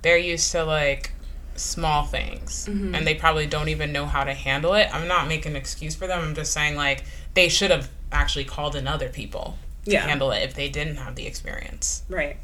They're 0.02 0.16
used 0.16 0.52
to 0.52 0.62
like 0.64 1.10
small 1.58 2.04
things 2.04 2.66
Mm-hmm. 2.68 2.94
and 2.94 3.06
they 3.06 3.14
probably 3.14 3.46
don't 3.46 3.68
even 3.68 3.92
know 3.92 4.06
how 4.06 4.24
to 4.24 4.34
handle 4.34 4.74
it. 4.74 4.88
I'm 4.92 5.06
not 5.08 5.28
making 5.28 5.52
an 5.52 5.56
excuse 5.56 5.94
for 5.94 6.06
them. 6.06 6.20
I'm 6.22 6.34
just 6.34 6.52
saying 6.52 6.76
like 6.76 7.04
they 7.34 7.48
should 7.48 7.70
have 7.70 7.88
actually 8.12 8.44
called 8.44 8.76
in 8.76 8.86
other 8.86 9.08
people 9.08 9.58
to 9.84 9.90
Yeah. 9.92 10.06
handle 10.06 10.30
it 10.32 10.42
if 10.42 10.54
they 10.54 10.68
didn't 10.68 10.96
have 10.96 11.14
the 11.16 11.26
experience. 11.26 12.02
Right. 12.08 12.38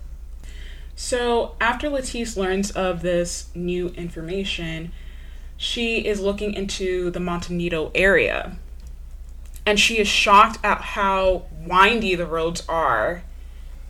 So 0.95 1.57
after 1.61 1.89
Latice 1.89 2.37
learns 2.37 2.71
of 2.71 3.03
this 3.03 3.49
new 3.55 3.89
information, 3.91 4.93
she 5.57 5.99
is 6.07 6.21
looking 6.21 6.55
into 6.55 7.11
the 7.11 7.21
Monte 7.21 7.53
Nido 7.55 7.91
area. 7.95 8.57
And 9.65 9.79
she 9.79 9.99
is 9.99 10.09
shocked 10.09 10.59
at 10.65 10.81
how 10.81 11.45
windy 11.67 12.15
the 12.15 12.27
roads 12.27 12.63
are. 12.69 13.23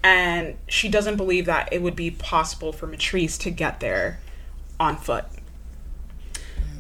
And 0.03 0.57
she 0.69 0.89
doesn't 0.89 1.17
believe 1.17 1.47
that 1.47 1.73
it 1.73 1.81
would 1.81 1.97
be 1.97 2.11
possible 2.11 2.73
for 2.73 2.87
Mitrice 2.87 3.39
to 3.41 3.51
get 3.51 3.81
there 3.81 4.19
on 4.83 4.97
foot. 4.97 5.25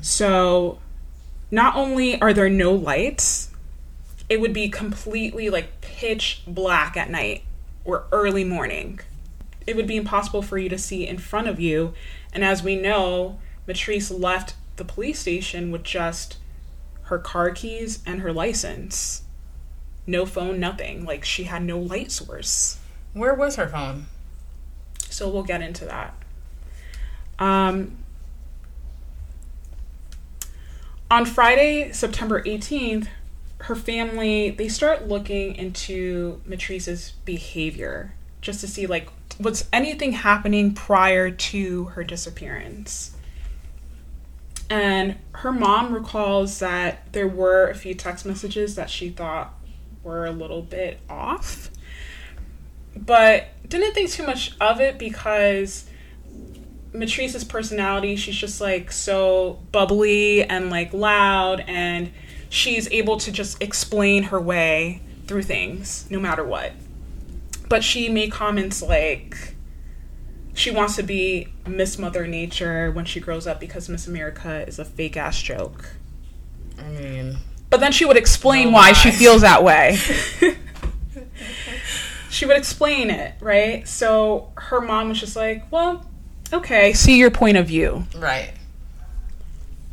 So 0.00 0.78
not 1.50 1.76
only 1.76 2.20
are 2.20 2.32
there 2.32 2.50
no 2.50 2.72
lights, 2.72 3.50
it 4.28 4.40
would 4.40 4.52
be 4.52 4.68
completely 4.68 5.48
like 5.48 5.80
pitch 5.80 6.42
black 6.46 6.96
at 6.96 7.10
night 7.10 7.44
or 7.84 8.06
early 8.12 8.44
morning. 8.44 9.00
It 9.66 9.76
would 9.76 9.86
be 9.86 9.96
impossible 9.96 10.42
for 10.42 10.58
you 10.58 10.68
to 10.68 10.78
see 10.78 11.06
in 11.06 11.18
front 11.18 11.46
of 11.46 11.60
you. 11.60 11.94
And 12.32 12.44
as 12.44 12.62
we 12.62 12.76
know, 12.76 13.38
Mitrice 13.68 14.10
left 14.10 14.54
the 14.76 14.84
police 14.84 15.20
station 15.20 15.70
with 15.70 15.84
just 15.84 16.38
her 17.04 17.18
car 17.18 17.50
keys 17.50 18.02
and 18.04 18.20
her 18.20 18.32
license. 18.32 19.22
No 20.06 20.26
phone, 20.26 20.58
nothing. 20.58 21.04
Like 21.04 21.24
she 21.24 21.44
had 21.44 21.62
no 21.62 21.78
light 21.78 22.10
source. 22.10 22.80
Where 23.12 23.34
was 23.34 23.56
her 23.56 23.68
phone? 23.68 24.06
So 25.10 25.28
we'll 25.28 25.44
get 25.44 25.62
into 25.62 25.84
that. 25.84 26.14
Um, 27.42 27.98
on 31.10 31.26
Friday, 31.26 31.90
September 31.90 32.40
18th, 32.44 33.08
her 33.62 33.74
family 33.74 34.50
they 34.50 34.68
start 34.68 35.08
looking 35.08 35.56
into 35.56 36.40
Mitrice's 36.46 37.12
behavior 37.24 38.14
just 38.40 38.60
to 38.60 38.68
see 38.68 38.86
like 38.86 39.08
was 39.40 39.68
anything 39.72 40.12
happening 40.12 40.72
prior 40.72 41.30
to 41.30 41.84
her 41.86 42.04
disappearance. 42.04 43.16
And 44.70 45.16
her 45.32 45.52
mom 45.52 45.92
recalls 45.92 46.60
that 46.60 47.12
there 47.12 47.28
were 47.28 47.68
a 47.68 47.74
few 47.74 47.94
text 47.94 48.24
messages 48.24 48.76
that 48.76 48.88
she 48.88 49.10
thought 49.10 49.52
were 50.04 50.26
a 50.26 50.32
little 50.32 50.62
bit 50.62 51.00
off 51.08 51.70
but 52.96 53.48
didn't 53.68 53.94
think 53.94 54.10
too 54.10 54.24
much 54.24 54.54
of 54.60 54.80
it 54.80 54.98
because 54.98 55.86
Mitrice's 56.92 57.44
personality, 57.44 58.16
she's 58.16 58.36
just 58.36 58.60
like 58.60 58.92
so 58.92 59.58
bubbly 59.72 60.44
and 60.44 60.70
like 60.70 60.92
loud, 60.92 61.60
and 61.66 62.12
she's 62.48 62.90
able 62.90 63.16
to 63.18 63.32
just 63.32 63.62
explain 63.62 64.24
her 64.24 64.40
way 64.40 65.00
through 65.26 65.42
things 65.42 66.06
no 66.10 66.20
matter 66.20 66.44
what. 66.44 66.72
But 67.68 67.82
she 67.82 68.08
made 68.08 68.30
comments 68.30 68.82
like 68.82 69.54
she 70.54 70.70
wants 70.70 70.96
to 70.96 71.02
be 71.02 71.48
Miss 71.66 71.98
Mother 71.98 72.26
Nature 72.26 72.90
when 72.90 73.04
she 73.04 73.20
grows 73.20 73.46
up 73.46 73.58
because 73.58 73.88
Miss 73.88 74.06
America 74.06 74.66
is 74.66 74.78
a 74.78 74.84
fake 74.84 75.16
ass 75.16 75.40
joke. 75.40 75.94
I 76.78 76.88
mean, 76.88 77.38
But 77.70 77.80
then 77.80 77.92
she 77.92 78.04
would 78.04 78.16
explain 78.18 78.66
No 78.66 78.72
why 78.72 78.92
she 78.92 79.10
feels 79.10 79.40
that 79.40 79.64
way. 79.64 79.96
she 82.30 82.44
would 82.44 82.56
explain 82.56 83.08
it, 83.08 83.34
right? 83.40 83.86
So 83.88 84.52
her 84.56 84.80
mom 84.80 85.08
was 85.08 85.20
just 85.20 85.36
like, 85.36 85.70
well, 85.72 86.06
okay, 86.52 86.92
see 86.92 87.18
your 87.18 87.30
point 87.30 87.56
of 87.56 87.66
view. 87.66 88.06
right. 88.16 88.52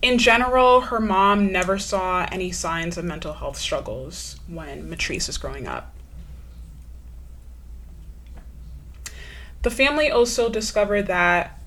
In 0.02 0.18
general, 0.18 0.80
her 0.82 1.00
mom 1.00 1.52
never 1.52 1.78
saw 1.78 2.26
any 2.32 2.52
signs 2.52 2.98
of 2.98 3.04
mental 3.04 3.34
health 3.34 3.58
struggles 3.58 4.40
when 4.48 4.90
Mitrice 4.90 5.28
was 5.28 5.38
growing 5.38 5.68
up. 5.68 5.94
The 9.62 9.70
family 9.70 10.10
also 10.10 10.48
discovered 10.50 11.08
that 11.08 11.60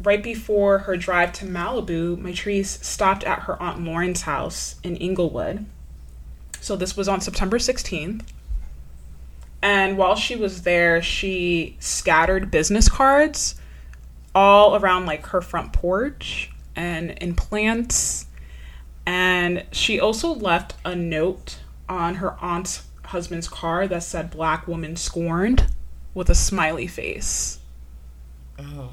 right 0.00 0.22
before 0.22 0.78
her 0.80 0.96
drive 0.96 1.32
to 1.32 1.46
Malibu, 1.46 2.16
Mitrice 2.16 2.82
stopped 2.84 3.24
at 3.24 3.40
her 3.40 3.60
Aunt 3.60 3.82
Lauren's 3.82 4.22
house 4.22 4.76
in 4.84 4.96
Inglewood. 4.96 5.66
So 6.60 6.76
this 6.76 6.96
was 6.96 7.08
on 7.08 7.20
September 7.20 7.58
16th. 7.58 8.22
And 9.62 9.98
while 9.98 10.14
she 10.14 10.36
was 10.36 10.62
there, 10.62 11.02
she 11.02 11.76
scattered 11.80 12.50
business 12.52 12.88
cards 12.88 13.59
all 14.34 14.76
around 14.76 15.06
like 15.06 15.26
her 15.26 15.40
front 15.40 15.72
porch 15.72 16.50
and 16.76 17.10
in 17.12 17.34
plants. 17.34 18.26
And 19.06 19.64
she 19.72 19.98
also 19.98 20.34
left 20.34 20.74
a 20.84 20.94
note 20.94 21.58
on 21.88 22.16
her 22.16 22.36
aunt's 22.40 22.82
husband's 23.06 23.48
car 23.48 23.88
that 23.88 24.02
said 24.04 24.30
black 24.30 24.68
woman 24.68 24.94
scorned 24.96 25.66
with 26.14 26.30
a 26.30 26.34
smiley 26.34 26.86
face, 26.86 27.58
Oh, 28.58 28.90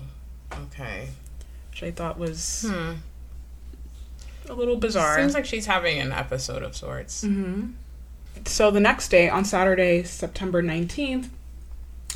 okay. 0.54 1.10
which 1.72 1.84
I 1.84 1.92
thought 1.92 2.18
was 2.18 2.66
Hmm. 2.68 2.94
a 4.50 4.54
little 4.54 4.78
bizarre. 4.78 5.18
Seems 5.20 5.34
like 5.36 5.46
she's 5.46 5.66
having 5.68 6.00
an 6.00 6.12
episode 6.12 6.64
of 6.64 6.76
sorts. 6.76 7.26
So 8.46 8.72
the 8.72 8.80
next 8.80 9.10
day, 9.10 9.30
on 9.30 9.46
Saturday, 9.46 10.04
September 10.04 10.62
19th, 10.64 11.30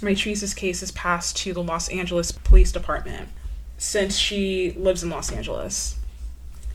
Mitrice's 0.01 0.53
case 0.53 0.81
is 0.81 0.91
passed 0.91 1.37
to 1.37 1.53
the 1.53 1.63
Los 1.63 1.89
Angeles 1.89 2.31
Police 2.31 2.71
Department 2.71 3.29
since 3.77 4.17
she 4.17 4.71
lives 4.71 5.03
in 5.03 5.09
Los 5.09 5.31
Angeles. 5.31 5.97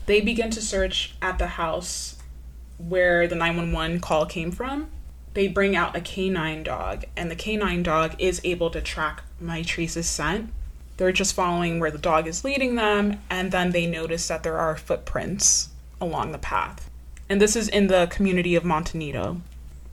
They 0.05 0.21
begin 0.21 0.49
to 0.51 0.61
search 0.61 1.15
at 1.21 1.37
the 1.37 1.47
house 1.47 2.17
where 2.77 3.27
the 3.27 3.35
911 3.35 3.99
call 3.99 4.25
came 4.25 4.51
from. 4.51 4.89
They 5.33 5.47
bring 5.47 5.75
out 5.75 5.95
a 5.95 6.01
canine 6.01 6.63
dog, 6.63 7.05
and 7.15 7.29
the 7.29 7.35
canine 7.35 7.83
dog 7.83 8.15
is 8.17 8.41
able 8.43 8.69
to 8.71 8.81
track 8.81 9.23
Mitrice's 9.39 10.07
scent. 10.07 10.51
They're 10.97 11.11
just 11.11 11.35
following 11.35 11.79
where 11.79 11.91
the 11.91 11.97
dog 11.97 12.27
is 12.27 12.43
leading 12.43 12.75
them, 12.75 13.21
and 13.29 13.51
then 13.51 13.71
they 13.71 13.85
notice 13.85 14.27
that 14.27 14.43
there 14.43 14.57
are 14.57 14.75
footprints 14.75 15.69
along 16.01 16.31
the 16.31 16.37
path. 16.37 16.89
And 17.29 17.41
this 17.41 17.55
is 17.55 17.67
in 17.67 17.87
the 17.87 18.07
community 18.09 18.55
of 18.55 18.65
Monte 18.65 18.97
Nido. 18.97 19.41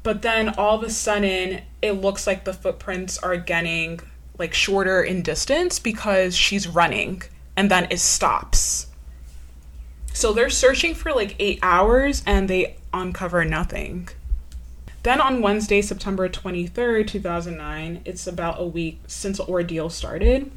But 0.05 0.23
then 0.23 0.51
all 0.51 0.77
of 0.77 0.85
a 0.85 0.90
sudden, 0.90 1.62
it 1.83 1.93
looks 1.93 2.27
like 2.27 2.45
the 2.45 2.53
footprints 2.53 3.19
are 3.19 3.37
getting 3.37 4.01
like 4.38 4.55
shorter 4.55 5.03
in 5.03 5.23
distance 5.23 5.79
because 5.79 6.37
she's 6.37 6.69
running 6.69 7.23
and 7.57 7.71
then 7.71 7.88
it 7.90 7.99
stops. 7.99 8.88
So 10.12 10.33
they're 10.33 10.51
searching 10.51 10.95
for 10.95 11.12
like 11.12 11.35
eight 11.38 11.59
hours 11.62 12.23
and 12.27 12.49
they 12.49 12.77
uncover 12.93 13.45
nothing. 13.45 14.09
Then 15.05 15.21
on 15.21 15.43
Wednesday, 15.43 15.81
September 15.81 16.29
23rd, 16.29 17.09
2009, 17.09 18.03
it's 18.05 18.27
about 18.27 18.61
a 18.61 18.67
week 18.67 19.01
since 19.07 19.38
the 19.38 19.47
ordeal 19.47 19.88
started, 19.90 20.51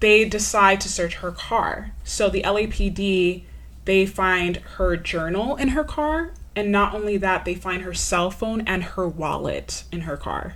they 0.00 0.24
decide 0.24 0.80
to 0.82 0.88
search 0.88 1.16
her 1.16 1.32
car. 1.32 1.92
So 2.04 2.28
the 2.28 2.42
LAPD, 2.42 3.42
they 3.86 4.06
find 4.06 4.56
her 4.76 4.96
journal 4.96 5.56
in 5.56 5.68
her 5.68 5.84
car, 5.84 6.32
and 6.56 6.70
not 6.72 6.94
only 6.94 7.16
that, 7.18 7.44
they 7.44 7.54
find 7.54 7.82
her 7.82 7.94
cell 7.94 8.30
phone 8.30 8.62
and 8.62 8.82
her 8.82 9.08
wallet 9.08 9.84
in 9.92 10.02
her 10.02 10.16
car. 10.16 10.54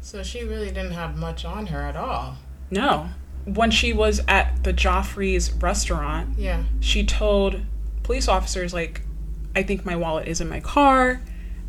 So 0.00 0.22
she 0.22 0.44
really 0.44 0.68
didn't 0.68 0.92
have 0.92 1.16
much 1.16 1.44
on 1.44 1.66
her 1.68 1.80
at 1.82 1.96
all. 1.96 2.36
No. 2.70 3.08
When 3.44 3.70
she 3.70 3.92
was 3.92 4.20
at 4.28 4.64
the 4.64 4.72
Geoffrey's 4.72 5.52
restaurant, 5.52 6.30
Yeah. 6.38 6.64
she 6.80 7.04
told 7.04 7.60
police 8.02 8.28
officers, 8.28 8.72
like, 8.74 9.02
I 9.54 9.62
think 9.62 9.84
my 9.84 9.96
wallet 9.96 10.28
is 10.28 10.40
in 10.40 10.48
my 10.48 10.60
car. 10.60 11.20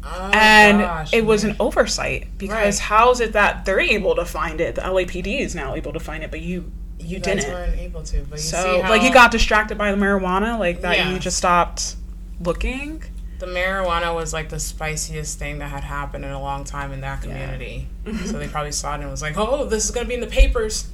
Oh, 0.03 0.29
and 0.33 0.79
gosh. 0.79 1.13
it 1.13 1.25
was 1.25 1.43
an 1.43 1.55
oversight 1.59 2.27
because 2.37 2.79
Right. 2.79 2.87
how 2.87 3.11
is 3.11 3.19
it 3.19 3.33
that 3.33 3.65
they're 3.65 3.79
able 3.79 4.15
to 4.15 4.25
find 4.25 4.61
it? 4.61 4.75
The 4.75 4.81
LAPD 4.81 5.39
is 5.39 5.55
now 5.55 5.75
able 5.75 5.91
to 5.93 5.99
find 5.99 6.23
it, 6.23 6.31
but 6.31 6.41
you 6.41 6.71
you 6.99 7.15
You 7.17 7.19
guys 7.19 7.35
didn't. 7.43 7.53
weren't 7.53 7.79
able 7.79 8.01
to, 8.03 8.21
but 8.29 8.37
you 8.39 8.43
So 8.43 8.57
see 8.75 8.81
how 8.81 8.89
like 8.89 9.01
you 9.03 9.13
got 9.13 9.31
distracted 9.31 9.77
by 9.77 9.91
the 9.91 9.97
marijuana, 9.97 10.57
like 10.59 10.81
that 10.81 11.07
you 11.11 11.19
just 11.19 11.37
stopped 11.37 11.95
looking. 12.43 13.03
The 13.39 13.45
marijuana 13.45 14.15
was 14.15 14.33
like 14.33 14.49
the 14.49 14.59
spiciest 14.59 15.37
thing 15.37 15.59
that 15.59 15.67
had 15.69 15.83
happened 15.83 16.25
in 16.25 16.31
a 16.31 16.41
long 16.41 16.63
time 16.63 16.91
in 16.91 17.01
that 17.01 17.21
community. 17.21 17.87
so 18.25 18.33
they 18.39 18.47
probably 18.47 18.71
saw 18.71 18.95
it 18.95 19.01
and 19.01 19.09
was 19.11 19.21
like, 19.21 19.37
"Oh, 19.37 19.65
this 19.65 19.85
is 19.85 19.91
gonna 19.91 20.07
be 20.07 20.15
in 20.15 20.21
the 20.21 20.27
papers. 20.27 20.89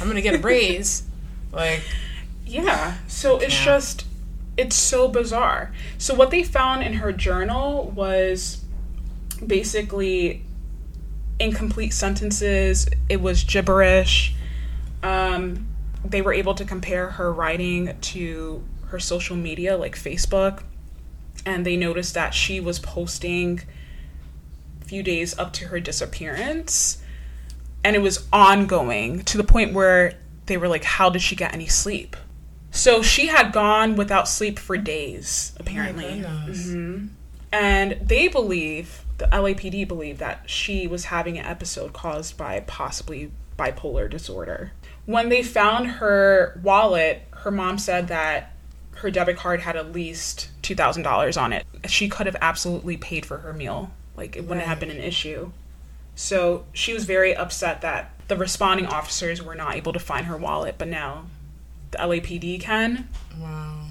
I'm 0.00 0.06
gonna 0.08 0.20
get 0.22 0.34
a 0.34 0.38
raise." 0.38 1.02
like, 1.52 1.82
Yeah. 2.46 2.96
So 3.08 3.38
it's 3.38 3.58
Yeah. 3.58 3.64
just 3.64 4.06
it's 4.56 4.76
so 4.76 5.08
bizarre. 5.08 5.72
So 5.98 6.14
what 6.14 6.30
they 6.30 6.42
found 6.42 6.82
in 6.82 6.94
her 6.94 7.10
journal 7.12 7.90
was 7.94 8.62
basically 9.44 10.44
incomplete 11.40 11.92
sentences. 11.92 12.86
It 13.08 13.20
was 13.20 13.42
gibberish. 13.44 14.34
Um, 15.02 15.66
they 16.04 16.22
were 16.22 16.32
able 16.32 16.54
to 16.54 16.64
compare 16.64 17.10
her 17.10 17.32
writing 17.32 17.96
to 18.00 18.62
her 18.88 18.98
social 19.00 19.36
media 19.36 19.76
like 19.76 19.96
Facebook 19.96 20.62
and 21.44 21.64
they 21.66 21.76
noticed 21.76 22.14
that 22.14 22.34
she 22.34 22.60
was 22.60 22.78
posting 22.78 23.62
a 24.80 24.84
few 24.84 25.02
days 25.02 25.36
up 25.38 25.52
to 25.54 25.66
her 25.68 25.80
disappearance 25.80 26.98
and 27.84 27.96
it 27.96 28.00
was 28.00 28.26
ongoing 28.32 29.22
to 29.24 29.36
the 29.36 29.44
point 29.44 29.72
where 29.72 30.14
they 30.46 30.56
were 30.56 30.68
like 30.68 30.84
how 30.84 31.10
did 31.10 31.22
she 31.22 31.34
get 31.36 31.52
any 31.54 31.66
sleep 31.66 32.16
so 32.70 33.02
she 33.02 33.26
had 33.26 33.52
gone 33.52 33.96
without 33.96 34.28
sleep 34.28 34.58
for 34.58 34.76
days 34.76 35.52
apparently 35.58 36.20
goodness. 36.20 36.66
Mhm. 36.68 37.08
and 37.52 37.98
they 38.02 38.28
believe 38.28 39.04
the 39.18 39.26
lapd 39.26 39.86
believe 39.88 40.18
that 40.18 40.48
she 40.48 40.86
was 40.86 41.06
having 41.06 41.38
an 41.38 41.44
episode 41.44 41.92
caused 41.92 42.36
by 42.36 42.60
possibly 42.60 43.30
bipolar 43.58 44.08
disorder 44.08 44.72
when 45.06 45.28
they 45.28 45.42
found 45.42 45.86
her 45.86 46.58
wallet 46.62 47.22
her 47.30 47.50
mom 47.50 47.78
said 47.78 48.08
that 48.08 48.54
her 48.96 49.10
debit 49.10 49.36
card 49.36 49.60
had 49.60 49.76
at 49.76 49.92
least 49.92 50.48
$2000 50.62 51.40
on 51.40 51.52
it 51.52 51.66
she 51.86 52.08
could 52.08 52.26
have 52.26 52.36
absolutely 52.40 52.96
paid 52.96 53.26
for 53.26 53.38
her 53.38 53.52
meal 53.52 53.90
like 54.16 54.36
it 54.36 54.44
wouldn't 54.44 54.66
have 54.66 54.80
been 54.80 54.90
an 54.90 54.98
issue 54.98 55.50
so 56.14 56.64
she 56.72 56.92
was 56.92 57.04
very 57.04 57.34
upset 57.34 57.80
that 57.80 58.12
the 58.28 58.36
responding 58.36 58.86
officers 58.86 59.42
were 59.42 59.54
not 59.54 59.76
able 59.76 59.92
to 59.92 59.98
find 59.98 60.26
her 60.26 60.36
wallet, 60.36 60.76
but 60.78 60.88
now 60.88 61.26
the 61.90 61.98
LAPD 61.98 62.60
can. 62.60 63.08
wow. 63.38 63.88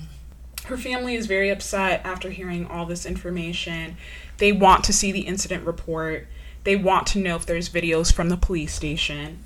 Her 0.65 0.77
family 0.77 1.15
is 1.15 1.25
very 1.25 1.49
upset 1.49 2.01
after 2.05 2.29
hearing 2.29 2.65
all 2.65 2.85
this 2.85 3.05
information. 3.05 3.97
They 4.37 4.51
want 4.51 4.83
to 4.85 4.93
see 4.93 5.11
the 5.11 5.21
incident 5.21 5.65
report. 5.65 6.27
They 6.63 6.75
want 6.75 7.07
to 7.07 7.19
know 7.19 7.35
if 7.35 7.45
there's 7.45 7.69
videos 7.69 8.13
from 8.13 8.29
the 8.29 8.37
police 8.37 8.73
station. 8.73 9.39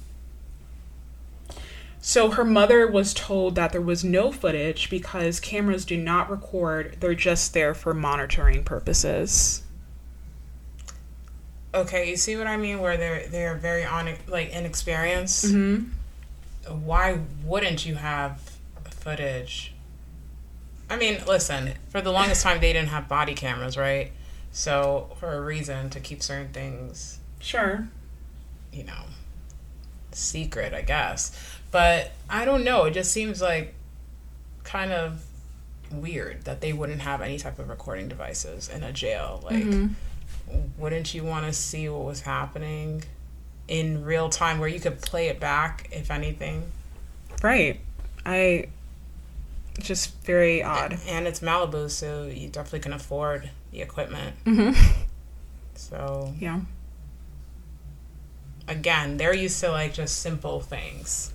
So 2.08 2.30
her 2.30 2.46
mother 2.46 2.86
was 2.86 3.16
told 3.16 3.56
that 3.56 3.72
there 3.72 3.82
was 3.82 4.04
no 4.04 4.32
footage 4.32 4.92
because 4.92 5.40
cameras 5.40 5.86
do 5.86 5.98
not 5.98 6.30
record, 6.30 6.98
they're 7.00 7.16
just 7.16 7.56
there 7.56 7.74
for 7.74 7.96
monitoring 7.96 8.64
purposes. 8.64 9.64
Okay, 11.74 12.08
you 12.08 12.16
see 12.16 12.36
what 12.38 12.46
I 12.46 12.58
mean? 12.58 12.78
Where 12.80 12.96
they're 12.96 13.28
they're 13.30 13.56
very 13.56 13.84
on 13.84 14.08
like 14.28 14.52
inexperienced. 14.52 15.46
Mhm. 15.46 15.90
Why 16.70 17.22
wouldn't 17.44 17.88
you 17.88 17.96
have 17.96 18.40
footage? 18.92 19.74
I 20.88 20.98
mean, 20.98 21.24
listen. 21.26 21.74
For 21.90 22.02
the 22.02 22.12
longest 22.12 22.44
time, 22.44 22.62
they 22.62 22.72
didn't 22.72 22.90
have 22.90 23.10
body 23.10 23.34
cameras, 23.34 23.78
right? 23.78 24.12
So 24.52 25.10
for 25.20 25.34
a 25.34 25.42
reason 25.42 25.90
to 25.90 26.00
keep 26.00 26.22
certain 26.22 26.50
things, 26.54 27.18
Sure. 27.40 27.88
you 28.72 28.84
know, 28.84 29.06
secret, 30.12 30.72
I 30.72 30.84
guess. 30.84 31.32
But 31.76 32.14
I 32.30 32.46
don't 32.46 32.64
know. 32.64 32.86
It 32.86 32.92
just 32.92 33.12
seems 33.12 33.42
like 33.42 33.74
kind 34.64 34.94
of 34.94 35.26
weird 35.92 36.46
that 36.46 36.62
they 36.62 36.72
wouldn't 36.72 37.02
have 37.02 37.20
any 37.20 37.38
type 37.38 37.60
of 37.60 37.68
recording 37.68 38.08
devices 38.08 38.70
in 38.70 38.82
a 38.82 38.94
jail. 38.94 39.42
Like, 39.44 39.90
wouldn't 40.78 41.14
you 41.14 41.26
want 41.26 41.48
to 41.48 41.52
see 41.52 41.90
what 41.90 42.06
was 42.06 42.22
happening 42.22 43.04
in 43.68 44.06
real 44.06 44.30
time 44.30 44.60
where 44.60 44.70
you 44.70 44.80
could 44.80 45.02
play 45.02 45.28
it 45.28 45.42
back, 45.42 45.90
if 45.92 46.12
anything? 46.12 46.64
Right. 47.44 47.82
I 48.26 48.68
just 49.78 50.16
very 50.24 50.64
odd. 50.64 50.98
And 51.10 51.28
it's 51.28 51.42
Malibu, 51.42 51.90
so 51.90 52.28
you 52.28 52.48
definitely 52.48 52.80
can 52.80 52.94
afford 52.94 53.50
the 53.72 53.82
equipment. 53.82 54.38
Mm-hmm. 54.46 55.02
So, 55.74 56.34
Yeah. 56.40 56.62
again, 58.66 59.18
they're 59.18 59.36
used 59.36 59.60
to 59.60 59.72
like 59.72 59.94
just 59.94 60.22
simple 60.22 60.62
things 60.62 61.34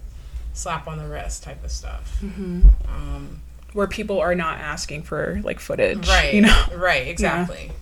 slap 0.61 0.87
on 0.87 0.99
the 0.99 1.07
wrist 1.07 1.42
type 1.42 1.64
of 1.64 1.70
stuff. 1.70 2.18
Mm-hmm. 2.23 2.62
Um, 2.88 3.40
Where 3.73 3.87
people 3.87 4.20
are 4.20 4.35
not 4.35 4.59
asking 4.59 5.03
for 5.05 5.40
like 5.42 5.61
footage. 5.61 6.09
right. 6.09 6.35
You 6.35 6.42
know. 6.42 6.64
Right, 6.77 7.07
exactly. 7.09 7.73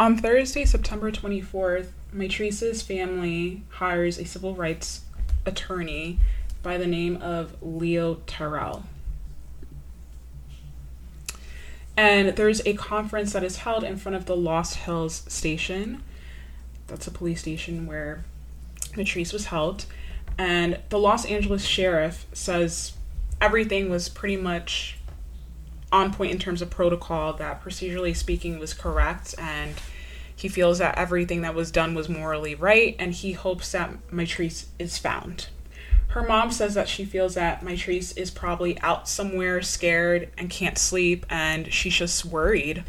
On 0.00 0.16
Thursday, 0.16 0.64
September 0.64 1.10
24th, 1.10 1.88
Mitrice's 2.14 2.82
family 2.82 3.62
hires 3.70 4.18
a 4.18 4.24
civil 4.24 4.54
rights 4.54 5.02
attorney 5.44 6.18
by 6.62 6.78
the 6.78 6.86
name 6.86 7.16
of 7.16 7.60
Leo 7.62 8.16
Terrell. 8.26 8.84
And 11.96 12.36
there's 12.36 12.64
a 12.64 12.74
conference 12.74 13.32
that 13.32 13.42
is 13.42 13.58
held 13.58 13.82
in 13.82 13.96
front 13.96 14.14
of 14.14 14.26
the 14.26 14.36
Lost 14.36 14.76
Hills 14.76 15.24
station. 15.26 16.02
That's 16.86 17.08
a 17.08 17.10
police 17.10 17.40
station 17.40 17.86
where 17.86 18.24
Mitrice 18.92 19.32
was 19.32 19.46
held. 19.46 19.86
And 20.38 20.78
the 20.88 20.98
Los 20.98 21.24
Angeles 21.26 21.64
sheriff 21.64 22.26
says 22.32 22.92
everything 23.40 23.90
was 23.90 24.08
pretty 24.08 24.36
much 24.36 24.98
on 25.90 26.12
point 26.12 26.32
in 26.32 26.38
terms 26.38 26.62
of 26.62 26.70
protocol, 26.70 27.32
that 27.34 27.62
procedurally 27.62 28.14
speaking 28.14 28.58
was 28.58 28.74
correct, 28.74 29.34
and 29.38 29.74
he 30.34 30.48
feels 30.48 30.78
that 30.78 30.96
everything 30.96 31.40
that 31.42 31.54
was 31.54 31.70
done 31.70 31.94
was 31.94 32.08
morally 32.08 32.54
right, 32.54 32.94
and 32.98 33.12
he 33.14 33.32
hopes 33.32 33.72
that 33.72 34.08
Mitrice 34.10 34.66
is 34.78 34.98
found. 34.98 35.48
Her 36.08 36.22
mom 36.22 36.50
says 36.52 36.74
that 36.74 36.88
she 36.88 37.04
feels 37.04 37.34
that 37.34 37.62
Mitrice 37.62 38.16
is 38.16 38.30
probably 38.30 38.78
out 38.80 39.08
somewhere 39.08 39.60
scared 39.62 40.30
and 40.38 40.48
can't 40.48 40.78
sleep, 40.78 41.26
and 41.28 41.72
she's 41.72 41.94
just 41.94 42.24
worried, 42.24 42.84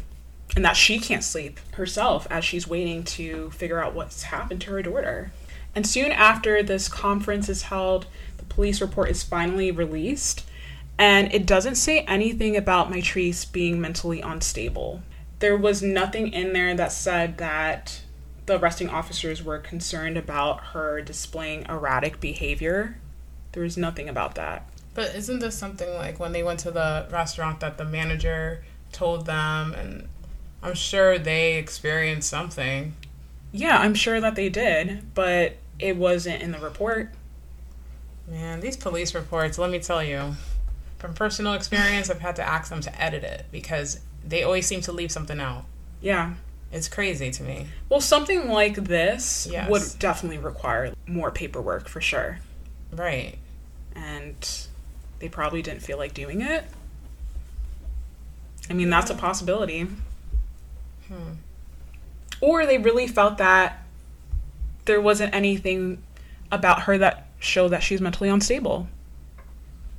and 0.54 0.64
that 0.64 0.76
she 0.76 0.98
can't 0.98 1.24
sleep 1.24 1.58
herself 1.74 2.26
as 2.30 2.44
she's 2.44 2.68
waiting 2.68 3.02
to 3.04 3.50
figure 3.50 3.82
out 3.82 3.94
what's 3.94 4.24
happened 4.24 4.60
to 4.62 4.70
her 4.70 4.82
daughter. 4.82 5.32
And 5.74 5.86
soon 5.86 6.12
after 6.12 6.62
this 6.62 6.88
conference 6.88 7.48
is 7.48 7.62
held, 7.62 8.06
the 8.38 8.44
police 8.44 8.80
report 8.80 9.10
is 9.10 9.22
finally 9.22 9.70
released, 9.70 10.44
and 10.98 11.32
it 11.32 11.46
doesn't 11.46 11.76
say 11.76 12.00
anything 12.00 12.56
about 12.56 12.90
Mitrice 12.90 13.50
being 13.50 13.80
mentally 13.80 14.20
unstable. 14.20 15.02
There 15.38 15.56
was 15.56 15.82
nothing 15.82 16.32
in 16.32 16.52
there 16.52 16.74
that 16.74 16.92
said 16.92 17.38
that 17.38 18.02
the 18.46 18.58
arresting 18.58 18.90
officers 18.90 19.42
were 19.42 19.58
concerned 19.58 20.16
about 20.16 20.60
her 20.72 21.00
displaying 21.00 21.64
erratic 21.68 22.20
behavior. 22.20 22.98
There 23.52 23.62
was 23.62 23.76
nothing 23.76 24.08
about 24.08 24.34
that. 24.34 24.68
But 24.92 25.14
isn't 25.14 25.38
this 25.38 25.56
something 25.56 25.88
like 25.94 26.18
when 26.18 26.32
they 26.32 26.42
went 26.42 26.60
to 26.60 26.70
the 26.70 27.06
restaurant 27.10 27.60
that 27.60 27.78
the 27.78 27.84
manager 27.84 28.64
told 28.92 29.26
them 29.26 29.72
and 29.74 30.08
I'm 30.62 30.74
sure 30.74 31.18
they 31.18 31.54
experienced 31.54 32.28
something. 32.28 32.94
Yeah, 33.52 33.78
I'm 33.78 33.94
sure 33.94 34.20
that 34.20 34.34
they 34.34 34.48
did, 34.48 35.14
but 35.14 35.56
it 35.82 35.96
wasn't 35.96 36.42
in 36.42 36.52
the 36.52 36.58
report. 36.58 37.10
Man, 38.28 38.60
these 38.60 38.76
police 38.76 39.14
reports, 39.14 39.58
let 39.58 39.70
me 39.70 39.80
tell 39.80 40.02
you, 40.04 40.34
from 40.98 41.14
personal 41.14 41.54
experience, 41.54 42.10
I've 42.10 42.20
had 42.20 42.36
to 42.36 42.46
ask 42.46 42.70
them 42.70 42.80
to 42.82 43.02
edit 43.02 43.24
it 43.24 43.46
because 43.50 44.00
they 44.24 44.42
always 44.42 44.66
seem 44.66 44.80
to 44.82 44.92
leave 44.92 45.10
something 45.10 45.40
out. 45.40 45.64
Yeah. 46.00 46.34
It's 46.72 46.88
crazy 46.88 47.30
to 47.32 47.42
me. 47.42 47.66
Well, 47.88 48.00
something 48.00 48.48
like 48.48 48.76
this 48.76 49.48
Yes. 49.50 49.68
would 49.68 49.82
definitely 49.98 50.38
require 50.38 50.92
more 51.06 51.30
paperwork 51.32 51.88
for 51.88 52.00
sure. 52.00 52.38
Right. 52.92 53.38
And 53.96 54.36
they 55.18 55.28
probably 55.28 55.62
didn't 55.62 55.82
feel 55.82 55.98
like 55.98 56.14
doing 56.14 56.40
it. 56.42 56.64
I 58.68 58.72
mean, 58.72 58.88
that's 58.88 59.10
a 59.10 59.14
possibility. 59.16 59.88
Hmm. 61.08 61.32
Or 62.40 62.64
they 62.66 62.78
really 62.78 63.08
felt 63.08 63.38
that 63.38 63.79
there 64.84 65.00
wasn't 65.00 65.34
anything 65.34 66.02
about 66.50 66.82
her 66.82 66.98
that 66.98 67.28
showed 67.38 67.68
that 67.68 67.82
she's 67.82 68.00
mentally 68.00 68.28
unstable. 68.28 68.88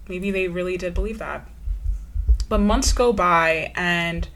Maybe 0.08 0.32
they 0.32 0.48
really 0.48 0.78
did 0.78 0.94
believe 0.94 1.20
that. 1.20 1.48
But 2.50 2.60
months 2.60 2.92
go 2.92 3.14
by, 3.14 3.72
and 3.76 4.28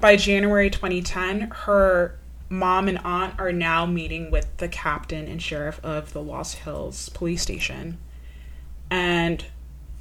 by 0.00 0.16
January 0.16 0.70
2010, 0.70 1.50
her 1.50 2.16
mom 2.48 2.88
and 2.88 2.98
aunt 2.98 3.38
are 3.38 3.52
now 3.52 3.86
meeting 3.86 4.30
with 4.30 4.56
the 4.58 4.68
captain 4.68 5.26
and 5.26 5.42
sheriff 5.42 5.80
of 5.84 6.12
the 6.12 6.22
Lost 6.22 6.58
Hills 6.58 7.08
police 7.10 7.42
station. 7.42 7.98
And 8.90 9.44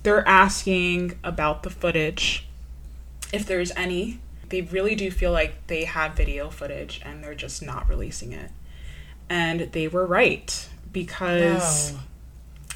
they're 0.03 0.27
asking 0.27 1.17
about 1.23 1.63
the 1.63 1.69
footage, 1.69 2.47
if 3.31 3.45
there's 3.45 3.71
any. 3.71 4.19
They 4.49 4.61
really 4.61 4.95
do 4.95 5.11
feel 5.11 5.31
like 5.31 5.67
they 5.67 5.85
have 5.85 6.13
video 6.15 6.49
footage 6.49 7.01
and 7.05 7.23
they're 7.23 7.35
just 7.35 7.61
not 7.61 7.87
releasing 7.87 8.33
it. 8.33 8.49
And 9.29 9.71
they 9.71 9.87
were 9.87 10.05
right 10.05 10.67
because 10.91 11.93
Oh. 11.93 11.99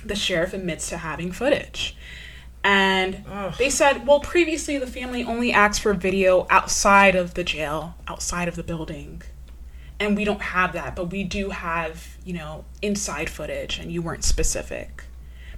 the 0.05 0.15
sheriff 0.15 0.53
admits 0.53 0.89
to 0.89 0.97
having 0.97 1.31
footage. 1.31 1.95
And 2.63 3.23
Ugh. 3.29 3.53
they 3.57 3.69
said, 3.69 4.07
well, 4.07 4.19
previously 4.21 4.77
the 4.77 4.87
family 4.87 5.23
only 5.23 5.51
asked 5.51 5.81
for 5.81 5.93
video 5.93 6.47
outside 6.49 7.15
of 7.15 7.33
the 7.33 7.43
jail, 7.43 7.95
outside 8.07 8.47
of 8.47 8.55
the 8.55 8.63
building. 8.63 9.21
And 9.99 10.15
we 10.15 10.23
don't 10.23 10.41
have 10.41 10.73
that, 10.73 10.95
but 10.95 11.11
we 11.11 11.23
do 11.23 11.49
have, 11.49 12.17
you 12.23 12.33
know, 12.33 12.65
inside 12.81 13.29
footage, 13.29 13.79
and 13.79 13.91
you 13.91 14.01
weren't 14.01 14.23
specific. 14.23 15.03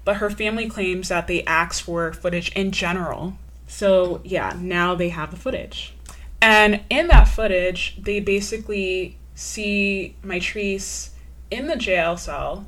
But 0.03 0.17
her 0.17 0.29
family 0.29 0.67
claims 0.69 1.09
that 1.09 1.27
they 1.27 1.43
asked 1.45 1.83
for 1.83 2.11
footage 2.13 2.51
in 2.53 2.71
general. 2.71 3.37
So, 3.67 4.21
yeah, 4.23 4.55
now 4.59 4.93
they 4.95 5.09
have 5.09 5.31
the 5.31 5.37
footage. 5.37 5.93
And 6.41 6.81
in 6.89 7.07
that 7.07 7.27
footage, 7.27 7.97
they 7.99 8.19
basically 8.19 9.17
see 9.35 10.15
Mitrice 10.23 11.09
in 11.51 11.67
the 11.67 11.75
jail 11.75 12.17
cell 12.17 12.65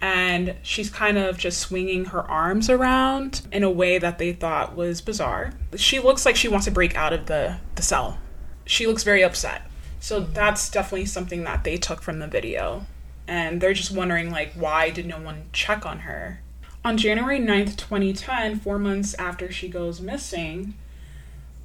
and 0.00 0.54
she's 0.62 0.90
kind 0.90 1.18
of 1.18 1.38
just 1.38 1.58
swinging 1.58 2.06
her 2.06 2.22
arms 2.22 2.70
around 2.70 3.46
in 3.50 3.62
a 3.62 3.70
way 3.70 3.98
that 3.98 4.18
they 4.18 4.32
thought 4.32 4.76
was 4.76 5.00
bizarre. 5.00 5.52
She 5.76 5.98
looks 5.98 6.24
like 6.24 6.36
she 6.36 6.48
wants 6.48 6.66
to 6.66 6.70
break 6.70 6.96
out 6.96 7.12
of 7.12 7.26
the, 7.26 7.58
the 7.74 7.82
cell. 7.82 8.18
She 8.64 8.86
looks 8.86 9.02
very 9.02 9.24
upset. 9.24 9.62
So 10.00 10.20
that's 10.20 10.70
definitely 10.70 11.06
something 11.06 11.42
that 11.44 11.64
they 11.64 11.76
took 11.76 12.00
from 12.00 12.20
the 12.20 12.28
video. 12.28 12.86
And 13.26 13.60
they're 13.60 13.74
just 13.74 13.90
wondering 13.90 14.30
like 14.30 14.52
why 14.52 14.90
did 14.90 15.06
no 15.06 15.20
one 15.20 15.46
check 15.52 15.84
on 15.84 16.00
her? 16.00 16.40
On 16.84 16.96
January 16.96 17.40
9th, 17.40 17.76
2010, 17.76 18.60
4 18.60 18.78
months 18.78 19.14
after 19.14 19.50
she 19.50 19.68
goes 19.68 20.00
missing, 20.00 20.74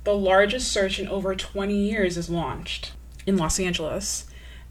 the 0.05 0.15
largest 0.15 0.71
search 0.71 0.99
in 0.99 1.07
over 1.07 1.35
20 1.35 1.75
years 1.75 2.17
is 2.17 2.29
launched 2.29 2.93
in 3.25 3.37
Los 3.37 3.59
Angeles, 3.59 4.25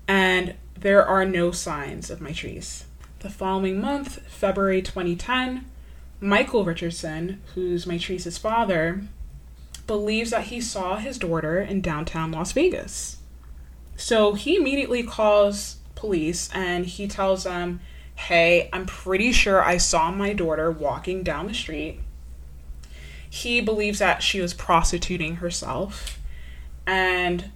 and 0.09 0.55
there 0.79 1.05
are 1.05 1.25
no 1.25 1.51
signs 1.51 2.11
of 2.11 2.21
Mitrice. 2.21 2.85
The 3.21 3.31
following 3.31 3.81
month, 3.81 4.19
February 4.29 4.83
2010, 4.83 5.65
Michael 6.21 6.65
Richardson, 6.65 7.41
who's 7.55 7.85
Mitrice's 7.85 8.39
father, 8.39 9.03
believes 9.87 10.31
that 10.31 10.45
he 10.45 10.61
saw 10.61 10.97
his 10.97 11.19
daughter 11.19 11.61
in 11.61 11.81
downtown 11.81 12.33
Las 12.33 12.53
Vegas. 12.53 13.19
So 13.97 14.35
he 14.35 14.57
immediately 14.57 15.03
calls 15.03 15.77
police 15.95 16.51
and 16.53 16.87
he 16.87 17.07
tells 17.07 17.45
them, 17.45 17.81
Hey, 18.15 18.69
I'm 18.73 18.87
pretty 18.87 19.33
sure 19.33 19.63
I 19.63 19.79
saw 19.79 20.11
my 20.11 20.33
daughter 20.33 20.71
walking 20.71 21.23
down 21.23 21.47
the 21.47 21.55
street. 21.55 22.01
He 23.29 23.61
believes 23.61 23.99
that 24.01 24.23
she 24.23 24.41
was 24.41 24.53
prostituting 24.53 25.37
herself. 25.37 26.21
And 26.87 27.51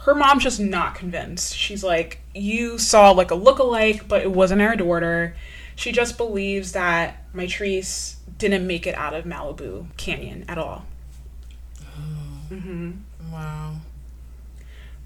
her 0.00 0.14
mom's 0.14 0.42
just 0.42 0.60
not 0.60 0.94
convinced. 0.94 1.56
She's 1.56 1.82
like, 1.84 2.20
You 2.34 2.78
saw 2.78 3.10
like 3.10 3.30
a 3.30 3.34
look-alike, 3.34 4.08
but 4.08 4.22
it 4.22 4.30
wasn't 4.32 4.62
our 4.62 4.76
daughter. 4.76 5.36
She 5.76 5.92
just 5.92 6.16
believes 6.16 6.72
that 6.72 7.32
Mitrice 7.32 8.16
didn't 8.38 8.66
make 8.66 8.86
it 8.86 8.94
out 8.96 9.14
of 9.14 9.24
Malibu 9.24 9.86
Canyon 9.96 10.44
at 10.48 10.58
all. 10.58 10.86
hmm 12.48 12.92
Wow. 13.32 13.76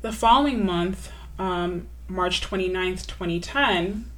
The 0.03 0.12
following 0.12 0.64
month, 0.64 1.11
um, 1.38 1.88
March 2.09 2.40
29th, 2.40 3.07
2010, 3.07 4.11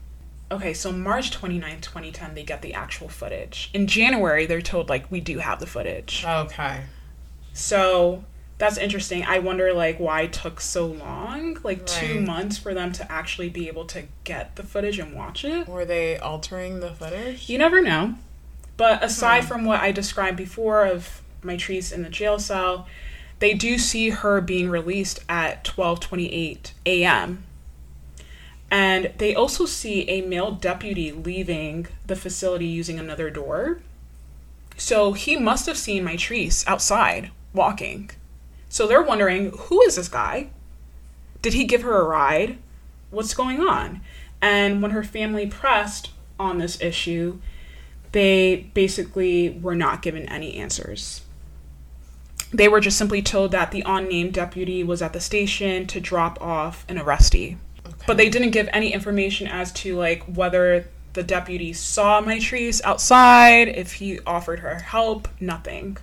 okay, 0.51 0.75
so 0.75 0.93
March 0.93 1.31
29th, 1.31 1.81
2010, 1.83 2.35
they 2.35 2.43
get 2.43 2.63
the 2.63 2.75
actual 2.75 3.09
footage. 3.09 3.71
In 3.75 3.87
January, 3.87 4.47
they're 4.47 4.63
told, 4.63 4.89
like, 4.89 5.11
we 5.11 5.21
do 5.21 5.39
have 5.39 5.61
the 5.61 5.67
footage. 5.67 6.25
Okay. 6.27 6.85
So 7.53 8.25
that's 8.59 8.79
interesting. 8.79 9.25
I 9.25 9.41
wonder, 9.41 9.73
like, 9.73 9.99
why 9.99 10.23
it 10.23 10.33
took 10.33 10.61
so 10.61 10.87
long, 10.87 11.59
like 11.63 11.87
two 11.87 12.21
months 12.21 12.57
for 12.57 12.73
them 12.73 12.93
to 12.93 13.11
actually 13.11 13.49
be 13.49 13.69
able 13.69 13.85
to 13.87 14.05
get 14.23 14.57
the 14.57 14.63
footage 14.63 14.99
and 14.99 15.15
watch 15.15 15.45
it. 15.45 15.67
Were 15.69 15.85
they 15.85 16.19
altering 16.19 16.81
the 16.81 16.91
footage? 16.91 17.49
You 17.49 17.59
never 17.59 17.81
know. 17.81 18.15
But 18.77 19.03
aside 19.03 19.43
hmm. 19.43 19.49
from 19.49 19.65
what 19.65 19.81
I 19.81 19.93
described 19.93 20.37
before 20.37 20.85
of 20.85 21.23
Mitrice 21.43 21.93
in 21.93 22.03
the 22.03 22.09
jail 22.09 22.39
cell, 22.39 22.87
they 23.39 23.55
do 23.55 23.79
see 23.79 24.11
her 24.11 24.41
being 24.41 24.71
released 24.71 25.21
at 25.29 25.65
12:28 25.65 26.73
a.m. 26.87 27.45
And 28.71 29.13
they 29.19 29.35
also 29.35 29.67
see 29.67 30.09
a 30.09 30.23
male 30.23 30.51
deputy 30.51 31.13
leaving 31.13 31.87
the 32.07 32.17
facility 32.17 32.67
using 32.67 32.99
another 32.99 33.31
door. 33.31 33.81
So 34.77 35.13
he 35.13 35.37
must 35.37 35.67
have 35.67 35.77
seen 35.77 36.05
Mitrice 36.05 36.67
outside 36.67 37.31
walking. 37.53 38.11
So 38.75 38.89
they're 38.89 39.01
wondering, 39.01 39.53
who 39.57 39.83
is 39.83 39.95
this 39.95 40.09
guy? 40.09 40.49
Did 41.43 41.53
he 41.53 41.63
give 41.63 41.83
her 41.83 42.01
a 42.01 42.09
ride? 42.09 42.59
What's 43.13 43.33
going 43.33 43.61
on? 43.61 44.01
And 44.43 44.83
when 44.83 44.91
her 44.91 45.05
family 45.05 45.47
pressed 45.47 46.11
on 46.41 46.59
this 46.59 46.83
issue, 46.83 47.39
they 48.11 48.69
basically 48.75 49.51
were 49.63 49.77
not 49.77 50.03
given 50.03 50.29
any 50.29 50.57
answers. 50.57 51.23
They 52.53 52.67
were 52.67 52.81
just 52.81 52.99
simply 52.99 53.23
told 53.23 53.53
that 53.53 53.71
the 53.71 53.85
unnamed 53.87 54.35
deputy 54.35 54.83
was 54.83 55.03
at 55.03 55.13
the 55.13 55.21
station 55.21 55.87
to 55.87 56.01
drop 56.01 56.43
off 56.43 56.85
an 56.89 56.99
arrestee. 56.99 57.59
But 58.09 58.17
they 58.17 58.29
didn't 58.29 58.51
give 58.51 58.69
any 58.73 58.93
information 58.93 59.47
as 59.47 59.71
to 59.75 59.97
like 59.97 60.25
whether 60.25 60.89
the 61.13 61.23
deputy 61.23 61.75
saw 61.75 62.21
Mitrice 62.21 62.83
outside, 62.83 63.69
if 63.69 63.93
he 63.93 64.19
offered 64.27 64.59
her 64.59 64.81
help, 64.81 65.29
nothing. 65.39 65.97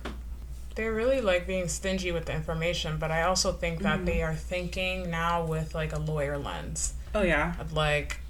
They're 0.74 0.92
really 0.92 1.20
like 1.20 1.46
being 1.46 1.68
stingy 1.68 2.12
with 2.12 2.26
the 2.26 2.34
information, 2.34 2.96
but 2.98 3.10
I 3.10 3.22
also 3.22 3.52
think 3.52 3.80
that 3.80 4.06
they 4.06 4.18
mm. 4.18 4.28
are 4.28 4.34
thinking 4.34 5.10
now 5.10 5.44
with 5.44 5.74
like 5.74 5.92
a 5.92 5.98
lawyer 5.98 6.38
lens 6.38 6.94
Oh 7.14 7.22
yeah. 7.22 7.54
of 7.60 7.72
like 7.72 8.20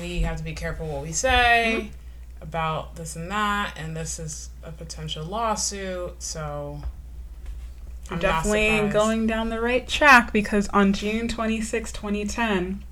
we 0.00 0.20
have 0.20 0.36
to 0.36 0.44
be 0.44 0.52
careful 0.52 0.86
what 0.86 1.02
we 1.02 1.12
say 1.12 1.76
mm-hmm. 1.78 2.42
about 2.42 2.96
this 2.96 3.16
and 3.16 3.30
that, 3.30 3.74
and 3.76 3.96
this 3.96 4.18
is 4.18 4.50
a 4.62 4.72
potential 4.72 5.24
lawsuit. 5.24 6.22
So 6.22 6.82
I'm 8.10 8.18
definitely 8.18 8.88
going 8.90 9.26
down 9.26 9.48
the 9.48 9.60
right 9.60 9.86
track 9.86 10.32
because 10.32 10.68
on 10.68 10.92
June 10.92 11.28
26, 11.28 11.92
2010, 11.92 12.82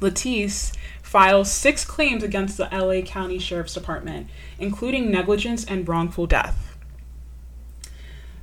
Latice 0.00 0.72
files 1.02 1.50
six 1.50 1.84
claims 1.84 2.22
against 2.22 2.56
the 2.56 2.68
LA 2.72 3.02
County 3.02 3.38
Sheriff's 3.38 3.74
Department, 3.74 4.28
including 4.58 5.10
negligence 5.10 5.64
and 5.64 5.88
wrongful 5.88 6.26
death. 6.26 6.71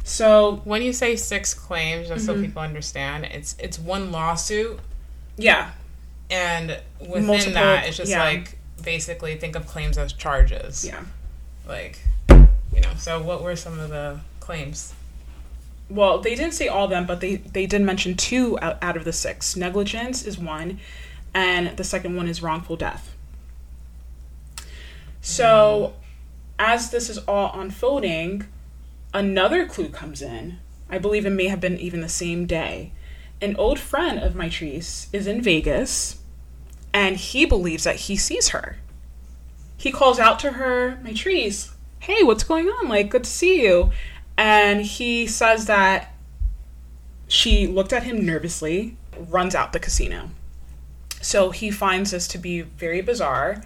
So, 0.09 0.61
When 0.63 0.81
you 0.81 0.91
say 0.91 1.15
six 1.15 1.53
claims, 1.53 2.07
just 2.07 2.25
Mm-hmm. 2.25 2.39
so 2.39 2.45
people 2.45 2.61
understand, 2.63 3.25
it's 3.25 3.55
it's 3.59 3.77
one 3.77 4.11
lawsuit, 4.11 4.79
yeah, 5.37 5.71
and 6.31 6.79
within 6.99 7.25
Multiple- 7.27 7.53
that, 7.53 7.85
it's 7.87 7.97
just 7.97 8.09
yeah. 8.09 8.23
like 8.23 8.57
basically 8.83 9.35
think 9.37 9.55
of 9.55 9.67
claims 9.67 9.97
as 9.97 10.11
charges. 10.13 10.83
yeah. 10.85 11.03
Like, 11.67 11.99
you 12.29 12.81
know. 12.81 12.93
So 12.97 13.21
what 13.21 13.43
were 13.43 13.55
some 13.55 13.77
of 13.79 13.89
the 13.89 14.19
claims? 14.39 14.93
Well, 15.91 16.19
they 16.19 16.33
didn't 16.35 16.53
say 16.53 16.67
all 16.67 16.85
of 16.85 16.89
them, 16.89 17.05
but 17.05 17.19
they, 17.19 17.35
they 17.37 17.65
did 17.67 17.81
mention 17.81 18.15
two 18.15 18.57
out, 18.61 18.77
out 18.81 18.95
of 18.97 19.05
the 19.05 19.13
six. 19.13 19.55
Negligence 19.55 20.23
is 20.25 20.37
one, 20.39 20.79
and 21.35 21.77
the 21.77 21.83
second 21.83 22.15
one 22.15 22.27
is 22.27 22.41
wrongful 22.41 22.75
death. 22.77 23.15
So, 25.21 25.93
as 26.57 26.89
this 26.91 27.09
is 27.09 27.17
all 27.19 27.51
unfolding, 27.59 28.45
another 29.13 29.65
clue 29.65 29.89
comes 29.89 30.21
in. 30.21 30.59
I 30.89 30.97
believe 30.97 31.25
it 31.25 31.31
may 31.31 31.47
have 31.47 31.61
been 31.61 31.79
even 31.79 32.01
the 32.01 32.09
same 32.09 32.45
day. 32.45 32.91
An 33.41 33.55
old 33.55 33.79
friend 33.79 34.19
of 34.19 34.33
Mitrice 34.33 35.07
is 35.13 35.27
in 35.27 35.41
Vegas, 35.41 36.19
and 36.93 37.15
he 37.17 37.45
believes 37.45 37.83
that 37.83 37.95
he 37.95 38.15
sees 38.15 38.49
her. 38.49 38.77
He 39.77 39.91
calls 39.91 40.19
out 40.19 40.39
to 40.39 40.53
her, 40.53 40.99
Mitrice, 41.03 41.71
hey, 41.99 42.23
what's 42.23 42.43
going 42.43 42.67
on? 42.67 42.89
Like, 42.89 43.09
good 43.09 43.23
to 43.23 43.29
see 43.29 43.61
you. 43.61 43.91
And 44.37 44.81
he 44.81 45.27
says 45.27 45.65
that 45.67 46.13
She 47.29 47.67
looked 47.67 47.93
at 47.93 48.03
him 48.03 48.25
nervously, 48.25 48.97
runs 49.15 49.53
out 49.53 49.71
the 49.71 49.79
casino. 49.79 50.31
So 51.21 51.51
he 51.51 51.69
finds 51.69 52.11
this 52.11 52.27
to 52.29 52.37
be 52.37 52.61
very 52.61 53.01
bizarre. 53.01 53.63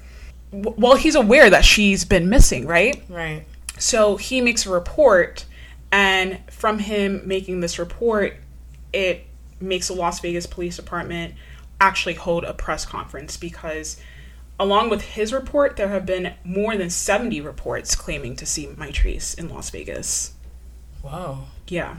Well, 0.52 0.98
he's 0.98 1.16
aware 1.16 1.50
that 1.50 1.64
she's 1.64 2.04
been 2.04 2.30
missing, 2.30 2.68
right? 2.68 3.02
Right. 3.10 3.46
So 3.78 4.18
he 4.18 4.42
makes 4.42 4.66
a 4.66 4.70
report, 4.70 5.46
and 5.92 6.40
from 6.50 6.80
him 6.80 7.22
making 7.26 7.60
this 7.60 7.80
report, 7.80 8.38
it 8.94 9.26
makes 9.60 9.88
the 9.88 9.94
Las 9.94 10.20
Vegas 10.20 10.46
Police 10.46 10.76
Department 10.76 11.34
actually 11.82 12.14
hold 12.14 12.44
a 12.44 12.54
press 12.54 12.86
conference 12.86 13.36
because, 13.36 14.00
along 14.60 14.90
with 14.90 15.02
his 15.02 15.34
report, 15.34 15.76
there 15.76 15.90
have 15.90 16.06
been 16.06 16.34
more 16.44 16.78
than 16.78 16.90
70 16.90 17.42
reports 17.42 17.96
claiming 17.96 18.36
to 18.38 18.46
see 18.46 18.68
Mitrice 18.68 19.38
in 19.38 19.50
Las 19.50 19.70
Vegas. 19.70 20.34
Wow. 21.04 21.46
Yeah. 21.68 21.98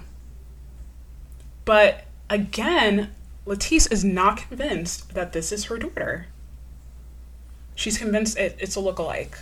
But 1.64 2.04
again, 2.30 3.10
Latice 3.46 3.90
is 3.90 4.04
not 4.04 4.38
convinced 4.48 5.14
that 5.14 5.32
this 5.32 5.52
is 5.52 5.64
her 5.64 5.78
daughter. 5.78 6.26
She's 7.74 7.98
convinced 7.98 8.38
it, 8.38 8.56
it's 8.58 8.76
a 8.76 8.80
look-alike. 8.80 9.36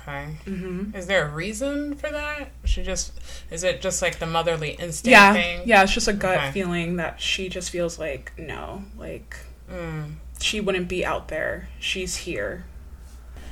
Okay. 0.00 0.36
Mm-hmm. 0.46 0.94
Is 0.96 1.06
there 1.06 1.26
a 1.28 1.30
reason 1.30 1.94
for 1.94 2.10
that? 2.10 2.50
She 2.64 2.82
just 2.82 3.12
is 3.50 3.62
it 3.64 3.80
just 3.80 4.02
like 4.02 4.18
the 4.18 4.26
motherly 4.26 4.70
instinct 4.72 5.10
Yeah, 5.12 5.32
thing? 5.32 5.62
yeah, 5.64 5.82
it's 5.82 5.92
just 5.94 6.08
a 6.08 6.12
gut 6.12 6.38
Okay. 6.38 6.52
feeling 6.52 6.96
that 6.96 7.20
she 7.20 7.48
just 7.48 7.70
feels 7.70 7.98
like 7.98 8.32
no, 8.38 8.84
like 8.98 9.36
Mm. 9.70 10.14
she 10.40 10.60
wouldn't 10.60 10.88
be 10.88 11.04
out 11.04 11.28
there. 11.28 11.68
She's 11.80 12.16
here. 12.18 12.64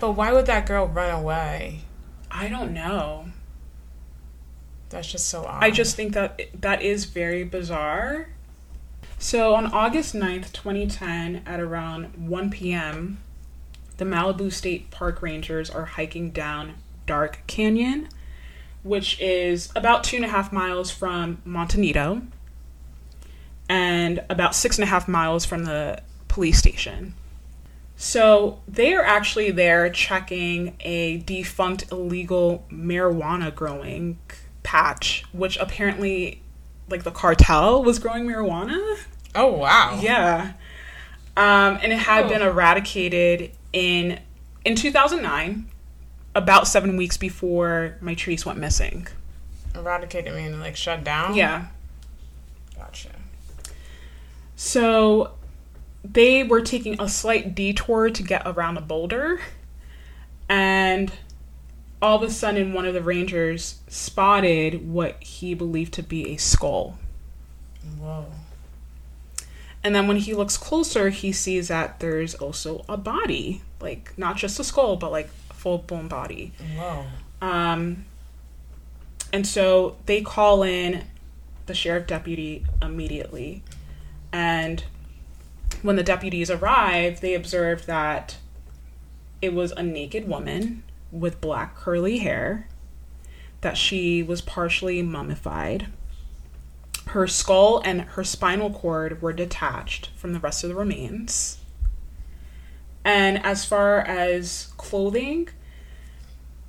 But 0.01 0.13
why 0.13 0.33
would 0.33 0.47
that 0.47 0.67
girl 0.67 0.87
run 0.87 1.11
away? 1.11 1.81
I 2.31 2.49
don't 2.49 2.73
know. 2.73 3.27
That's 4.91 5.11
just 5.11 5.29
so 5.29 5.45
odd. 5.45 5.63
I 5.63 5.71
just 5.71 5.97
think 5.97 6.13
that 6.15 6.41
that 6.61 6.83
is 6.83 7.05
very 7.07 7.43
bizarre. 7.45 8.29
So 9.19 9.55
on 9.55 9.67
August 9.67 10.15
9th, 10.15 10.53
2010, 10.53 11.43
at 11.47 11.59
around 11.61 12.29
1 12.29 12.51
p.m., 12.51 13.19
the 13.97 14.05
Malibu 14.05 14.53
State 14.53 14.91
Park 14.91 15.23
Rangers 15.23 15.71
are 15.71 15.85
hiking 15.85 16.31
down 16.31 16.75
Dark 17.07 17.41
Canyon, 17.47 18.09
which 18.83 19.21
is 19.21 19.71
about 19.77 20.05
two 20.05 20.17
and 20.17 20.25
a 20.25 20.29
half 20.29 20.53
miles 20.53 20.91
from 20.91 21.41
Monte 21.45 21.79
Nido 21.81 22.23
and 23.69 24.23
about 24.29 24.55
six 24.55 24.77
and 24.79 24.85
a 24.85 24.87
half 24.87 25.09
miles 25.09 25.45
from 25.45 25.65
the 25.65 26.03
police 26.29 26.59
station. 26.59 27.15
So 27.97 28.61
they 28.67 28.93
are 28.95 29.05
actually 29.05 29.51
there 29.53 29.89
checking 29.89 30.77
a 30.81 31.19
defunct 31.19 31.91
illegal 31.93 32.67
marijuana 32.71 33.55
growing 33.55 34.19
patch, 34.65 35.25
which 35.33 35.57
apparently, 35.59 36.43
like 36.91 37.05
the 37.05 37.11
cartel 37.13 37.83
was 37.85 37.99
growing 37.99 38.27
marijuana. 38.27 38.99
Oh 39.35 39.53
wow. 39.53 39.99
Yeah. 40.03 40.53
Um, 41.37 41.79
and 41.83 41.93
it 41.93 41.99
had 41.99 42.27
Oh. 42.27 42.29
been 42.29 42.43
eradicated 42.43 43.53
in 43.75 44.21
in 44.65 44.77
2009, 44.77 45.67
about 46.35 46.67
seven 46.67 46.97
weeks 46.97 47.19
before 47.19 47.99
Mitrice 48.01 48.47
went 48.47 48.59
missing. 48.59 49.07
Eradicated 49.75 50.33
meaning 50.35 50.61
like 50.61 50.77
shut 50.77 51.05
down? 51.05 51.35
Yeah. 51.35 51.67
Gotcha. 52.77 53.11
So 54.57 55.33
they 56.03 56.45
were 56.45 56.63
taking 56.63 57.01
a 57.01 57.09
slight 57.09 57.55
detour 57.55 58.09
to 58.11 58.23
get 58.23 58.43
around 58.47 58.79
a 58.79 58.81
boulder, 58.81 59.41
and 60.49 61.13
all 62.01 62.17
of 62.17 62.23
a 62.23 62.31
sudden, 62.31 62.73
one 62.73 62.87
of 62.87 62.95
the 62.95 63.03
rangers 63.03 63.81
spotted 63.89 64.89
what 64.89 65.23
he 65.23 65.55
believed 65.55 65.93
to 65.95 66.03
be 66.03 66.31
a 66.31 66.37
skull. 66.37 66.99
Whoa. 67.99 68.27
And 69.85 69.95
then 69.95 70.09
when 70.09 70.17
he 70.17 70.33
looks 70.33 70.57
closer, 70.57 71.11
he 71.11 71.31
sees 71.31 71.69
that 71.69 72.01
there's 72.01 72.35
also 72.35 72.85
a 72.89 72.97
body, 72.97 73.61
like 73.81 74.17
not 74.17 74.37
just 74.37 74.59
a 74.59 74.65
skull, 74.65 74.97
but 74.97 75.13
like 75.13 75.29
a 75.51 75.55
full 75.55 75.79
blown 75.79 76.09
body. 76.09 76.53
Whoa. 76.75 77.05
Um, 77.43 78.07
and 79.31 79.47
so 79.47 79.97
they 80.07 80.23
call 80.23 80.63
in 80.63 81.05
the 81.67 81.75
sheriff 81.75 82.07
deputy 82.07 82.65
immediately. 82.81 83.63
And 84.33 84.83
when 85.83 85.97
the 85.97 86.03
deputies 86.03 86.51
arrive, 86.51 87.21
they 87.21 87.35
observe 87.35 87.85
that 87.85 88.39
it 89.43 89.53
was 89.53 89.73
a 89.73 89.83
naked 89.83 90.27
woman 90.27 90.83
with 91.13 91.41
black 91.43 91.77
curly 91.77 92.19
hair, 92.19 92.69
that 93.61 93.77
she 93.77 94.23
was 94.23 94.41
partially 94.41 95.03
mummified. 95.03 95.89
Her 97.09 97.27
skull 97.27 97.81
and 97.85 98.03
her 98.03 98.25
spinal 98.25 98.71
cord 98.71 99.21
were 99.23 99.33
detached 99.33 100.11
from 100.17 100.33
the 100.33 100.41
rest 100.41 100.65
of 100.65 100.71
the 100.71 100.77
remains. 100.77 101.59
And 103.05 103.45
as 103.45 103.65
far 103.65 104.01
as 104.01 104.73
clothing, 104.79 105.49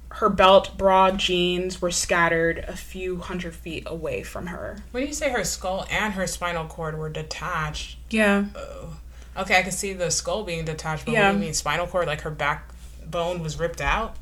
her 0.10 0.30
belt, 0.30 0.78
bra, 0.78 1.12
jeans 1.12 1.82
were 1.82 1.92
scattered 1.92 2.60
a 2.68 2.76
few 2.76 3.18
hundred 3.18 3.56
feet 3.56 3.84
away 3.86 4.24
from 4.24 4.48
her. 4.48 4.78
When 4.92 5.08
you 5.08 5.14
say 5.14 5.30
her 5.30 5.44
skull 5.46 5.86
and 5.90 6.14
her 6.14 6.28
spinal 6.28 6.66
cord 6.66 6.98
were 6.98 7.10
detached, 7.10 7.98
Yeah. 8.10 8.46
oh. 8.56 8.98
Okay, 9.38 9.58
I 9.60 9.64
can 9.64 9.72
see 9.72 9.92
the 9.94 10.12
skull 10.12 10.44
being 10.44 10.64
detached, 10.66 11.06
but 11.06 11.14
Yeah. 11.14 11.28
what 11.28 11.32
do 11.34 11.38
you 11.40 11.46
mean 11.46 11.54
spinal 11.54 11.88
cord? 11.88 12.08
Like 12.08 12.22
her 12.22 12.32
backbone 12.32 13.42
was 13.42 13.60
ripped 13.60 13.82
out? 13.82 14.16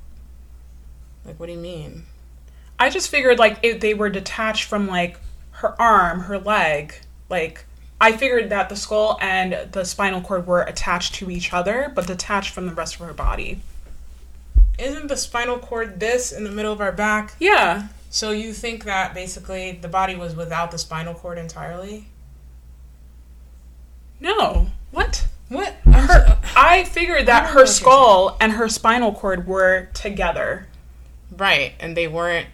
Like 1.26 1.40
what 1.40 1.46
do 1.48 1.54
you 1.54 1.60
mean? 1.60 2.06
I 2.80 2.90
just 2.90 3.10
figured 3.10 3.38
like 3.40 3.60
it, 3.64 3.80
they 3.82 3.94
were 3.94 4.10
detached 4.10 4.66
from 4.66 4.88
like 4.88 5.20
her 5.54 5.80
arm, 5.82 6.22
her 6.22 6.38
leg. 6.38 6.96
Like 7.30 7.66
I 8.00 8.12
figured 8.12 8.50
that 8.50 8.70
the 8.70 8.76
skull 8.76 9.18
and 9.22 9.72
the 9.72 9.86
spinal 9.86 10.22
cord 10.22 10.46
were 10.46 10.62
attached 10.62 11.16
to 11.16 11.30
each 11.30 11.54
other, 11.54 11.92
but 11.94 12.08
detached 12.08 12.54
from 12.54 12.68
the 12.68 12.74
rest 12.74 12.96
of 12.96 13.02
her 13.02 13.14
body. 13.14 13.62
Isn't 14.78 15.08
the 15.08 15.18
spinal 15.18 15.60
cord 15.60 16.00
this 16.00 16.32
in 16.32 16.44
the 16.44 16.52
middle 16.52 16.74
of 16.74 16.82
our 16.82 16.92
back? 16.92 17.36
Yeah. 17.40 17.88
So 18.10 18.32
you 18.32 18.54
think 18.54 18.84
that 18.84 19.14
basically 19.14 19.72
the 19.82 19.88
body 19.88 20.16
was 20.16 20.36
without 20.36 20.72
the 20.72 20.78
spinal 20.78 21.14
cord 21.14 21.38
entirely? 21.38 22.08
No. 24.20 24.68
What? 24.92 25.28
What? 25.50 25.74
Her, 25.86 26.38
I 26.56 26.84
figured 26.84 27.28
that 27.28 27.52
her 27.52 27.66
skull 27.66 28.38
and 28.40 28.54
her 28.54 28.68
spinal 28.68 29.14
cord 29.14 29.48
were 29.48 29.90
together. 29.94 30.68
Right, 31.32 31.74
and 31.80 31.96
they 31.96 32.08
weren't 32.08 32.48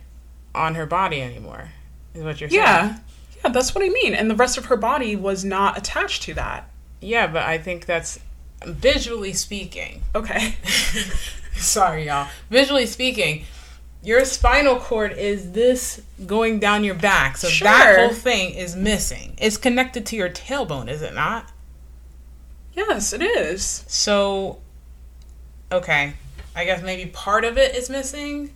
on 0.54 0.76
her 0.76 0.86
body 0.86 1.22
anymore. 1.22 1.70
Is 2.14 2.24
what 2.24 2.42
you're 2.42 2.50
saying? 2.50 2.62
Yeah. 2.62 2.98
Yeah, 3.44 3.52
that's 3.52 3.74
what 3.74 3.84
I 3.84 3.90
mean. 3.90 4.14
And 4.14 4.30
the 4.30 4.36
rest 4.36 4.58
of 4.58 4.66
her 4.66 4.78
body 4.78 5.16
was 5.16 5.46
not 5.46 5.78
attached 5.78 6.24
to 6.24 6.34
that. 6.34 6.70
Yeah, 7.02 7.28
but 7.28 7.44
I 7.44 7.58
think 7.58 7.86
that's 7.86 8.20
visually 8.66 9.34
speaking. 9.34 10.04
Okay. 10.14 10.56
Sorry, 11.56 12.08
y'all. 12.08 12.28
Visually 12.50 12.86
speaking, 12.86 13.46
your 14.04 14.26
spinal 14.26 14.78
cord 14.78 15.14
is 15.14 15.52
this 15.52 16.02
going 16.26 16.60
down 16.60 16.84
your 16.84 16.96
back. 16.96 17.38
So 17.38 17.48
that 17.64 17.98
whole 17.98 18.14
thing 18.14 18.54
is 18.54 18.76
missing. 18.76 19.36
It's 19.38 19.58
connected 19.58 20.06
to 20.08 20.16
your 20.16 20.30
tailbone, 20.30 20.90
is 20.90 21.02
it 21.02 21.14
not? 21.14 21.52
Yes, 22.74 23.14
it 23.14 23.22
is. 23.22 23.86
So, 23.88 24.60
okay. 25.72 26.14
I 26.56 26.66
guess 26.66 26.82
maybe 26.82 27.10
part 27.10 27.46
of 27.46 27.58
it 27.58 27.76
is 27.76 27.90
missing. 27.90 28.54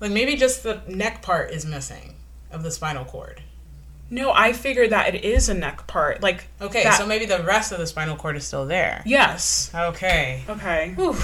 Like 0.00 0.12
maybe 0.12 0.36
just 0.36 0.62
the 0.62 0.82
neck 0.86 1.22
part 1.22 1.50
is 1.50 1.64
missing 1.64 2.16
of 2.52 2.62
the 2.62 2.70
spinal 2.70 3.04
cord. 3.04 3.42
No, 4.10 4.30
I 4.32 4.52
figured 4.52 4.90
that 4.90 5.14
it 5.14 5.24
is 5.24 5.48
a 5.48 5.54
neck 5.54 5.86
part. 5.86 6.22
Like, 6.22 6.44
Okay, 6.60 6.82
that- 6.84 6.98
so 6.98 7.06
maybe 7.06 7.24
the 7.24 7.42
rest 7.42 7.72
of 7.72 7.78
the 7.78 7.86
spinal 7.86 8.16
cord 8.16 8.36
is 8.36 8.44
still 8.46 8.66
there. 8.66 9.02
yes. 9.06 9.70
Okay. 9.74 10.42
Okay. 10.48 10.92
Whew. 10.96 11.16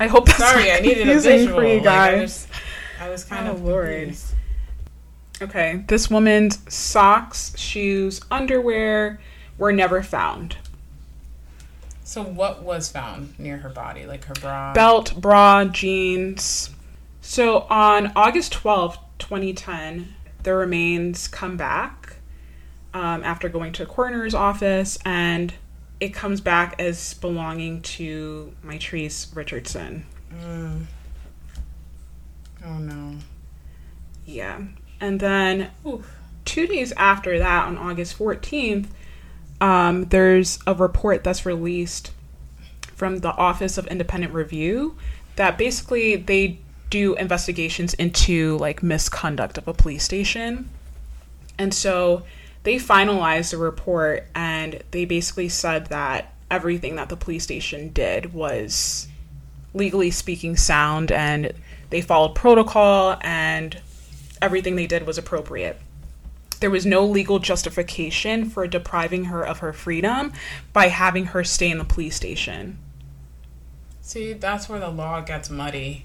I 0.00 0.06
hope 0.06 0.26
that's 0.26 0.38
Sorry, 0.38 0.68
not 0.68 0.76
I 0.76 0.80
needed 0.80 0.98
a 1.08 1.12
confusing 1.12 1.38
visual. 1.38 1.60
for 1.60 1.66
you 1.66 1.76
Like, 1.80 1.86
I 1.86 2.10
guys. 2.12 2.20
was, 2.20 2.46
I 3.00 3.08
was 3.08 3.24
kind 3.24 3.48
Oh, 3.48 3.52
of 3.52 3.62
Lord. 3.64 3.88
confused. 3.88 4.26
Okay, 5.42 5.82
this 5.88 6.08
woman's 6.08 6.58
socks, 6.72 7.52
shoes, 7.58 8.20
underwear 8.30 9.20
were 9.58 9.72
never 9.72 10.00
found. 10.02 10.56
So 12.04 12.22
what 12.22 12.62
was 12.62 12.88
found 12.88 13.34
near 13.38 13.56
her 13.58 13.68
body, 13.68 14.06
like 14.06 14.24
her 14.26 14.34
bra? 14.34 14.72
Belt, 14.72 15.20
bra, 15.20 15.64
jeans. 15.64 16.70
So 17.22 17.60
on 17.70 18.12
August 18.14 18.52
twelfth, 18.52 18.98
2010, 19.22 20.14
the 20.42 20.54
remains 20.54 21.28
come 21.28 21.56
back 21.56 22.16
um, 22.92 23.22
after 23.24 23.48
going 23.48 23.72
to 23.72 23.84
a 23.84 23.86
coroner's 23.86 24.34
office, 24.34 24.98
and 25.04 25.54
it 26.00 26.12
comes 26.12 26.40
back 26.40 26.74
as 26.78 27.14
belonging 27.14 27.80
to 27.82 28.52
Mitrice 28.64 29.34
Richardson. 29.34 30.04
Mm. 30.34 30.86
Oh 32.64 32.78
no. 32.78 33.18
Yeah. 34.26 34.62
And 35.00 35.20
then 35.20 35.70
Oof. 35.86 36.04
two 36.44 36.66
days 36.66 36.92
after 36.92 37.38
that, 37.38 37.66
on 37.66 37.78
August 37.78 38.18
14th, 38.18 38.88
um, 39.60 40.06
there's 40.06 40.58
a 40.66 40.74
report 40.74 41.22
that's 41.22 41.46
released 41.46 42.10
from 42.94 43.18
the 43.18 43.30
Office 43.30 43.78
of 43.78 43.86
Independent 43.86 44.34
Review 44.34 44.96
that 45.36 45.56
basically 45.56 46.16
they 46.16 46.58
do 46.92 47.14
investigations 47.14 47.94
into 47.94 48.58
like 48.58 48.82
misconduct 48.82 49.56
of 49.56 49.66
a 49.66 49.72
police 49.72 50.04
station. 50.04 50.68
And 51.58 51.72
so 51.72 52.24
they 52.64 52.76
finalized 52.76 53.50
the 53.50 53.56
report 53.56 54.26
and 54.34 54.82
they 54.90 55.06
basically 55.06 55.48
said 55.48 55.86
that 55.86 56.34
everything 56.50 56.96
that 56.96 57.08
the 57.08 57.16
police 57.16 57.44
station 57.44 57.88
did 57.94 58.34
was 58.34 59.08
legally 59.72 60.10
speaking 60.10 60.54
sound 60.54 61.10
and 61.10 61.54
they 61.88 62.02
followed 62.02 62.34
protocol 62.34 63.16
and 63.22 63.80
everything 64.42 64.76
they 64.76 64.86
did 64.86 65.06
was 65.06 65.16
appropriate. 65.16 65.80
There 66.60 66.70
was 66.70 66.84
no 66.84 67.06
legal 67.06 67.38
justification 67.38 68.50
for 68.50 68.66
depriving 68.66 69.24
her 69.24 69.42
of 69.42 69.60
her 69.60 69.72
freedom 69.72 70.34
by 70.74 70.88
having 70.88 71.26
her 71.26 71.42
stay 71.42 71.70
in 71.70 71.78
the 71.78 71.84
police 71.84 72.16
station. 72.16 72.78
See, 74.02 74.34
that's 74.34 74.68
where 74.68 74.78
the 74.78 74.90
law 74.90 75.22
gets 75.22 75.48
muddy. 75.48 76.04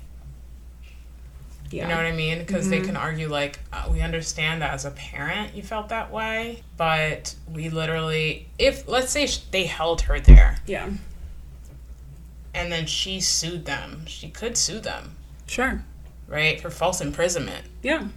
Yeah. 1.69 1.83
You 1.83 1.89
know 1.89 1.97
what 1.97 2.05
I 2.05 2.11
mean? 2.13 2.39
Because 2.39 2.69
they 2.69 2.81
can 2.81 2.95
argue, 2.95 3.27
like, 3.27 3.59
uh, 3.73 3.89
we 3.91 4.01
understand 4.01 4.61
that 4.61 4.71
as 4.73 4.85
a 4.85 4.91
parent 4.91 5.53
you 5.53 5.61
felt 5.63 5.89
that 5.89 6.11
way, 6.11 6.63
but 6.77 7.35
we 7.51 7.69
literally, 7.69 8.47
if, 8.57 8.87
let's 8.87 9.11
say 9.11 9.27
sh- 9.27 9.39
they 9.51 9.65
held 9.65 10.01
her 10.03 10.19
there 10.19 10.57
Yeah. 10.65 10.89
and 12.53 12.71
then 12.71 12.85
she 12.85 13.19
sued 13.19 13.65
them, 13.65 14.05
she 14.07 14.29
could 14.29 14.57
sue 14.57 14.79
them, 14.79 15.15
Sure. 15.45 15.83
right? 16.27 16.59
For 16.61 16.69
false 16.69 17.01
imprisonment. 17.01 17.65
Yeah. 17.83 18.07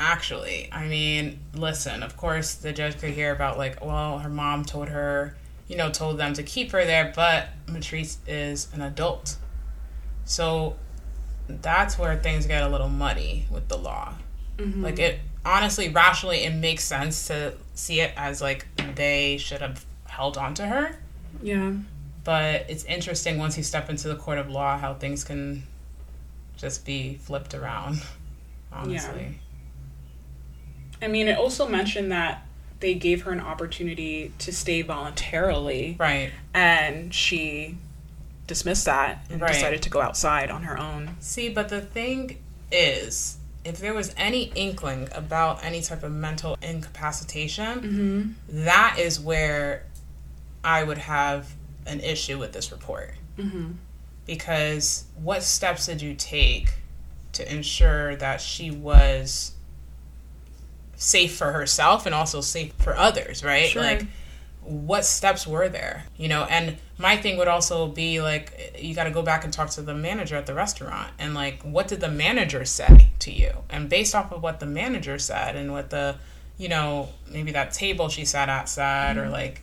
Actually, 0.00 0.68
I 0.72 0.86
mean, 0.86 1.40
listen, 1.54 2.02
of 2.02 2.16
course, 2.16 2.54
the 2.54 2.72
judge 2.72 2.98
could 2.98 3.10
hear 3.10 3.32
about, 3.32 3.58
like, 3.58 3.84
well, 3.84 4.18
her 4.18 4.28
mom 4.28 4.64
told 4.64 4.88
her, 4.88 5.36
you 5.66 5.76
know, 5.76 5.90
told 5.90 6.18
them 6.18 6.34
to 6.34 6.42
keep 6.42 6.70
her 6.72 6.84
there, 6.84 7.12
but 7.14 7.48
Mitrice 7.66 8.18
is 8.26 8.68
an 8.72 8.80
adult. 8.80 9.36
So 10.24 10.76
that's 11.48 11.98
where 11.98 12.16
things 12.16 12.46
get 12.46 12.62
a 12.62 12.68
little 12.68 12.88
muddy 12.88 13.46
with 13.50 13.68
the 13.68 13.78
law. 13.78 14.14
Mm-hmm. 14.58 14.84
Like, 14.84 14.98
it 14.98 15.20
honestly, 15.44 15.88
rationally, 15.88 16.44
it 16.44 16.54
makes 16.54 16.84
sense 16.84 17.26
to 17.28 17.54
see 17.74 18.00
it 18.00 18.12
as, 18.16 18.40
like, 18.42 18.66
they 18.94 19.38
should 19.38 19.60
have 19.60 19.84
held 20.06 20.36
on 20.36 20.54
to 20.54 20.66
her. 20.66 20.96
Yeah. 21.42 21.72
But 22.24 22.66
it's 22.68 22.84
interesting 22.84 23.38
once 23.38 23.56
you 23.56 23.62
step 23.62 23.88
into 23.88 24.08
the 24.08 24.16
court 24.16 24.38
of 24.38 24.50
law 24.50 24.76
how 24.78 24.94
things 24.94 25.24
can 25.24 25.62
just 26.56 26.84
be 26.84 27.14
flipped 27.22 27.54
around, 27.54 28.02
honestly. 28.72 29.38
I 31.00 31.06
mean, 31.06 31.28
it 31.28 31.38
also 31.38 31.68
mentioned 31.68 32.10
that 32.12 32.44
they 32.80 32.94
gave 32.94 33.22
her 33.22 33.32
an 33.32 33.40
opportunity 33.40 34.32
to 34.38 34.52
stay 34.52 34.82
voluntarily, 34.82 35.96
Right. 35.98 36.32
and 36.52 37.14
she 37.14 37.76
dismissed 38.48 38.86
that 38.86 39.24
and 39.30 39.40
Right. 39.40 39.52
decided 39.52 39.82
to 39.82 39.90
go 39.90 40.00
outside 40.00 40.50
on 40.50 40.64
her 40.64 40.76
own. 40.76 41.16
See, 41.20 41.48
but 41.48 41.68
the 41.68 41.80
thing 41.80 42.38
is, 42.72 43.36
if 43.64 43.78
there 43.78 43.94
was 43.94 44.12
any 44.16 44.50
inkling 44.56 45.08
about 45.12 45.62
any 45.64 45.80
type 45.80 46.02
of 46.02 46.10
mental 46.10 46.58
incapacitation, 46.60 47.80
mm-hmm. 47.80 48.64
that 48.64 48.98
is 48.98 49.20
where 49.20 49.84
I 50.64 50.82
would 50.82 50.98
have 50.98 51.54
an 51.86 52.00
issue 52.00 52.38
with 52.38 52.52
this 52.52 52.72
report. 52.72 53.14
Mm-hmm. 53.38 53.72
Because 54.26 55.04
what 55.22 55.42
steps 55.42 55.86
did 55.86 56.02
you 56.02 56.14
take 56.14 56.72
to 57.32 57.54
ensure 57.54 58.16
that 58.16 58.40
she 58.40 58.70
was 58.70 59.52
safe 60.96 61.36
for 61.36 61.52
herself 61.52 62.06
and 62.06 62.14
also 62.14 62.40
safe 62.40 62.72
for 62.78 62.96
others, 62.96 63.44
right? 63.44 63.68
Sure. 63.68 63.82
Like, 63.82 64.06
what 64.68 65.04
steps 65.04 65.46
were 65.46 65.68
there 65.68 66.04
you 66.18 66.28
know 66.28 66.44
and 66.44 66.76
my 66.98 67.16
thing 67.16 67.38
would 67.38 67.48
also 67.48 67.86
be 67.86 68.20
like 68.20 68.76
you 68.78 68.94
got 68.94 69.04
to 69.04 69.10
go 69.10 69.22
back 69.22 69.44
and 69.44 69.52
talk 69.52 69.70
to 69.70 69.82
the 69.82 69.94
manager 69.94 70.36
at 70.36 70.46
the 70.46 70.54
restaurant 70.54 71.10
and 71.18 71.34
like 71.34 71.62
what 71.62 71.88
did 71.88 72.00
the 72.00 72.10
manager 72.10 72.64
say 72.64 73.08
to 73.20 73.32
you 73.32 73.52
and 73.70 73.88
based 73.88 74.14
off 74.14 74.32
of 74.32 74.42
what 74.42 74.60
the 74.60 74.66
manager 74.66 75.18
said 75.18 75.56
and 75.56 75.72
what 75.72 75.90
the 75.90 76.16
you 76.58 76.68
know 76.68 77.08
maybe 77.30 77.52
that 77.52 77.72
table 77.72 78.08
she 78.08 78.24
sat 78.24 78.48
at 78.48 78.68
said 78.68 79.16
or 79.16 79.22
mm-hmm. 79.22 79.32
like 79.32 79.62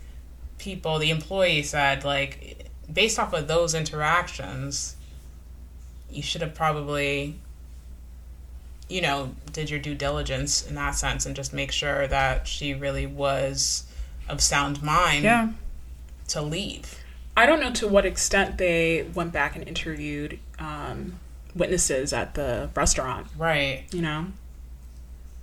people 0.57 0.97
the 0.97 1.09
employee 1.09 1.61
said 1.61 2.03
like 2.03 2.65
based 2.91 3.19
off 3.19 3.33
of 3.33 3.47
those 3.47 3.75
interactions 3.75 4.95
you 6.09 6.21
should 6.23 6.41
have 6.41 6.55
probably 6.55 7.35
you 8.87 9.01
know 9.01 9.33
did 9.51 9.69
your 9.69 9.79
due 9.79 9.95
diligence 9.95 10.65
in 10.67 10.75
that 10.75 10.91
sense 10.91 11.25
and 11.25 11.35
just 11.35 11.53
make 11.53 11.71
sure 11.71 12.07
that 12.07 12.47
she 12.47 12.73
really 12.73 13.05
was 13.05 13.83
of 14.29 14.41
sound 14.41 14.81
mind 14.81 15.23
Yeah. 15.23 15.49
to 16.29 16.41
leave. 16.41 16.99
I 17.37 17.45
don't 17.45 17.59
know 17.59 17.71
to 17.73 17.87
what 17.87 18.05
extent 18.05 18.57
they 18.57 19.03
went 19.13 19.33
back 19.33 19.55
and 19.55 19.67
interviewed 19.67 20.39
um, 20.59 21.19
witnesses 21.53 22.13
at 22.13 22.33
the 22.35 22.69
restaurant, 22.75 23.27
Right. 23.37 23.83
you 23.91 24.01
know? 24.01 24.27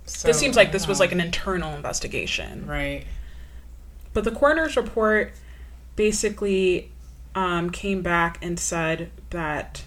So, 0.05 0.27
this 0.27 0.37
seems 0.39 0.55
like 0.55 0.71
this 0.71 0.87
was 0.87 0.99
like 0.99 1.11
an 1.11 1.21
internal 1.21 1.75
investigation. 1.75 2.65
right. 2.67 3.05
But 4.13 4.23
the 4.25 4.31
coroner's 4.31 4.75
report 4.75 5.33
basically 5.95 6.91
um, 7.35 7.69
came 7.71 8.01
back 8.01 8.37
and 8.43 8.59
said 8.59 9.09
that 9.31 9.83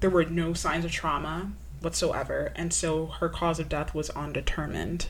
there 0.00 0.08
were 0.10 0.24
no 0.24 0.54
signs 0.54 0.84
of 0.84 0.92
trauma 0.92 1.52
whatsoever, 1.80 2.52
and 2.56 2.72
so 2.72 3.06
her 3.06 3.28
cause 3.28 3.58
of 3.58 3.68
death 3.68 3.94
was 3.94 4.08
undetermined. 4.10 5.08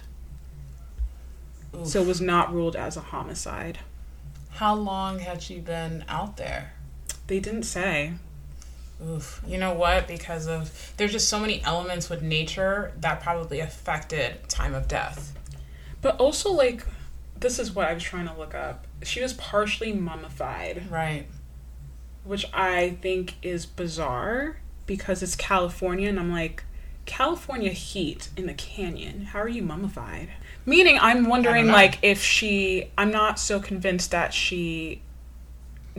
Oof. 1.76 1.86
So 1.86 2.02
it 2.02 2.06
was 2.08 2.20
not 2.20 2.52
ruled 2.52 2.74
as 2.74 2.96
a 2.96 3.00
homicide. 3.00 3.78
How 4.60 4.74
long 4.74 5.20
had 5.20 5.40
she 5.40 5.58
been 5.58 6.04
out 6.06 6.36
there? 6.36 6.74
They 7.28 7.40
didn't 7.40 7.62
say. 7.62 8.12
Oof. 9.02 9.40
You 9.46 9.56
know 9.56 9.72
what? 9.72 10.06
Because 10.06 10.46
of 10.46 10.92
there's 10.98 11.12
just 11.12 11.30
so 11.30 11.40
many 11.40 11.64
elements 11.64 12.10
with 12.10 12.20
nature 12.20 12.92
that 12.98 13.22
probably 13.22 13.60
affected 13.60 14.46
time 14.50 14.74
of 14.74 14.86
death. 14.86 15.32
But 16.02 16.20
also, 16.20 16.52
like, 16.52 16.84
this 17.38 17.58
is 17.58 17.74
what 17.74 17.88
I 17.88 17.94
was 17.94 18.02
trying 18.02 18.28
to 18.28 18.34
look 18.34 18.54
up. 18.54 18.86
She 19.02 19.22
was 19.22 19.32
partially 19.32 19.94
mummified, 19.94 20.90
Right. 20.90 21.24
which 22.24 22.44
I 22.52 22.98
think 23.00 23.36
is 23.40 23.64
bizarre 23.64 24.58
because 24.84 25.22
it's 25.22 25.36
California, 25.36 26.06
and 26.10 26.20
I'm 26.20 26.30
like, 26.30 26.64
California 27.06 27.72
heat 27.72 28.28
in 28.36 28.46
the 28.46 28.54
canyon. 28.54 29.26
How 29.26 29.40
are 29.40 29.48
you 29.48 29.62
mummified? 29.62 30.28
Meaning, 30.66 30.98
I'm 31.00 31.28
wondering, 31.28 31.66
like, 31.66 31.98
if 32.02 32.22
she. 32.22 32.90
I'm 32.96 33.10
not 33.10 33.38
so 33.38 33.60
convinced 33.60 34.10
that 34.10 34.32
she 34.34 35.02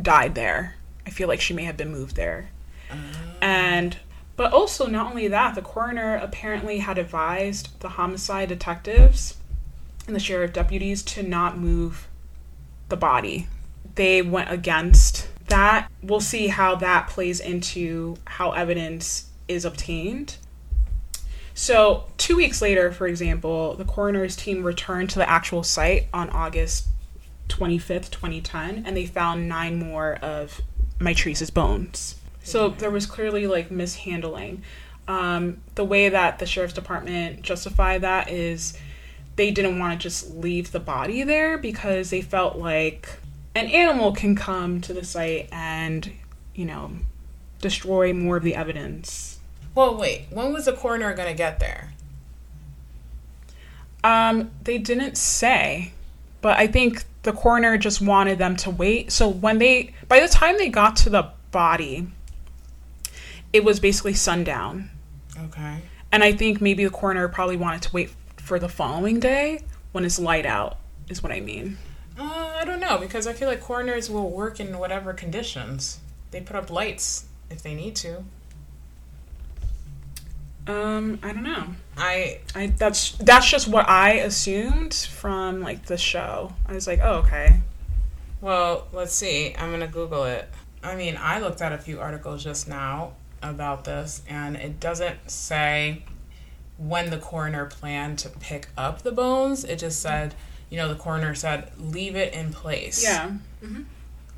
died 0.02 0.36
there. 0.36 0.76
I 1.06 1.10
feel 1.10 1.28
like 1.28 1.42
she 1.42 1.54
may 1.54 1.64
have 1.64 1.78
been 1.78 1.92
moved 1.92 2.16
there. 2.16 2.50
Ah. 2.90 2.96
And. 3.42 3.98
But 4.38 4.54
also, 4.54 4.88
not 4.88 5.12
only 5.12 5.28
that, 5.28 5.56
the 5.56 5.62
coroner 5.62 6.16
apparently 6.16 6.80
had 6.80 6.98
advised 6.98 7.80
the 7.82 7.90
homicide 7.90 8.50
detectives 8.50 9.36
and 10.08 10.16
the 10.16 10.20
sheriff 10.20 10.54
deputies 10.54 11.04
to 11.04 11.22
not 11.22 11.58
move 11.58 12.08
the 12.90 12.98
body. 12.98 13.48
They 13.96 14.22
went 14.22 14.52
against 14.52 15.30
that. 15.48 15.92
We'll 16.02 16.22
see 16.22 16.48
how 16.48 16.76
that 16.76 17.08
plays 17.08 17.40
into 17.40 18.18
how 18.26 18.52
evidence 18.52 19.28
is 19.48 19.64
obtained. 19.66 20.38
So, 21.54 22.06
two 22.18 22.36
weeks 22.36 22.62
later, 22.62 22.92
for 22.92 23.08
example, 23.08 23.76
the 23.76 23.86
coroner's 23.86 24.36
team 24.36 24.64
returned 24.64 25.10
to 25.12 25.20
the 25.20 25.30
actual 25.30 25.64
site 25.64 26.08
on 26.14 26.30
August 26.30 26.88
25th, 27.50 28.10
2010, 28.10 28.84
and 28.86 28.96
they 28.96 29.06
found 29.06 29.50
nine 29.50 29.78
more 29.78 30.16
of 30.16 30.62
Mitrice's 31.00 31.50
bones. 31.50 32.16
So, 32.44 32.70
there 32.70 32.92
was 32.92 33.06
clearly 33.06 33.48
like 33.48 33.70
mishandling. 33.70 34.64
Um, 35.08 35.62
the 35.76 35.84
way 35.84 36.10
that 36.10 36.40
the 36.40 36.46
sheriff's 36.46 36.74
department 36.74 37.42
justified 37.42 38.02
that 38.02 38.30
is 38.30 38.78
they 39.36 39.52
didn't 39.52 39.80
want 39.80 40.00
to 40.00 40.02
just 40.02 40.36
leave 40.36 40.72
the 40.72 40.80
body 40.80 41.24
there 41.24 41.58
because 41.58 42.10
they 42.10 42.22
felt 42.22 42.58
like 42.58 43.18
an 43.56 43.68
animal 43.68 44.14
can 44.14 44.36
come 44.36 44.80
to 44.82 44.94
the 44.94 45.04
site 45.04 45.50
and, 45.52 46.12
you 46.56 46.66
know, 46.66 46.92
destroy 47.60 48.14
more 48.14 48.38
of 48.38 48.44
the 48.44 48.56
evidence. 48.56 49.31
Well, 49.74 49.96
wait. 49.96 50.28
When 50.30 50.54
was 50.54 50.66
the 50.66 50.74
coroner 50.74 51.14
going 51.14 51.30
to 51.30 51.36
get 51.36 51.60
there? 51.60 51.94
Um, 54.04 54.52
they 54.64 54.78
didn't 54.78 55.16
say, 55.18 55.94
but 56.42 56.58
I 56.58 56.68
think 56.68 57.04
the 57.24 57.32
coroner 57.34 57.78
just 57.78 58.02
wanted 58.02 58.40
them 58.40 58.56
to 58.58 58.70
wait. 58.70 59.12
So 59.12 59.30
when 59.30 59.60
they, 59.60 59.94
by 60.08 60.20
the 60.20 60.28
time 60.28 60.58
they 60.58 60.70
got 60.70 60.96
to 60.98 61.10
the 61.10 61.30
body, 61.52 62.08
it 63.54 63.64
was 63.64 63.80
basically 63.80 64.14
sundown. 64.14 64.90
Okay. 65.38 65.82
And 66.12 66.24
I 66.24 66.32
think 66.34 66.62
maybe 66.62 66.84
the 66.84 66.90
coroner 66.90 67.28
probably 67.28 67.58
wanted 67.58 67.84
to 67.84 67.94
wait 67.94 68.10
for 68.38 68.60
the 68.60 68.70
following 68.70 69.20
day 69.20 69.62
when 69.92 70.04
it's 70.04 70.20
light 70.20 70.46
out, 70.46 70.78
is 71.10 71.22
what 71.22 71.32
I 71.32 71.40
mean. 71.40 71.78
Uh, 72.18 72.58
I 72.60 72.66
don't 72.66 72.80
know 72.80 72.98
because 72.98 73.28
I 73.28 73.34
feel 73.34 73.48
like 73.48 73.62
coroners 73.62 74.10
will 74.10 74.30
work 74.30 74.60
in 74.60 74.78
whatever 74.78 75.14
conditions. 75.14 76.00
They 76.32 76.42
put 76.42 76.56
up 76.56 76.70
lights 76.70 77.26
if 77.50 77.62
they 77.62 77.74
need 77.74 77.96
to. 77.98 78.26
Um, 80.68 81.20
I 81.24 81.34
don't 81.34 81.44
know. 81.44 81.68
I 81.98 82.40
I 82.56 82.68
that's 82.68 83.12
that's 83.14 83.50
just 83.50 83.68
what 83.68 83.90
I 83.90 84.14
assumed 84.14 84.94
from 84.94 85.62
like 85.62 85.86
the 85.86 85.98
show. 85.98 86.54
I 86.68 86.74
was 86.74 86.88
like, 86.88 87.00
oh 87.02 87.20
okay. 87.26 87.62
Well, 88.40 88.88
let's 88.92 89.14
see. 89.14 89.56
I'm 89.56 89.70
going 89.70 89.82
to 89.82 89.88
Google 89.88 90.24
it. 90.24 90.50
I 90.84 90.96
mean, 90.96 91.16
I 91.20 91.40
looked 91.40 91.62
at 91.62 91.72
a 91.72 91.78
few 91.78 92.00
articles 92.00 92.44
just 92.44 92.68
now 92.68 93.14
about 93.44 93.84
this, 93.84 94.24
and 94.28 94.56
it 94.56 94.80
doesn't 94.80 95.30
say 95.30 96.04
when 96.78 97.12
the 97.12 97.20
coroner 97.20 97.68
planned 97.68 98.18
to 98.20 98.30
pick 98.30 98.70
up 98.76 99.04
the 99.04 99.12
bones. 99.12 99.64
It 99.64 99.78
just 99.78 100.02
said 100.02 100.34
you 100.72 100.78
know, 100.78 100.88
the 100.88 100.96
coroner 100.96 101.36
said, 101.36 101.70
leave 101.78 102.16
it 102.16 102.34
in 102.34 102.52
place. 102.52 103.04
Yeah. 103.04 103.34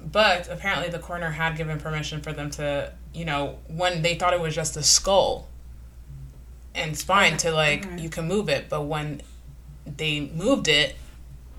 But 0.04 0.50
apparently, 0.52 0.90
the 0.90 1.00
coroner 1.00 1.30
had 1.30 1.56
given 1.56 1.80
permission 1.80 2.22
for 2.22 2.34
them 2.34 2.50
to, 2.52 2.92
you 3.14 3.24
know, 3.24 3.60
when 3.68 4.02
they 4.02 4.16
thought 4.16 4.34
it 4.34 4.42
was 4.42 4.54
just 4.54 4.76
a 4.76 4.84
skull 4.84 5.48
and 6.76 6.98
spine, 6.98 7.38
to 7.38 7.52
like, 7.52 7.86
Okay. 7.86 8.02
you 8.02 8.10
can 8.10 8.28
move 8.28 8.50
it. 8.50 8.70
But 8.70 8.84
when 8.84 9.22
they 9.86 10.22
moved 10.22 10.68
it, 10.68 10.96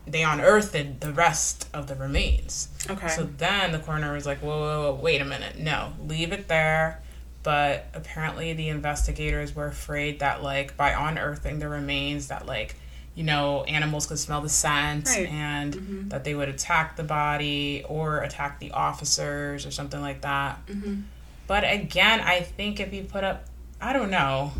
they 0.06 0.22
unearthed 0.22 1.00
the 1.00 1.12
rest 1.12 1.68
of 1.72 1.86
the 1.86 1.94
remains. 1.94 2.68
Okay. 2.90 3.08
So 3.08 3.24
then 3.24 3.72
the 3.72 3.78
coroner 3.78 4.12
was 4.12 4.26
like, 4.26 4.38
whoa, 4.38 4.58
whoa, 4.58 4.92
whoa, 4.92 5.00
wait 5.00 5.20
a 5.20 5.24
minute. 5.24 5.58
No, 5.58 5.92
leave 6.06 6.32
it 6.32 6.48
there. 6.48 7.00
But 7.42 7.86
apparently 7.94 8.52
the 8.54 8.68
investigators 8.68 9.54
were 9.54 9.66
afraid 9.66 10.20
that, 10.20 10.42
like, 10.42 10.76
by 10.76 10.90
unearthing 10.90 11.58
the 11.58 11.68
remains, 11.68 12.28
that, 12.28 12.46
like, 12.46 12.76
you 13.14 13.22
know, 13.22 13.64
animals 13.64 14.06
could 14.06 14.18
smell 14.18 14.40
the 14.40 14.48
scent 14.48 15.06
Right. 15.06 15.28
and 15.28 15.74
mm-hmm. 15.74 16.08
that 16.08 16.24
they 16.24 16.34
would 16.34 16.48
attack 16.48 16.96
the 16.96 17.04
body 17.04 17.84
or 17.86 18.20
attack 18.20 18.60
the 18.60 18.72
officers 18.72 19.66
or 19.66 19.70
something 19.70 20.00
like 20.00 20.22
that. 20.22 20.66
Mm-hmm. 20.66 21.02
But 21.46 21.64
again, 21.70 22.20
I 22.20 22.40
think 22.40 22.80
if 22.80 22.92
you 22.92 23.04
put 23.04 23.22
up, 23.24 23.44
I 23.80 23.92
don't 23.92 24.10
know. 24.10 24.52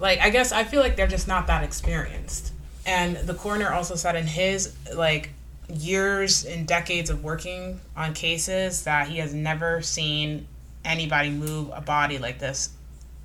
Like, 0.00 0.18
I 0.20 0.30
guess 0.30 0.50
I 0.50 0.64
feel 0.64 0.80
like 0.80 0.96
they're 0.96 1.06
just 1.06 1.28
not 1.28 1.46
that 1.46 1.62
experienced. 1.62 2.52
And 2.86 3.16
the 3.18 3.34
coroner 3.34 3.70
also 3.72 3.94
said 3.94 4.16
in 4.16 4.26
his, 4.26 4.74
like, 4.94 5.30
years 5.72 6.44
and 6.44 6.66
decades 6.66 7.10
of 7.10 7.22
working 7.22 7.80
on 7.96 8.12
cases 8.14 8.82
that 8.84 9.06
he 9.08 9.18
has 9.18 9.32
never 9.32 9.80
seen 9.82 10.48
anybody 10.84 11.30
move 11.30 11.70
a 11.72 11.80
body 11.80 12.18
like 12.18 12.38
this 12.40 12.70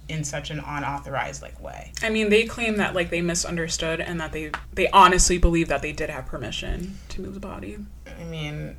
in 0.09 0.23
such 0.23 0.51
an 0.51 0.59
unauthorized 0.59 1.41
like 1.41 1.59
way. 1.59 1.91
I 2.03 2.09
mean, 2.09 2.29
they 2.29 2.43
claim 2.43 2.77
that 2.77 2.93
like 2.93 3.09
they 3.09 3.21
misunderstood 3.21 3.99
and 3.99 4.21
that 4.21 4.31
they 4.33 4.51
they 4.73 4.87
honestly 4.89 5.39
believe 5.39 5.67
that 5.69 5.81
they 5.81 5.91
did 5.91 6.11
have 6.11 6.27
permission 6.27 6.99
to 7.09 7.21
move 7.21 7.33
the 7.33 7.39
body. 7.39 7.77
I 8.05 8.23
mean, 8.25 8.75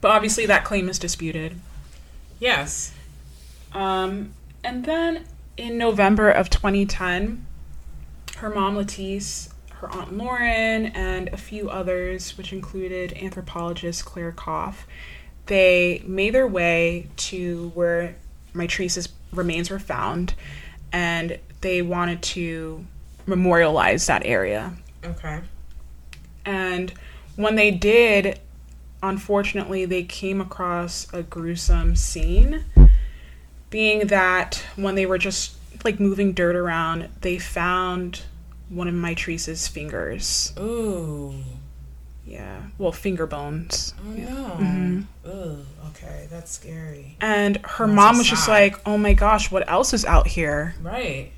But 0.00 0.12
obviously 0.12 0.46
that 0.46 0.64
claim 0.64 0.88
is 0.88 0.98
disputed. 0.98 1.60
yes. 2.38 2.92
Um, 3.74 4.32
and 4.64 4.86
then 4.86 5.26
in 5.60 5.76
November 5.76 6.30
of 6.30 6.48
2010, 6.48 7.46
her 8.38 8.48
mom 8.48 8.76
Latice, 8.76 9.52
her 9.74 9.90
aunt 9.90 10.16
Lauren, 10.16 10.86
and 10.86 11.28
a 11.28 11.36
few 11.36 11.68
others, 11.68 12.36
which 12.38 12.52
included 12.52 13.12
anthropologist 13.12 14.06
Clea 14.06 14.32
Koff, 14.34 14.86
they 15.46 16.02
made 16.06 16.34
their 16.34 16.46
way 16.46 17.08
to 17.16 17.70
where 17.74 18.16
Mitrice's 18.54 19.10
remains 19.32 19.68
were 19.68 19.78
found, 19.78 20.34
and 20.92 21.38
they 21.60 21.82
wanted 21.82 22.22
to 22.22 22.86
memorialize 23.26 24.06
that 24.06 24.24
area. 24.24 24.72
Okay. 25.04 25.40
And 26.46 26.94
when 27.36 27.56
they 27.56 27.70
did, 27.70 28.40
unfortunately, 29.02 29.84
they 29.84 30.04
came 30.04 30.40
across 30.40 31.06
a 31.12 31.22
gruesome 31.22 31.96
scene. 31.96 32.64
Being 33.70 34.08
that 34.08 34.64
when 34.76 34.94
they 34.96 35.06
were 35.06 35.18
just 35.18 35.56
like 35.84 36.00
moving 36.00 36.32
dirt 36.32 36.56
around, 36.56 37.08
they 37.20 37.38
found 37.38 38.22
one 38.68 38.88
of 38.88 38.94
Mitrice's 38.94 39.68
fingers. 39.68 40.52
Ooh. 40.58 41.34
Yeah. 42.26 42.62
Well, 42.78 42.92
finger 42.92 43.26
bones. 43.26 43.94
Oh 44.06 44.10
no. 44.10 44.26
Mm-hmm. 44.26 45.28
Ooh. 45.28 45.66
Okay, 45.88 46.28
that's 46.30 46.50
scary. 46.52 47.16
And 47.20 47.56
her 47.64 47.86
That's 47.86 47.96
mom 47.96 48.18
was 48.18 48.28
just 48.28 48.48
like, 48.48 48.76
oh 48.86 48.96
my 48.96 49.12
gosh, 49.12 49.50
what 49.50 49.68
else 49.68 49.92
is 49.92 50.04
out 50.04 50.28
here? 50.28 50.74
Right. 50.80 51.32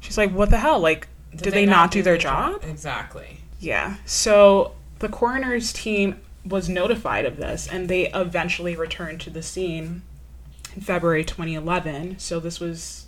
She's 0.00 0.16
like, 0.16 0.32
what 0.32 0.50
the 0.50 0.58
hell? 0.58 0.78
Like, 0.78 1.08
did, 1.34 1.52
they, 1.52 1.66
not 1.66 1.90
do 1.90 2.02
their 2.02 2.16
job? 2.16 2.62
Exactly. 2.62 3.40
Yeah. 3.58 3.96
So 4.06 4.72
the 5.00 5.08
coroner's 5.08 5.72
team 5.72 6.20
was 6.44 6.68
notified 6.68 7.24
of 7.24 7.36
this 7.36 7.66
and 7.66 7.88
they 7.88 8.06
eventually 8.12 8.76
returned 8.76 9.20
to 9.22 9.30
the 9.30 9.42
scene 9.42 10.02
in 10.74 10.80
February 10.82 11.24
2011. 11.24 12.18
So 12.18 12.40
this 12.40 12.60
was 12.60 13.06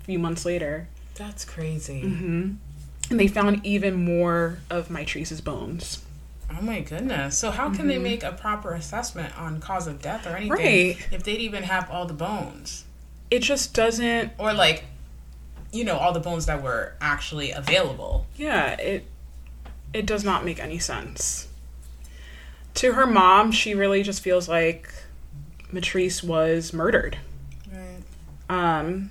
a 0.00 0.04
few 0.04 0.18
months 0.18 0.44
later. 0.44 0.88
That's 1.14 1.44
crazy. 1.44 2.00
And 2.02 2.58
they 3.10 3.28
found 3.28 3.64
even 3.66 3.94
more 3.94 4.58
of 4.70 4.88
Mitrice's 4.88 5.40
bones. 5.40 6.02
Oh 6.56 6.62
my 6.62 6.80
goodness. 6.80 7.36
So 7.38 7.50
how 7.50 7.70
can 7.70 7.86
they 7.88 7.98
make 7.98 8.22
a 8.22 8.32
proper 8.32 8.72
assessment 8.74 9.38
on 9.38 9.60
cause 9.60 9.86
of 9.86 10.00
death 10.02 10.26
or 10.26 10.30
anything 10.36 10.52
Mm-hmm. 10.56 10.98
Right. 11.00 11.08
if 11.12 11.22
they'd 11.22 11.40
even 11.40 11.62
have 11.64 11.90
all 11.90 12.06
the 12.06 12.14
bones? 12.14 12.84
It 13.30 13.40
just 13.40 13.72
doesn't, 13.74 14.32
Or 14.38 14.52
like 14.52 14.84
you 15.72 15.84
know, 15.84 15.96
all 15.96 16.12
the 16.12 16.20
bones 16.20 16.44
that 16.46 16.62
were 16.62 16.92
actually 17.00 17.50
available. 17.52 18.26
yeah, 18.36 18.72
it 18.74 19.06
it 19.94 20.04
does 20.06 20.22
not 20.24 20.44
make 20.44 20.58
any 20.58 20.78
sense. 20.78 21.48
To 22.74 22.92
her 22.94 23.06
mom, 23.06 23.52
she 23.52 23.74
really 23.74 24.02
just 24.02 24.22
feels 24.22 24.48
like 24.48 24.92
Mitrice 25.72 26.22
was 26.22 26.72
murdered. 26.72 27.18
Right. 27.72 28.02
Um, 28.48 29.10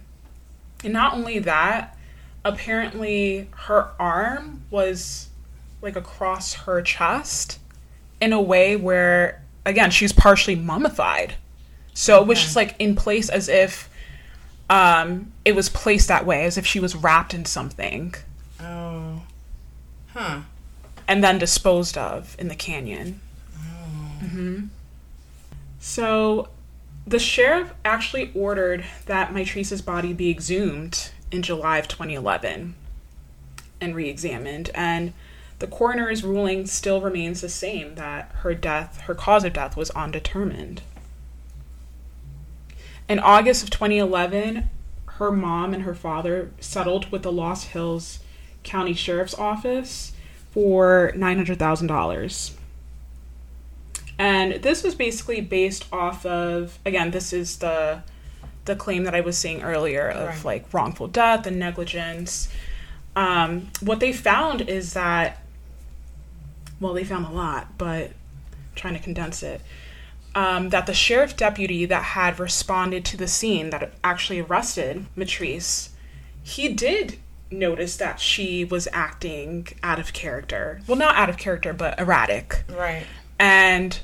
and 0.84 0.94
not 0.94 1.14
only 1.14 1.40
that, 1.40 1.98
apparently 2.46 3.48
her 3.56 3.90
arm 4.00 4.64
was 4.70 5.30
like 5.82 5.96
across 5.96 6.54
her 6.54 6.82
chest 6.82 7.60
in 8.20 8.34
a 8.34 8.42
way 8.42 8.76
where, 8.76 9.42
again, 9.66 9.90
she's 9.92 10.14
partially 10.14 10.56
mummified. 10.56 11.36
So 11.94 12.22
it 12.22 12.28
was 12.28 12.40
just 12.42 12.56
like 12.56 12.76
in 12.80 12.96
place 12.96 13.30
as 13.30 13.50
if 13.50 13.90
um, 14.70 15.32
it 15.44 15.56
was 15.56 15.70
placed 15.70 16.08
that 16.08 16.26
way, 16.26 16.46
as 16.46 16.58
if 16.58 16.66
she 16.66 16.80
was 16.80 16.96
wrapped 16.96 17.34
in 17.34 17.46
something 17.46 18.14
Oh. 18.60 19.24
Huh. 20.14 20.42
and 21.08 21.24
then 21.24 21.38
disposed 21.40 21.98
of 21.98 22.36
in 22.40 22.48
the 22.48 22.56
canyon. 22.56 23.20
Oh. 23.58 24.26
hmm 24.26 24.60
So 25.84 26.50
the 27.08 27.18
sheriff 27.18 27.74
actually 27.84 28.32
ordered 28.36 28.86
that 29.08 29.34
Mitrice's 29.34 29.82
body 29.82 30.14
be 30.14 30.30
exhumed 30.30 31.10
in 31.32 31.42
July 31.42 31.80
of 31.80 31.88
2011 31.88 32.76
and 33.82 33.96
re 33.96 34.08
examined. 34.08 34.70
And 34.76 35.12
the 35.58 35.66
coroner's 35.66 36.24
ruling 36.24 36.68
still 36.68 37.02
remains 37.02 37.42
the 37.42 37.50
same 37.50 37.96
that 37.96 38.32
her 38.38 38.54
death, 38.54 39.02
her 39.02 39.16
cause 39.16 39.44
of 39.44 39.54
death, 39.54 39.76
was 39.76 39.90
undetermined. 39.92 40.84
In 43.10 43.18
August 43.18 43.64
of 43.64 43.72
2011, 43.72 44.70
her 45.18 45.32
mom 45.32 45.74
and 45.74 45.82
her 45.84 45.96
father 45.96 46.52
settled 46.60 47.12
with 47.12 47.24
the 47.24 47.32
Lost 47.32 47.70
Hills 47.70 48.20
County 48.62 48.94
Sheriff's 48.94 49.34
Office 49.34 50.14
for 50.52 51.12
$900,000. 51.16 52.52
And 54.22 54.62
this 54.62 54.84
was 54.84 54.94
basically 54.94 55.42
based 55.42 55.86
off 55.92 56.28
of 56.28 56.78
again, 56.86 57.10
this 57.10 57.34
is 57.34 57.58
the 57.58 58.04
the 58.66 58.76
claim 58.76 59.04
that 59.06 59.16
I 59.16 59.22
was 59.22 59.36
saying 59.36 59.64
earlier 59.64 60.08
of 60.08 60.28
Right. 60.28 60.46
like 60.46 60.72
wrongful 60.74 61.08
death 61.08 61.48
and 61.48 61.58
negligence. 61.58 62.48
Um, 63.16 63.72
what 63.82 64.00
they 64.00 64.14
found 64.14 64.62
is 64.62 64.94
that 64.94 65.42
well, 66.80 66.94
they 66.94 67.04
found 67.04 67.26
a 67.26 67.30
lot, 67.32 67.78
but 67.80 68.08
I'm 68.10 68.76
trying 68.76 68.94
to 68.94 69.00
condense 69.00 69.42
it. 69.42 69.62
Um, 70.36 70.70
that 70.70 70.86
the 70.86 70.94
sheriff 70.94 71.36
deputy 71.36 71.86
that 71.86 72.04
had 72.04 72.40
responded 72.40 73.04
to 73.06 73.18
the 73.18 73.28
scene 73.28 73.72
that 73.72 73.92
actually 74.04 74.40
arrested 74.40 75.06
Mitrice, 75.18 75.90
he 76.44 76.70
did 76.70 77.18
notice 77.50 77.98
that 77.98 78.20
she 78.20 78.64
was 78.66 78.88
acting 78.94 79.68
out 79.84 80.00
of 80.00 80.14
character. 80.14 80.80
Well, 80.88 80.98
not 80.98 81.16
out 81.16 81.30
of 81.30 81.38
character, 81.38 81.74
but 81.74 82.00
erratic 82.00 82.64
Right. 82.70 83.04
and 83.40 84.00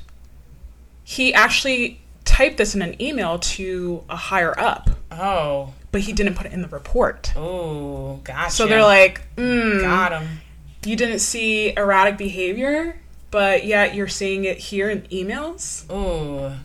he 1.10 1.32
actually 1.32 1.98
typed 2.26 2.58
this 2.58 2.74
in 2.74 2.82
an 2.82 3.00
email 3.00 3.38
to 3.38 4.04
a 4.10 4.16
higher 4.16 4.52
up, 4.60 4.90
Oh. 5.10 5.72
but 5.90 6.02
he 6.02 6.12
didn't 6.12 6.34
put 6.34 6.44
it 6.44 6.52
in 6.52 6.60
the 6.60 6.68
report. 6.68 7.32
Oh, 7.34 8.20
gotcha. 8.24 8.50
So 8.52 8.66
they're 8.66 8.82
like, 8.82 9.22
mm, 9.36 9.80
got 9.80 10.12
him. 10.20 10.40
you 10.84 10.96
didn't 10.96 11.20
see 11.20 11.72
erratic 11.74 12.18
behavior, 12.18 13.00
but 13.30 13.64
yet 13.64 13.94
you're 13.94 14.06
seeing 14.08 14.44
it 14.44 14.58
here 14.58 14.90
in 14.90 15.00
emails. 15.04 15.84
Oh. 15.88 16.58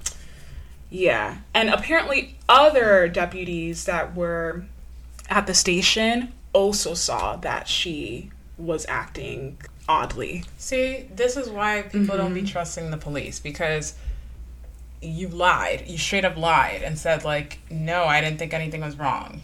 Yeah. 0.90 1.38
And 1.54 1.70
apparently, 1.70 2.36
other 2.50 3.08
deputies 3.08 3.86
that 3.86 4.14
were 4.16 4.66
at 5.30 5.48
the 5.48 5.54
station 5.54 6.34
also 6.52 6.94
saw 6.96 7.38
that 7.38 7.70
she 7.70 8.30
was 8.58 8.86
acting 8.90 9.58
oddly. 9.88 10.44
See, 10.58 11.08
this 11.16 11.38
is 11.38 11.50
why 11.50 11.84
people 11.84 12.18
don't 12.18 12.34
Mm-hmm. 12.34 12.46
be 12.46 12.52
trusting 12.52 12.92
the 12.92 12.98
police 12.98 13.40
because 13.40 13.94
you 15.04 15.28
lied. 15.28 15.84
You 15.88 15.98
straight 15.98 16.26
up 16.26 16.38
lied 16.38 16.82
and 16.84 16.98
said 16.98 17.24
like, 17.24 17.60
"No, 17.70 18.04
I 18.06 18.22
didn't 18.22 18.40
think 18.40 18.54
anything 18.54 18.82
was 18.82 18.98
wrong." 18.98 19.42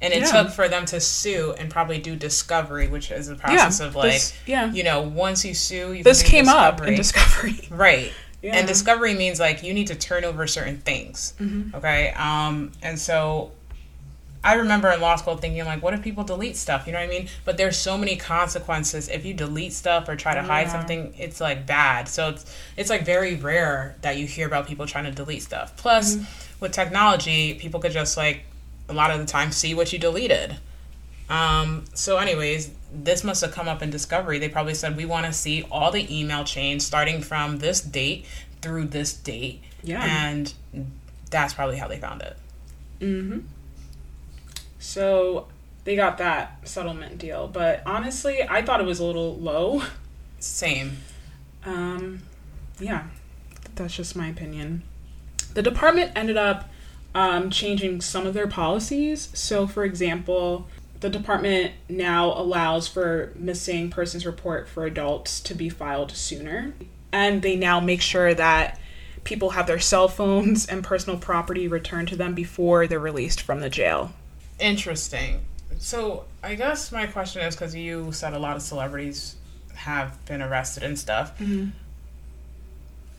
And 0.00 0.12
it 0.12 0.22
Yeah. 0.22 0.42
took 0.42 0.50
for 0.50 0.68
them 0.68 0.84
to 0.86 1.00
sue 1.00 1.54
and 1.58 1.70
probably 1.70 1.98
do 1.98 2.16
discovery, 2.16 2.88
which 2.88 3.10
is 3.12 3.28
a 3.28 3.36
process 3.36 3.78
of 3.78 3.94
like, 3.94 4.12
this, 4.14 4.34
yeah. 4.46 4.72
you 4.72 4.82
know, 4.82 5.00
once 5.02 5.44
you 5.44 5.54
sue, 5.54 5.92
you 5.92 6.02
This 6.02 6.24
came 6.24 6.48
up 6.48 6.80
in 6.84 6.94
discovery. 6.96 7.52
Discovery. 7.52 7.68
Right. 7.78 8.12
Yeah. 8.42 8.56
And 8.56 8.66
discovery 8.66 9.14
means 9.14 9.38
like 9.38 9.62
you 9.62 9.72
need 9.72 9.86
to 9.86 9.94
turn 9.94 10.24
over 10.24 10.48
certain 10.48 10.78
things. 10.78 11.34
Mm-hmm. 11.40 11.76
Okay. 11.76 12.10
Um, 12.16 12.72
and 12.82 12.98
so 12.98 13.52
I 14.44 14.54
remember 14.54 14.90
in 14.90 15.00
law 15.00 15.16
school 15.16 15.36
thinking 15.36 15.64
like, 15.64 15.82
what 15.82 15.94
if 15.94 16.02
people 16.02 16.24
delete 16.24 16.56
stuff? 16.56 16.86
You 16.86 16.92
know 16.92 16.98
what 16.98 17.04
I 17.04 17.08
mean? 17.08 17.28
But 17.44 17.56
there's 17.56 17.76
so 17.76 17.96
many 17.96 18.16
consequences 18.16 19.08
if 19.08 19.24
you 19.24 19.34
delete 19.34 19.72
stuff 19.72 20.08
or 20.08 20.16
try 20.16 20.34
to 20.34 20.42
hide 20.42 20.68
something. 20.68 21.14
It's 21.16 21.40
like 21.40 21.66
bad. 21.66 22.08
So 22.08 22.30
it's 22.30 22.56
it's 22.76 22.90
like 22.90 23.04
very 23.04 23.36
rare 23.36 23.96
that 24.02 24.16
you 24.16 24.26
hear 24.26 24.46
about 24.46 24.66
people 24.66 24.86
trying 24.86 25.04
to 25.04 25.12
delete 25.12 25.42
stuff. 25.42 25.76
Plus, 25.76 26.18
with 26.58 26.72
technology, 26.72 27.54
people 27.54 27.78
could 27.78 27.92
just 27.92 28.16
like 28.16 28.44
a 28.88 28.92
lot 28.92 29.10
of 29.10 29.20
the 29.20 29.26
time 29.26 29.52
see 29.52 29.74
what 29.74 29.92
you 29.92 29.98
deleted. 29.98 30.56
Um, 31.28 31.84
so, 31.94 32.18
anyways, 32.18 32.70
this 32.92 33.24
must 33.24 33.40
have 33.42 33.52
come 33.52 33.68
up 33.68 33.80
in 33.80 33.90
Discovery. 33.90 34.38
They 34.38 34.48
probably 34.48 34.74
said 34.74 34.96
we 34.96 35.04
want 35.06 35.24
to 35.26 35.32
see 35.32 35.64
all 35.70 35.90
the 35.90 36.20
email 36.20 36.44
chains 36.44 36.84
starting 36.84 37.22
from 37.22 37.58
this 37.58 37.80
date 37.80 38.26
through 38.60 38.86
this 38.86 39.14
date. 39.14 39.62
Yeah. 39.82 40.04
And 40.04 40.52
that's 41.30 41.54
probably 41.54 41.76
how 41.76 41.88
they 41.88 41.98
found 41.98 42.22
it. 42.22 42.36
Mm-hmm. 43.00 43.38
So 44.82 45.46
they 45.84 45.94
got 45.94 46.18
that 46.18 46.68
settlement 46.68 47.18
deal, 47.18 47.46
but 47.46 47.82
honestly, 47.86 48.42
I 48.42 48.62
thought 48.62 48.80
it 48.80 48.86
was 48.86 48.98
a 48.98 49.04
little 49.04 49.36
low. 49.36 49.82
Same. 50.40 50.98
Um, 51.64 52.22
yeah, 52.80 53.04
that's 53.76 53.94
just 53.94 54.16
my 54.16 54.26
opinion. 54.26 54.82
The 55.54 55.62
department 55.62 56.10
ended 56.16 56.36
up 56.36 56.68
um, 57.14 57.48
changing 57.48 58.00
some 58.00 58.26
of 58.26 58.34
their 58.34 58.48
policies. 58.48 59.28
So, 59.34 59.68
for 59.68 59.84
example, 59.84 60.66
the 60.98 61.08
department 61.08 61.72
now 61.88 62.32
allows 62.32 62.88
for 62.88 63.32
missing 63.36 63.88
persons 63.88 64.26
report 64.26 64.68
for 64.68 64.84
adults 64.84 65.40
to 65.42 65.54
be 65.54 65.68
filed 65.68 66.10
sooner. 66.10 66.74
And 67.12 67.42
they 67.42 67.54
now 67.54 67.78
make 67.78 68.02
sure 68.02 68.34
that 68.34 68.80
people 69.22 69.50
have 69.50 69.68
their 69.68 69.78
cell 69.78 70.08
phones 70.08 70.66
and 70.66 70.82
personal 70.82 71.18
property 71.18 71.68
returned 71.68 72.08
to 72.08 72.16
them 72.16 72.34
before 72.34 72.88
they're 72.88 72.98
released 72.98 73.40
from 73.40 73.60
the 73.60 73.70
jail. 73.70 74.12
Interesting. 74.58 75.40
So, 75.78 76.26
I 76.42 76.54
guess 76.54 76.92
my 76.92 77.06
question 77.06 77.42
is 77.42 77.56
because 77.56 77.74
you 77.74 78.12
said 78.12 78.34
a 78.34 78.38
lot 78.38 78.56
of 78.56 78.62
celebrities 78.62 79.36
have 79.74 80.24
been 80.26 80.42
arrested 80.42 80.82
and 80.82 80.98
stuff. 80.98 81.36
Mm-hmm. 81.38 81.70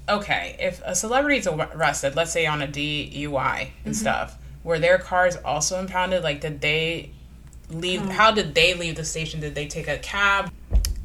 Okay, 0.07 0.55
if 0.59 0.81
a 0.83 0.95
celebrity 0.95 1.37
is 1.37 1.47
arrested, 1.47 2.15
let's 2.15 2.31
say 2.31 2.45
on 2.45 2.61
a 2.61 2.67
DUI 2.67 3.13
and 3.13 3.31
mm-hmm. 3.31 3.91
stuff, 3.93 4.37
were 4.63 4.79
their 4.79 4.97
cars 4.97 5.37
also 5.37 5.79
impounded? 5.79 6.23
Like, 6.23 6.41
did 6.41 6.61
they 6.61 7.11
leave? 7.69 8.01
Oh. 8.01 8.11
How 8.11 8.31
did 8.31 8.55
they 8.55 8.73
leave 8.73 8.95
the 8.95 9.05
station? 9.05 9.39
Did 9.39 9.55
they 9.55 9.67
take 9.67 9.87
a 9.87 9.97
cab? 9.97 10.51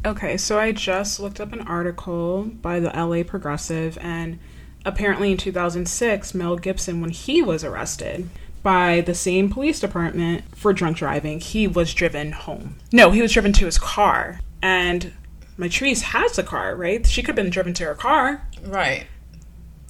Okay, 0.05 0.37
so 0.37 0.59
I 0.59 0.73
just 0.73 1.19
looked 1.19 1.41
up 1.41 1.53
an 1.53 1.63
article 1.63 2.45
by 2.45 2.81
the 2.81 2.91
LA 2.91 3.25
Progressive, 3.25 3.99
and 4.01 4.39
apparently 4.85 5.33
in 5.33 5.37
2006, 5.37 6.35
Mel 6.35 6.57
Gibson, 6.57 7.01
when 7.01 7.11
he 7.11 7.43
was 7.43 7.65
arrested 7.65 8.29
by 8.63 9.01
the 9.03 9.15
same 9.15 9.51
police 9.51 9.81
department 9.81 10.45
for 10.57 10.73
drunk 10.73 10.97
driving, 10.99 11.41
he 11.41 11.67
was 11.67 11.95
driven 11.95 12.33
home. 12.33 12.77
No, 12.93 13.11
he 13.11 13.23
was 13.23 13.33
driven 13.33 13.53
to 13.55 13.67
his 13.67 13.79
car. 13.79 14.41
And 14.63 15.13
Mitrice 15.59 16.03
has 16.03 16.33
the 16.37 16.43
car, 16.43 16.75
right? 16.77 17.07
She 17.07 17.23
could 17.23 17.29
have 17.29 17.37
been 17.37 17.51
driven 17.51 17.75
to 17.75 17.85
her 17.85 17.95
car. 17.95 18.47
Right, 18.65 19.07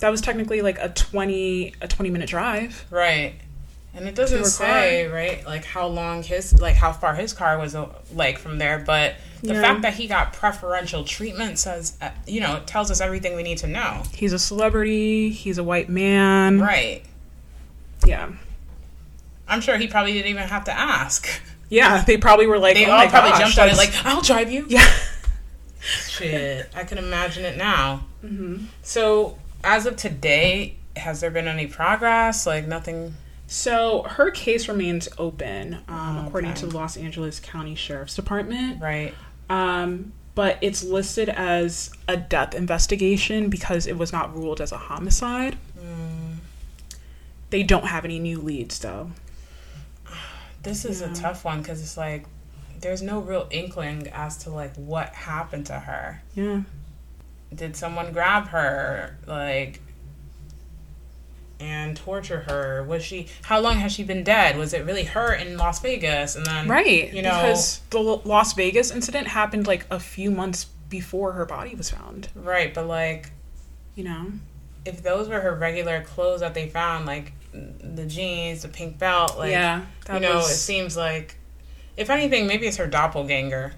That 0.01 0.11
was 0.11 0.21
technically 0.21 0.61
like 0.63 0.79
a 0.79 0.91
20 0.91 1.75
a 1.81 1.89
20 1.89 2.11
minute 2.11 2.29
drive. 2.29 2.85
right. 2.91 3.35
And 3.95 4.07
it 4.07 4.15
doesn't 4.15 4.45
say, 4.45 5.07
right, 5.09 5.45
like 5.45 5.65
how 5.65 5.87
long 5.89 6.23
his, 6.23 6.61
like 6.61 6.77
how 6.77 6.93
far 6.93 7.15
his 7.17 7.33
car 7.33 7.59
was, 7.59 7.75
uh, 7.75 7.89
like 8.15 8.39
from 8.39 8.59
there. 8.59 8.79
But 8.87 9.17
the 9.43 9.55
Yeah. 9.55 9.63
fact 9.63 9.83
that 9.83 9.95
he 9.95 10.07
got 10.07 10.35
preferential 10.35 11.03
treatment 11.03 11.59
says, 11.59 11.95
uh, 12.01 12.11
you 12.27 12.41
know, 12.41 12.57
it 12.57 12.67
tells 12.69 12.91
us 12.93 13.01
everything 13.01 13.35
we 13.35 13.43
need 13.43 13.59
to 13.59 13.67
know. 13.67 14.03
He's 14.15 14.33
a 14.33 14.39
celebrity, 14.39 15.31
he's 15.31 15.59
a 15.59 15.65
white 15.65 15.89
man. 15.89 16.61
Right. 16.61 17.03
Yeah. 18.07 18.29
I'm 19.49 19.61
sure 19.61 19.77
he 19.77 19.87
probably 19.89 20.13
didn't 20.13 20.31
even 20.31 20.47
have 20.49 20.65
to 20.65 20.73
ask. 20.79 21.29
Yeah, 21.71 22.03
they 22.05 22.17
probably 22.17 22.47
were 22.47 22.59
like, 22.59 22.75
They 22.77 22.87
oh 22.87 22.93
all 22.93 23.09
probably 23.09 23.31
gosh, 23.31 23.41
jumped 23.41 23.59
on 23.59 23.69
it 23.69 23.77
like, 23.77 23.93
I'll 24.05 24.23
drive 24.23 24.51
you. 24.51 24.67
yeah. 24.69 24.87
Shit, 26.09 26.69
I 26.75 26.85
can 26.85 26.99
imagine 26.99 27.45
it 27.45 27.57
now. 27.57 28.05
So, 28.83 29.39
as 29.65 29.87
of 29.87 29.97
today, 29.97 30.77
has 30.97 31.21
there 31.21 31.31
been 31.31 31.47
any 31.49 31.67
progress? 31.67 32.47
Like, 32.47 32.67
nothing. 32.67 33.15
So 33.47 34.03
her 34.03 34.31
case 34.31 34.69
remains 34.69 35.09
open, 35.17 35.79
um, 35.89 36.27
according 36.27 36.55
to 36.55 36.67
the 36.67 36.77
Los 36.77 36.97
Angeles 36.97 37.41
County 37.41 37.75
Sheriff's 37.75 38.15
Department. 38.17 38.83
Right. 38.83 39.15
Um, 39.49 40.13
but 40.35 40.59
it's 40.61 40.83
listed 40.85 41.29
as 41.31 41.91
a 42.07 42.17
death 42.17 42.55
investigation 42.55 43.49
because 43.49 43.87
it 43.87 43.97
was 43.97 44.13
not 44.13 44.37
ruled 44.37 44.61
as 44.61 44.73
a 44.73 44.77
homicide. 44.77 45.57
They 47.51 47.63
don't 47.63 47.87
have 47.87 48.05
any 48.05 48.19
new 48.19 48.39
leads, 48.41 48.79
though. 48.79 49.11
This 50.69 50.85
is 50.85 51.01
a 51.03 51.13
tough 51.15 51.45
one 51.45 51.63
because 51.63 51.81
it's 51.81 51.97
like, 51.97 52.25
there's 52.81 53.03
no 53.03 53.21
real 53.21 53.49
inkling 53.51 54.09
as 54.09 54.37
to, 54.39 54.51
like, 54.51 54.75
what 54.77 55.09
happened 55.15 55.67
to 55.67 55.79
her. 55.81 56.23
Yeah. 56.35 56.63
Did 57.55 57.75
someone 57.77 58.13
grab 58.13 58.49
her? 58.49 59.17
Like, 59.27 59.81
and 61.61 61.97
torture 61.97 62.41
her? 62.41 62.85
Was 62.85 63.03
she? 63.03 63.27
How 63.43 63.59
long 63.61 63.79
has 63.79 63.93
she 63.93 64.05
been 64.05 64.23
dead? 64.23 64.57
Was 64.57 64.73
it 64.73 64.85
really 64.85 65.05
her 65.05 65.33
in 65.33 65.57
Las 65.57 65.81
Vegas? 65.81 66.37
And 66.37 66.47
then, 66.47 66.69
Right. 66.69 67.13
You 67.13 67.23
know, 67.23 67.31
because 67.31 67.81
the 67.91 67.99
L- 67.99 68.23
Las 68.25 68.53
Vegas 68.53 68.91
incident 68.93 69.27
happened 69.29 69.67
like 69.67 69.85
a 69.91 69.99
few 69.99 70.31
months 70.31 70.65
before 70.89 71.33
her 71.33 71.45
body 71.45 71.75
was 71.75 71.91
found. 71.91 72.29
right, 72.35 72.73
but 72.73 72.87
like, 72.87 73.31
You 73.97 74.05
know? 74.05 74.27
if 74.85 75.03
those 75.03 75.29
were 75.29 75.41
her 75.41 75.55
regular 75.55 76.03
clothes 76.03 76.41
that 76.41 76.55
they 76.55 76.69
found, 76.69 77.07
like 77.07 77.33
the 77.53 78.07
jeans, 78.07 78.63
the 78.63 78.69
pink 78.69 78.99
belt, 78.99 79.39
like 79.39 79.51
yeah. 79.51 79.85
you 80.13 80.21
know, 80.21 80.39
it 80.41 80.45
seems 80.45 80.97
like 80.97 81.37
if 81.97 82.11
anything, 82.11 82.47
maybe 82.47 82.67
it's 82.67 82.77
her 82.77 82.87
doppelganger. 82.87 83.73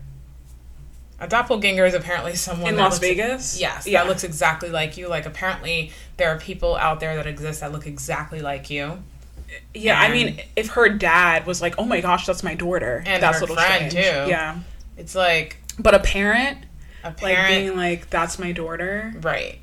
A 1.18 1.28
doppelganger 1.28 1.84
is 1.84 1.94
apparently 1.94 2.34
someone 2.34 2.70
in 2.70 2.76
Las 2.78 2.98
Vegas. 2.98 3.60
Yes, 3.60 3.86
Yeah. 3.86 4.02
that 4.02 4.08
looks 4.08 4.24
exactly 4.24 4.70
like 4.70 4.96
you. 4.96 5.06
Like 5.08 5.26
apparently 5.26 5.92
there 6.16 6.30
are 6.30 6.38
people 6.38 6.76
out 6.76 7.00
there 7.00 7.14
that 7.16 7.26
exist 7.26 7.60
that 7.60 7.72
look 7.72 7.86
exactly 7.86 8.40
like 8.40 8.70
you. 8.70 9.02
Yeah, 9.74 10.00
I 10.00 10.10
mean, 10.12 10.40
if 10.56 10.68
her 10.70 10.88
dad 10.88 11.44
was 11.44 11.60
like, 11.60 11.74
"Oh 11.76 11.84
my 11.84 12.00
gosh, 12.00 12.24
that's 12.24 12.42
my 12.42 12.54
daughter," 12.54 13.02
And 13.04 13.22
that's 13.22 13.38
her 13.40 13.44
a 13.44 13.48
little 13.48 13.56
friend, 13.56 13.90
strange. 13.90 14.06
too. 14.06 14.30
Yeah, 14.30 14.60
It's 14.96 15.14
like 15.14 15.56
but 15.78 15.94
a 15.94 15.98
parent, 15.98 16.58
a 17.02 17.08
like 17.08 17.16
parent, 17.18 17.48
being 17.48 17.76
like, 17.76 18.10
"That's 18.10 18.38
my 18.38 18.52
daughter." 18.52 19.12
right? 19.22 19.58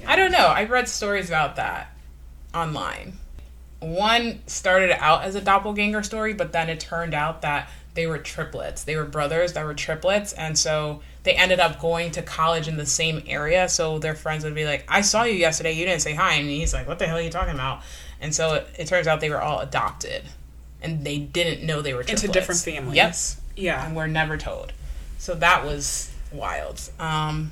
Yeah. 0.00 0.10
I 0.10 0.16
don't 0.16 0.32
know. 0.32 0.46
I 0.46 0.64
read 0.64 0.88
stories 0.88 1.28
about 1.28 1.56
that 1.56 1.92
online. 2.54 3.18
One 3.80 4.40
started 4.46 4.90
out 5.02 5.22
as 5.24 5.34
a 5.34 5.40
doppelganger 5.40 6.02
story, 6.02 6.32
but 6.32 6.52
then 6.52 6.68
it 6.68 6.80
turned 6.80 7.14
out 7.14 7.42
that 7.42 7.68
they 7.94 8.06
were 8.06 8.18
triplets. 8.18 8.84
They 8.84 8.96
were 8.96 9.04
brothers 9.04 9.54
that 9.54 9.64
were 9.64 9.74
triplets, 9.74 10.32
and 10.32 10.58
so 10.58 11.02
they 11.24 11.32
ended 11.32 11.60
up 11.60 11.80
going 11.80 12.10
to 12.12 12.22
college 12.22 12.68
in 12.68 12.76
the 12.76 12.86
same 12.86 13.22
area. 13.26 13.68
So 13.68 13.98
their 13.98 14.14
friends 14.14 14.44
would 14.44 14.54
be 14.54 14.64
like, 14.64 14.84
"I 14.88 15.00
saw 15.00 15.24
you 15.24 15.34
yesterday. 15.34 15.72
You 15.72 15.84
didn't 15.86 16.02
say 16.02 16.14
hi," 16.14 16.34
and 16.34 16.48
he's 16.48 16.72
like, 16.72 16.86
"What 16.86 16.98
the 16.98 17.06
hell 17.06 17.16
are 17.16 17.22
you 17.22 17.30
talking 17.30 17.54
about?" 17.54 17.82
And 18.20 18.34
so 18.34 18.54
it, 18.54 18.68
it 18.78 18.86
turns 18.86 19.06
out 19.06 19.20
they 19.20 19.30
were 19.30 19.42
all 19.42 19.60
adopted, 19.60 20.22
and 20.82 21.04
they 21.04 21.18
didn't 21.18 21.66
know 21.66 21.82
they 21.82 21.94
were 21.94 22.02
triplets. 22.02 22.24
Into 22.24 22.32
different 22.32 22.60
families. 22.60 22.96
Yes. 22.96 23.40
Yeah. 23.56 23.84
and 23.86 23.96
we're 23.96 24.06
never 24.06 24.36
told. 24.36 24.72
So 25.18 25.34
that 25.34 25.64
was 25.64 26.10
wild. 26.32 26.80
Um, 26.98 27.50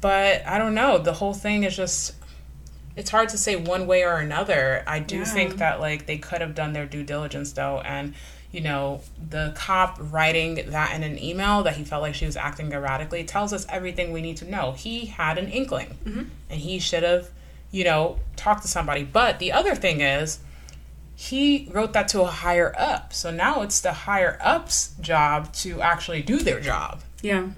but 0.00 0.46
I 0.46 0.58
don't 0.58 0.74
know. 0.74 0.98
The 0.98 1.14
whole 1.14 1.34
thing 1.34 1.64
is 1.64 1.76
just. 1.76 2.14
It's 2.98 3.10
hard 3.10 3.28
to 3.30 3.38
say 3.38 3.54
one 3.54 3.86
way 3.86 4.02
or 4.04 4.16
another. 4.16 4.82
I 4.86 4.98
do 4.98 5.18
Yeah. 5.18 5.24
think 5.24 5.56
that 5.58 5.78
like 5.80 6.06
they 6.06 6.18
could 6.18 6.40
have 6.40 6.54
done 6.56 6.72
their 6.72 6.84
due 6.84 7.04
diligence 7.04 7.52
though, 7.52 7.80
and 7.82 8.12
you 8.50 8.60
know 8.60 9.02
the 9.30 9.52
cop 9.54 9.96
writing 10.00 10.56
that 10.70 10.92
in 10.96 11.04
an 11.04 11.22
email 11.22 11.62
that 11.62 11.76
he 11.76 11.84
felt 11.84 12.02
like 12.02 12.14
she 12.16 12.26
was 12.26 12.36
acting 12.36 12.72
erratically 12.72 13.22
tells 13.22 13.52
us 13.52 13.64
everything 13.68 14.10
we 14.10 14.20
need 14.20 14.36
to 14.38 14.50
know. 14.50 14.72
He 14.72 15.06
had 15.06 15.38
an 15.38 15.48
inkling, 15.48 15.96
mm-hmm. 16.04 16.24
and 16.50 16.60
he 16.60 16.80
should 16.80 17.04
have, 17.04 17.28
you 17.70 17.84
know, 17.84 18.18
talked 18.34 18.62
to 18.62 18.68
somebody. 18.68 19.04
But 19.04 19.38
the 19.38 19.52
other 19.52 19.76
thing 19.76 20.00
is, 20.00 20.40
he 21.14 21.68
wrote 21.72 21.92
that 21.92 22.08
to 22.08 22.22
a 22.22 22.26
higher 22.26 22.74
up. 22.76 23.12
So 23.12 23.30
now 23.30 23.62
it's 23.62 23.80
the 23.80 23.92
higher 23.92 24.38
up's 24.40 24.94
job 25.00 25.52
to 25.54 25.80
actually 25.82 26.22
do 26.22 26.38
their 26.38 26.60
job, 26.60 27.02
Yeah. 27.22 27.48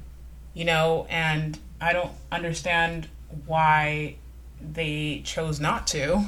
you 0.53 0.65
know, 0.67 1.07
and 1.09 1.59
I 1.81 1.93
don't 1.95 2.13
understand 2.31 3.09
why 3.47 4.17
they 4.61 5.23
chose 5.25 5.61
not 5.61 5.87
to. 5.89 6.25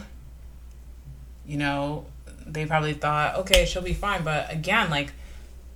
You 1.47 1.57
know, 1.59 2.07
they 2.47 2.66
probably 2.66 2.93
thought, 2.95 3.37
okay, 3.37 3.64
she'll 3.64 3.83
be 3.83 3.95
fine. 3.95 4.22
But 4.24 4.53
again, 4.53 4.91
like 4.91 5.12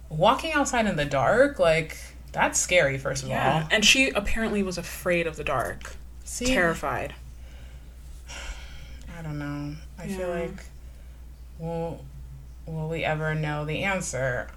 walking 0.09 0.53
outside 0.53 0.87
in 0.87 0.97
the 0.97 1.05
dark, 1.05 1.59
like 1.59 1.97
that's 2.33 2.59
scary, 2.59 2.99
first 2.99 3.23
of 3.25 3.29
Yeah. 3.31 3.63
all. 3.63 3.69
And 3.71 3.85
she 3.85 4.11
apparently 4.11 4.63
was 4.63 4.79
afraid 4.79 5.27
of 5.27 5.37
the 5.37 5.45
dark, 5.45 5.95
See, 6.25 6.47
terrified. 6.47 7.15
I 9.19 9.23
don't 9.23 9.39
know. 9.39 9.75
I 9.99 10.09
feel 10.09 10.29
like 10.29 10.65
will 11.59 12.05
will 12.67 12.89
we 12.89 13.05
ever 13.05 13.35
know 13.35 13.65
the 13.65 13.85
answer? 13.85 14.49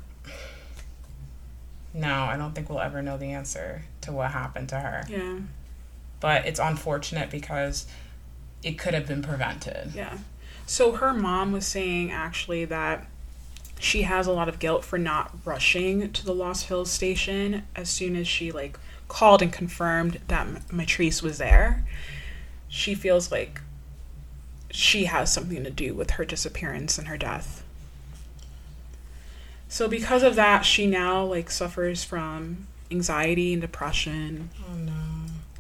No, 1.94 2.24
I 2.26 2.38
don't 2.38 2.54
think 2.54 2.70
we'll 2.70 2.82
ever 2.82 3.02
know 3.02 3.18
the 3.18 3.32
answer 3.32 3.84
to 4.02 4.12
what 4.12 4.32
happened 4.32 4.70
to 4.70 4.80
her. 4.80 5.04
Yeah. 5.10 5.40
But 6.20 6.46
it's 6.46 6.60
unfortunate 6.60 7.30
because 7.30 7.86
it 8.64 8.78
could 8.78 8.94
have 8.94 9.08
been 9.08 9.22
prevented. 9.22 9.94
Yeah. 9.96 10.18
So 10.66 10.94
her 10.94 11.14
mom 11.14 11.52
was 11.52 11.66
saying 11.66 12.12
actually 12.12 12.66
that 12.66 13.08
she 13.80 14.02
has 14.04 14.28
a 14.28 14.32
lot 14.32 14.50
of 14.50 14.60
guilt 14.60 14.84
for 14.84 14.98
not 14.98 15.34
rushing 15.46 16.12
to 16.12 16.26
the 16.26 16.34
Lost 16.34 16.68
Hills 16.68 16.92
station 16.92 17.64
as 17.76 17.90
soon 17.90 18.16
as 18.16 18.28
she 18.28 18.52
like 18.52 18.78
called 19.08 19.42
and 19.42 19.52
confirmed 19.52 20.20
that 20.28 20.46
Mitrice 20.68 21.24
was 21.24 21.38
there. 21.38 21.88
She 22.68 22.94
feels 22.94 23.32
like 23.32 23.62
she 24.70 25.06
has 25.06 25.34
something 25.34 25.64
to 25.64 25.72
do 25.72 25.94
with 25.94 26.12
her 26.12 26.26
disappearance 26.26 26.98
and 26.98 27.08
her 27.08 27.18
death. 27.18 27.64
So 29.68 29.88
because 29.88 30.24
of 30.24 30.36
that, 30.36 30.66
she 30.66 30.86
now 30.86 31.24
like 31.24 31.50
suffers 31.50 32.04
from 32.04 32.68
anxiety 32.92 33.54
and 33.54 33.62
depression. 33.62 34.50
Oh 34.70 34.76
no. 34.76 34.94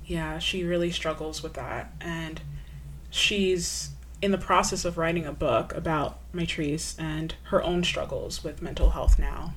Yeah, 0.09 0.39
she 0.39 0.63
really 0.63 0.89
struggles 0.89 1.43
with 1.43 1.53
that 1.53 1.93
and 2.01 2.41
she's 3.11 3.91
in 4.23 4.31
the 4.31 4.39
process 4.39 4.83
of 4.83 4.97
writing 4.97 5.23
a 5.25 5.31
book 5.31 5.71
about 5.75 6.17
Mitrice 6.33 6.99
and 6.99 7.35
her 7.43 7.61
own 7.61 7.83
struggles 7.83 8.43
with 8.43 8.59
mental 8.59 8.89
health 8.89 9.19
now. 9.19 9.53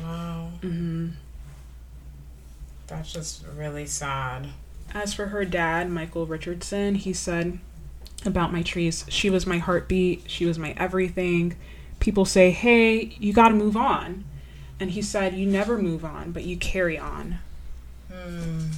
Wow. 0.00 0.52
hmm 0.62 1.08
That's 2.86 3.12
just 3.12 3.44
really 3.56 3.86
sad. 3.86 4.50
As 4.94 5.12
for 5.12 5.26
her 5.26 5.44
dad, 5.44 5.90
Michael 5.90 6.26
Richardson, 6.26 6.94
he 6.94 7.12
said 7.12 7.58
about 8.24 8.52
Mitrice, 8.52 9.04
she 9.08 9.28
was 9.28 9.48
my 9.48 9.58
heartbeat, 9.58 10.22
she 10.28 10.46
was 10.46 10.60
my 10.60 10.74
everything. 10.76 11.56
People 11.98 12.24
say, 12.24 12.52
hey, 12.52 13.16
you 13.18 13.32
gotta 13.32 13.54
move 13.54 13.76
on. 13.76 14.24
And 14.78 14.92
he 14.92 15.02
said, 15.02 15.34
you 15.34 15.44
never 15.44 15.76
move 15.76 16.04
on, 16.04 16.30
but 16.30 16.44
you 16.44 16.56
carry 16.56 16.96
on. 16.96 17.40
Hmm. 18.10 18.68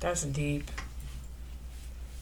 That's 0.00 0.22
deep. 0.24 0.70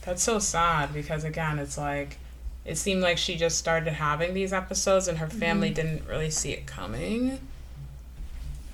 That's 0.04 0.22
so 0.22 0.38
sad 0.38 0.92
because 0.92 1.24
again, 1.24 1.58
it's 1.58 1.78
like 1.78 2.18
it 2.64 2.76
seemed 2.76 3.00
like 3.02 3.18
she 3.18 3.36
just 3.36 3.56
started 3.58 3.94
having 3.94 4.34
these 4.34 4.52
episodes 4.52 5.08
and 5.08 5.18
her 5.18 5.28
family 5.28 5.70
didn't 5.70 6.06
really 6.06 6.30
see 6.30 6.50
it 6.52 6.66
coming. 6.66 7.38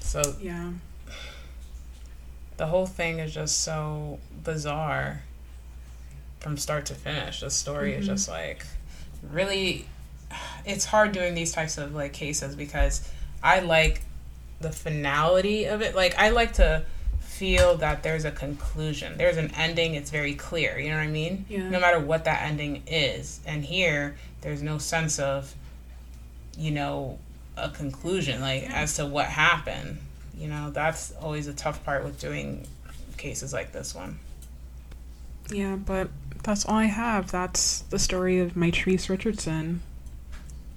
So 0.00 0.36
Yeah. 0.40 0.70
the 2.56 2.66
whole 2.66 2.86
thing 2.86 3.18
is 3.18 3.32
just 3.34 3.60
so 3.60 4.18
bizarre 4.42 5.22
from 6.40 6.56
start 6.56 6.86
to 6.86 6.94
finish. 6.94 7.40
The 7.40 7.50
story 7.50 7.94
is 7.94 8.04
Mhm. 8.04 8.08
just 8.08 8.28
like 8.28 8.64
really 9.22 9.86
it's 10.64 10.86
hard 10.86 11.12
doing 11.12 11.34
these 11.34 11.52
types 11.52 11.78
of 11.78 11.94
like 11.94 12.12
cases 12.12 12.56
because 12.56 13.08
I 13.42 13.60
like 13.60 14.02
the 14.60 14.72
finality 14.72 15.64
of 15.66 15.82
it. 15.82 15.94
Like 15.94 16.16
I 16.18 16.30
like 16.30 16.54
to 16.54 16.84
feel 17.34 17.76
that 17.78 18.02
there's 18.02 18.24
a 18.24 18.30
conclusion. 18.30 19.16
There's 19.18 19.36
an 19.36 19.52
ending, 19.56 19.94
it's 19.94 20.10
very 20.10 20.34
clear, 20.34 20.78
you 20.78 20.90
know 20.90 20.96
what 20.96 21.02
I 21.02 21.08
mean? 21.08 21.44
Yeah. 21.48 21.68
No 21.68 21.80
matter 21.80 21.98
what 21.98 22.24
that 22.24 22.42
ending 22.42 22.82
is. 22.86 23.40
And 23.46 23.64
here 23.64 24.16
there's 24.40 24.62
no 24.62 24.78
sense 24.78 25.18
of 25.18 25.54
you 26.56 26.70
know 26.70 27.18
a 27.56 27.68
conclusion 27.70 28.40
like 28.40 28.70
as 28.70 28.96
to 28.96 29.06
what 29.06 29.26
happened. 29.26 29.98
You 30.36 30.48
know, 30.48 30.70
that's 30.70 31.12
always 31.20 31.46
a 31.46 31.54
tough 31.54 31.84
part 31.84 32.04
with 32.04 32.20
doing 32.20 32.66
cases 33.16 33.52
like 33.52 33.72
this 33.72 33.94
one. 33.94 34.18
Yeah, 35.50 35.76
but 35.76 36.08
that's 36.42 36.64
all 36.64 36.76
I 36.76 36.86
have. 36.86 37.30
That's 37.30 37.80
the 37.80 37.98
story 37.98 38.40
of 38.40 38.54
Mitrice 38.54 39.08
Richardson. 39.08 39.82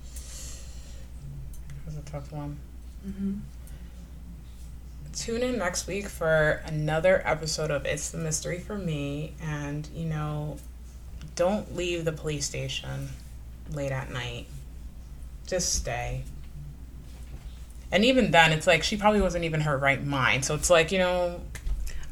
It 0.03 1.85
was 1.85 1.97
a 1.97 2.01
tough 2.01 2.31
one. 2.31 2.57
Mm-hmm. 3.07 3.33
Tune 5.17 5.41
in 5.41 5.57
next 5.57 5.87
week 5.87 6.07
for 6.07 6.61
another 6.67 7.23
episode 7.25 7.71
of 7.71 7.85
It's 7.85 8.11
the 8.11 8.19
Mystery 8.19 8.59
for 8.59 8.77
Me. 8.77 9.33
And, 9.41 9.89
you 9.95 10.05
know, 10.05 10.57
don't 11.35 11.75
leave 11.75 12.05
the 12.05 12.11
police 12.11 12.45
station 12.45 13.09
late 13.73 13.91
at 13.91 14.11
night. 14.11 14.45
Just 15.47 15.73
stay. 15.73 16.21
And 17.91 18.05
even 18.05 18.29
then, 18.29 18.51
it's 18.53 18.67
like 18.67 18.83
she 18.83 18.95
probably 18.95 19.19
wasn't 19.19 19.43
even 19.43 19.61
her 19.61 19.75
right 19.75 20.05
mind. 20.05 20.45
So 20.45 20.53
it's 20.53 20.69
like, 20.69 20.91
you 20.91 20.99
know, 20.99 21.41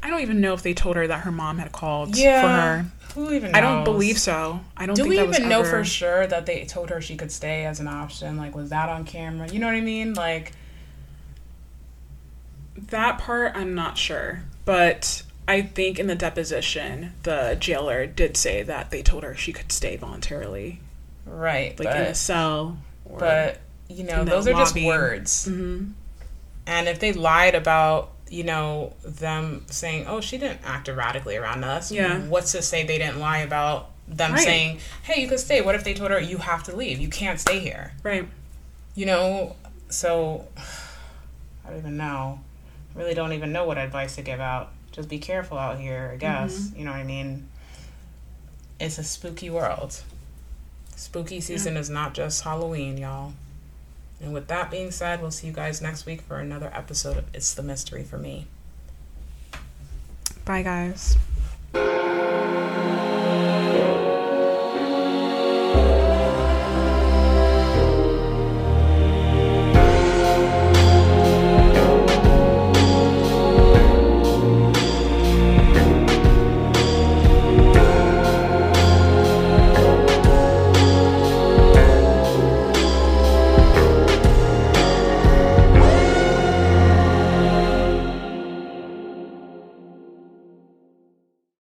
I 0.02 0.10
don't 0.10 0.22
even 0.22 0.40
know 0.40 0.52
if 0.54 0.62
they 0.62 0.74
told 0.74 0.96
her 0.96 1.06
that 1.06 1.20
her 1.20 1.32
mom 1.32 1.58
had 1.58 1.70
called 1.70 2.16
yeah. 2.16 2.40
for 2.42 2.48
her. 2.48 2.90
Who 3.14 3.32
even 3.32 3.52
knows? 3.52 3.54
I 3.56 3.60
don't 3.60 3.84
believe 3.84 4.18
so. 4.18 4.60
I 4.76 4.84
don't 4.84 4.96
Do 4.96 5.02
think 5.02 5.14
we 5.14 5.20
even 5.20 5.48
know 5.48 5.60
ever- 5.60 5.70
for 5.70 5.84
sure 5.84 6.26
that 6.26 6.44
they 6.44 6.64
told 6.64 6.90
her 6.90 7.00
she 7.00 7.16
could 7.16 7.30
stay 7.30 7.66
as 7.66 7.78
an 7.78 7.86
option? 7.86 8.36
Like, 8.36 8.56
was 8.56 8.70
that 8.70 8.88
on 8.88 9.04
camera? 9.04 9.48
You 9.48 9.60
know 9.60 9.66
what 9.66 9.76
I 9.76 9.80
mean? 9.80 10.14
Like, 10.14 10.52
That 12.78 13.18
part 13.18 13.52
I'm 13.54 13.74
not 13.74 13.96
sure, 13.98 14.42
but 14.64 15.22
I 15.48 15.62
think 15.62 15.98
in 15.98 16.06
the 16.08 16.14
deposition 16.14 17.12
the 17.22 17.56
jailer 17.58 18.06
did 18.06 18.36
say 18.36 18.62
that 18.62 18.90
they 18.90 19.02
told 19.02 19.22
her 19.24 19.34
she 19.34 19.52
could 19.52 19.72
stay 19.72 19.96
voluntarily, 19.96 20.80
right. 21.24 21.78
like 21.78 21.88
in 21.94 22.02
a 22.02 22.14
cell. 22.14 22.78
But, 23.18 23.60
you 23.88 24.04
know, 24.04 24.24
those 24.24 24.46
are 24.48 24.52
just 24.52 24.74
words. 24.74 25.46
Mhm. 25.48 25.92
And 26.66 26.88
if 26.88 26.98
they 26.98 27.12
lied 27.12 27.54
about, 27.54 28.10
you 28.28 28.42
know, 28.42 28.94
them 29.04 29.64
saying, 29.70 30.06
oh, 30.08 30.20
she 30.20 30.36
didn't 30.38 30.60
act 30.64 30.88
erratically 30.88 31.36
around 31.36 31.62
us, 31.64 31.92
Yeah. 31.92 32.18
what's 32.22 32.50
to 32.52 32.62
say 32.62 32.82
they 32.84 32.98
didn't 32.98 33.20
lie 33.20 33.38
about 33.38 33.90
them 34.08 34.32
Right. 34.32 34.42
saying, 34.42 34.78
hey, 35.04 35.20
you 35.22 35.28
could 35.28 35.38
stay? 35.40 35.60
What 35.62 35.76
if 35.76 35.84
they 35.84 35.94
told 35.94 36.10
her, 36.10 36.20
you 36.20 36.38
have 36.38 36.64
to 36.64 36.74
leave? 36.76 36.98
You 36.98 37.08
can't 37.08 37.38
stay 37.40 37.60
here? 37.60 37.92
right. 38.02 38.28
You 38.96 39.06
know? 39.06 39.54
So, 39.88 40.48
I 41.64 41.70
don't 41.70 41.78
even 41.78 41.96
know. 41.96 42.40
Really 42.96 43.14
don't 43.14 43.32
even 43.32 43.52
know 43.52 43.66
what 43.66 43.78
advice 43.78 44.16
to 44.16 44.22
give 44.22 44.40
out. 44.40 44.72
Just 44.90 45.08
be 45.08 45.18
careful 45.18 45.58
out 45.58 45.78
here, 45.78 46.10
I 46.14 46.16
guess. 46.16 46.56
Mm-hmm. 46.56 46.78
You 46.78 46.84
know 46.86 46.90
what 46.92 47.00
I 47.00 47.04
mean? 47.04 47.48
It's 48.80 48.98
a 48.98 49.04
spooky 49.04 49.50
world. 49.50 50.02
Spooky 50.96 51.40
season 51.40 51.76
is 51.76 51.90
not 51.90 52.14
just 52.14 52.42
Halloween, 52.42 52.96
y'all. 52.96 53.34
And 54.20 54.32
with 54.32 54.48
that 54.48 54.70
being 54.70 54.90
said, 54.90 55.20
we'll 55.20 55.30
see 55.30 55.46
you 55.46 55.52
guys 55.52 55.82
next 55.82 56.06
week 56.06 56.22
for 56.22 56.38
another 56.38 56.70
episode 56.72 57.18
of 57.18 57.24
It's 57.34 57.52
the 57.52 57.62
Mystery 57.62 58.02
for 58.02 58.16
Me. 58.16 58.46
Bye, 60.46 60.62
guys. 60.62 61.18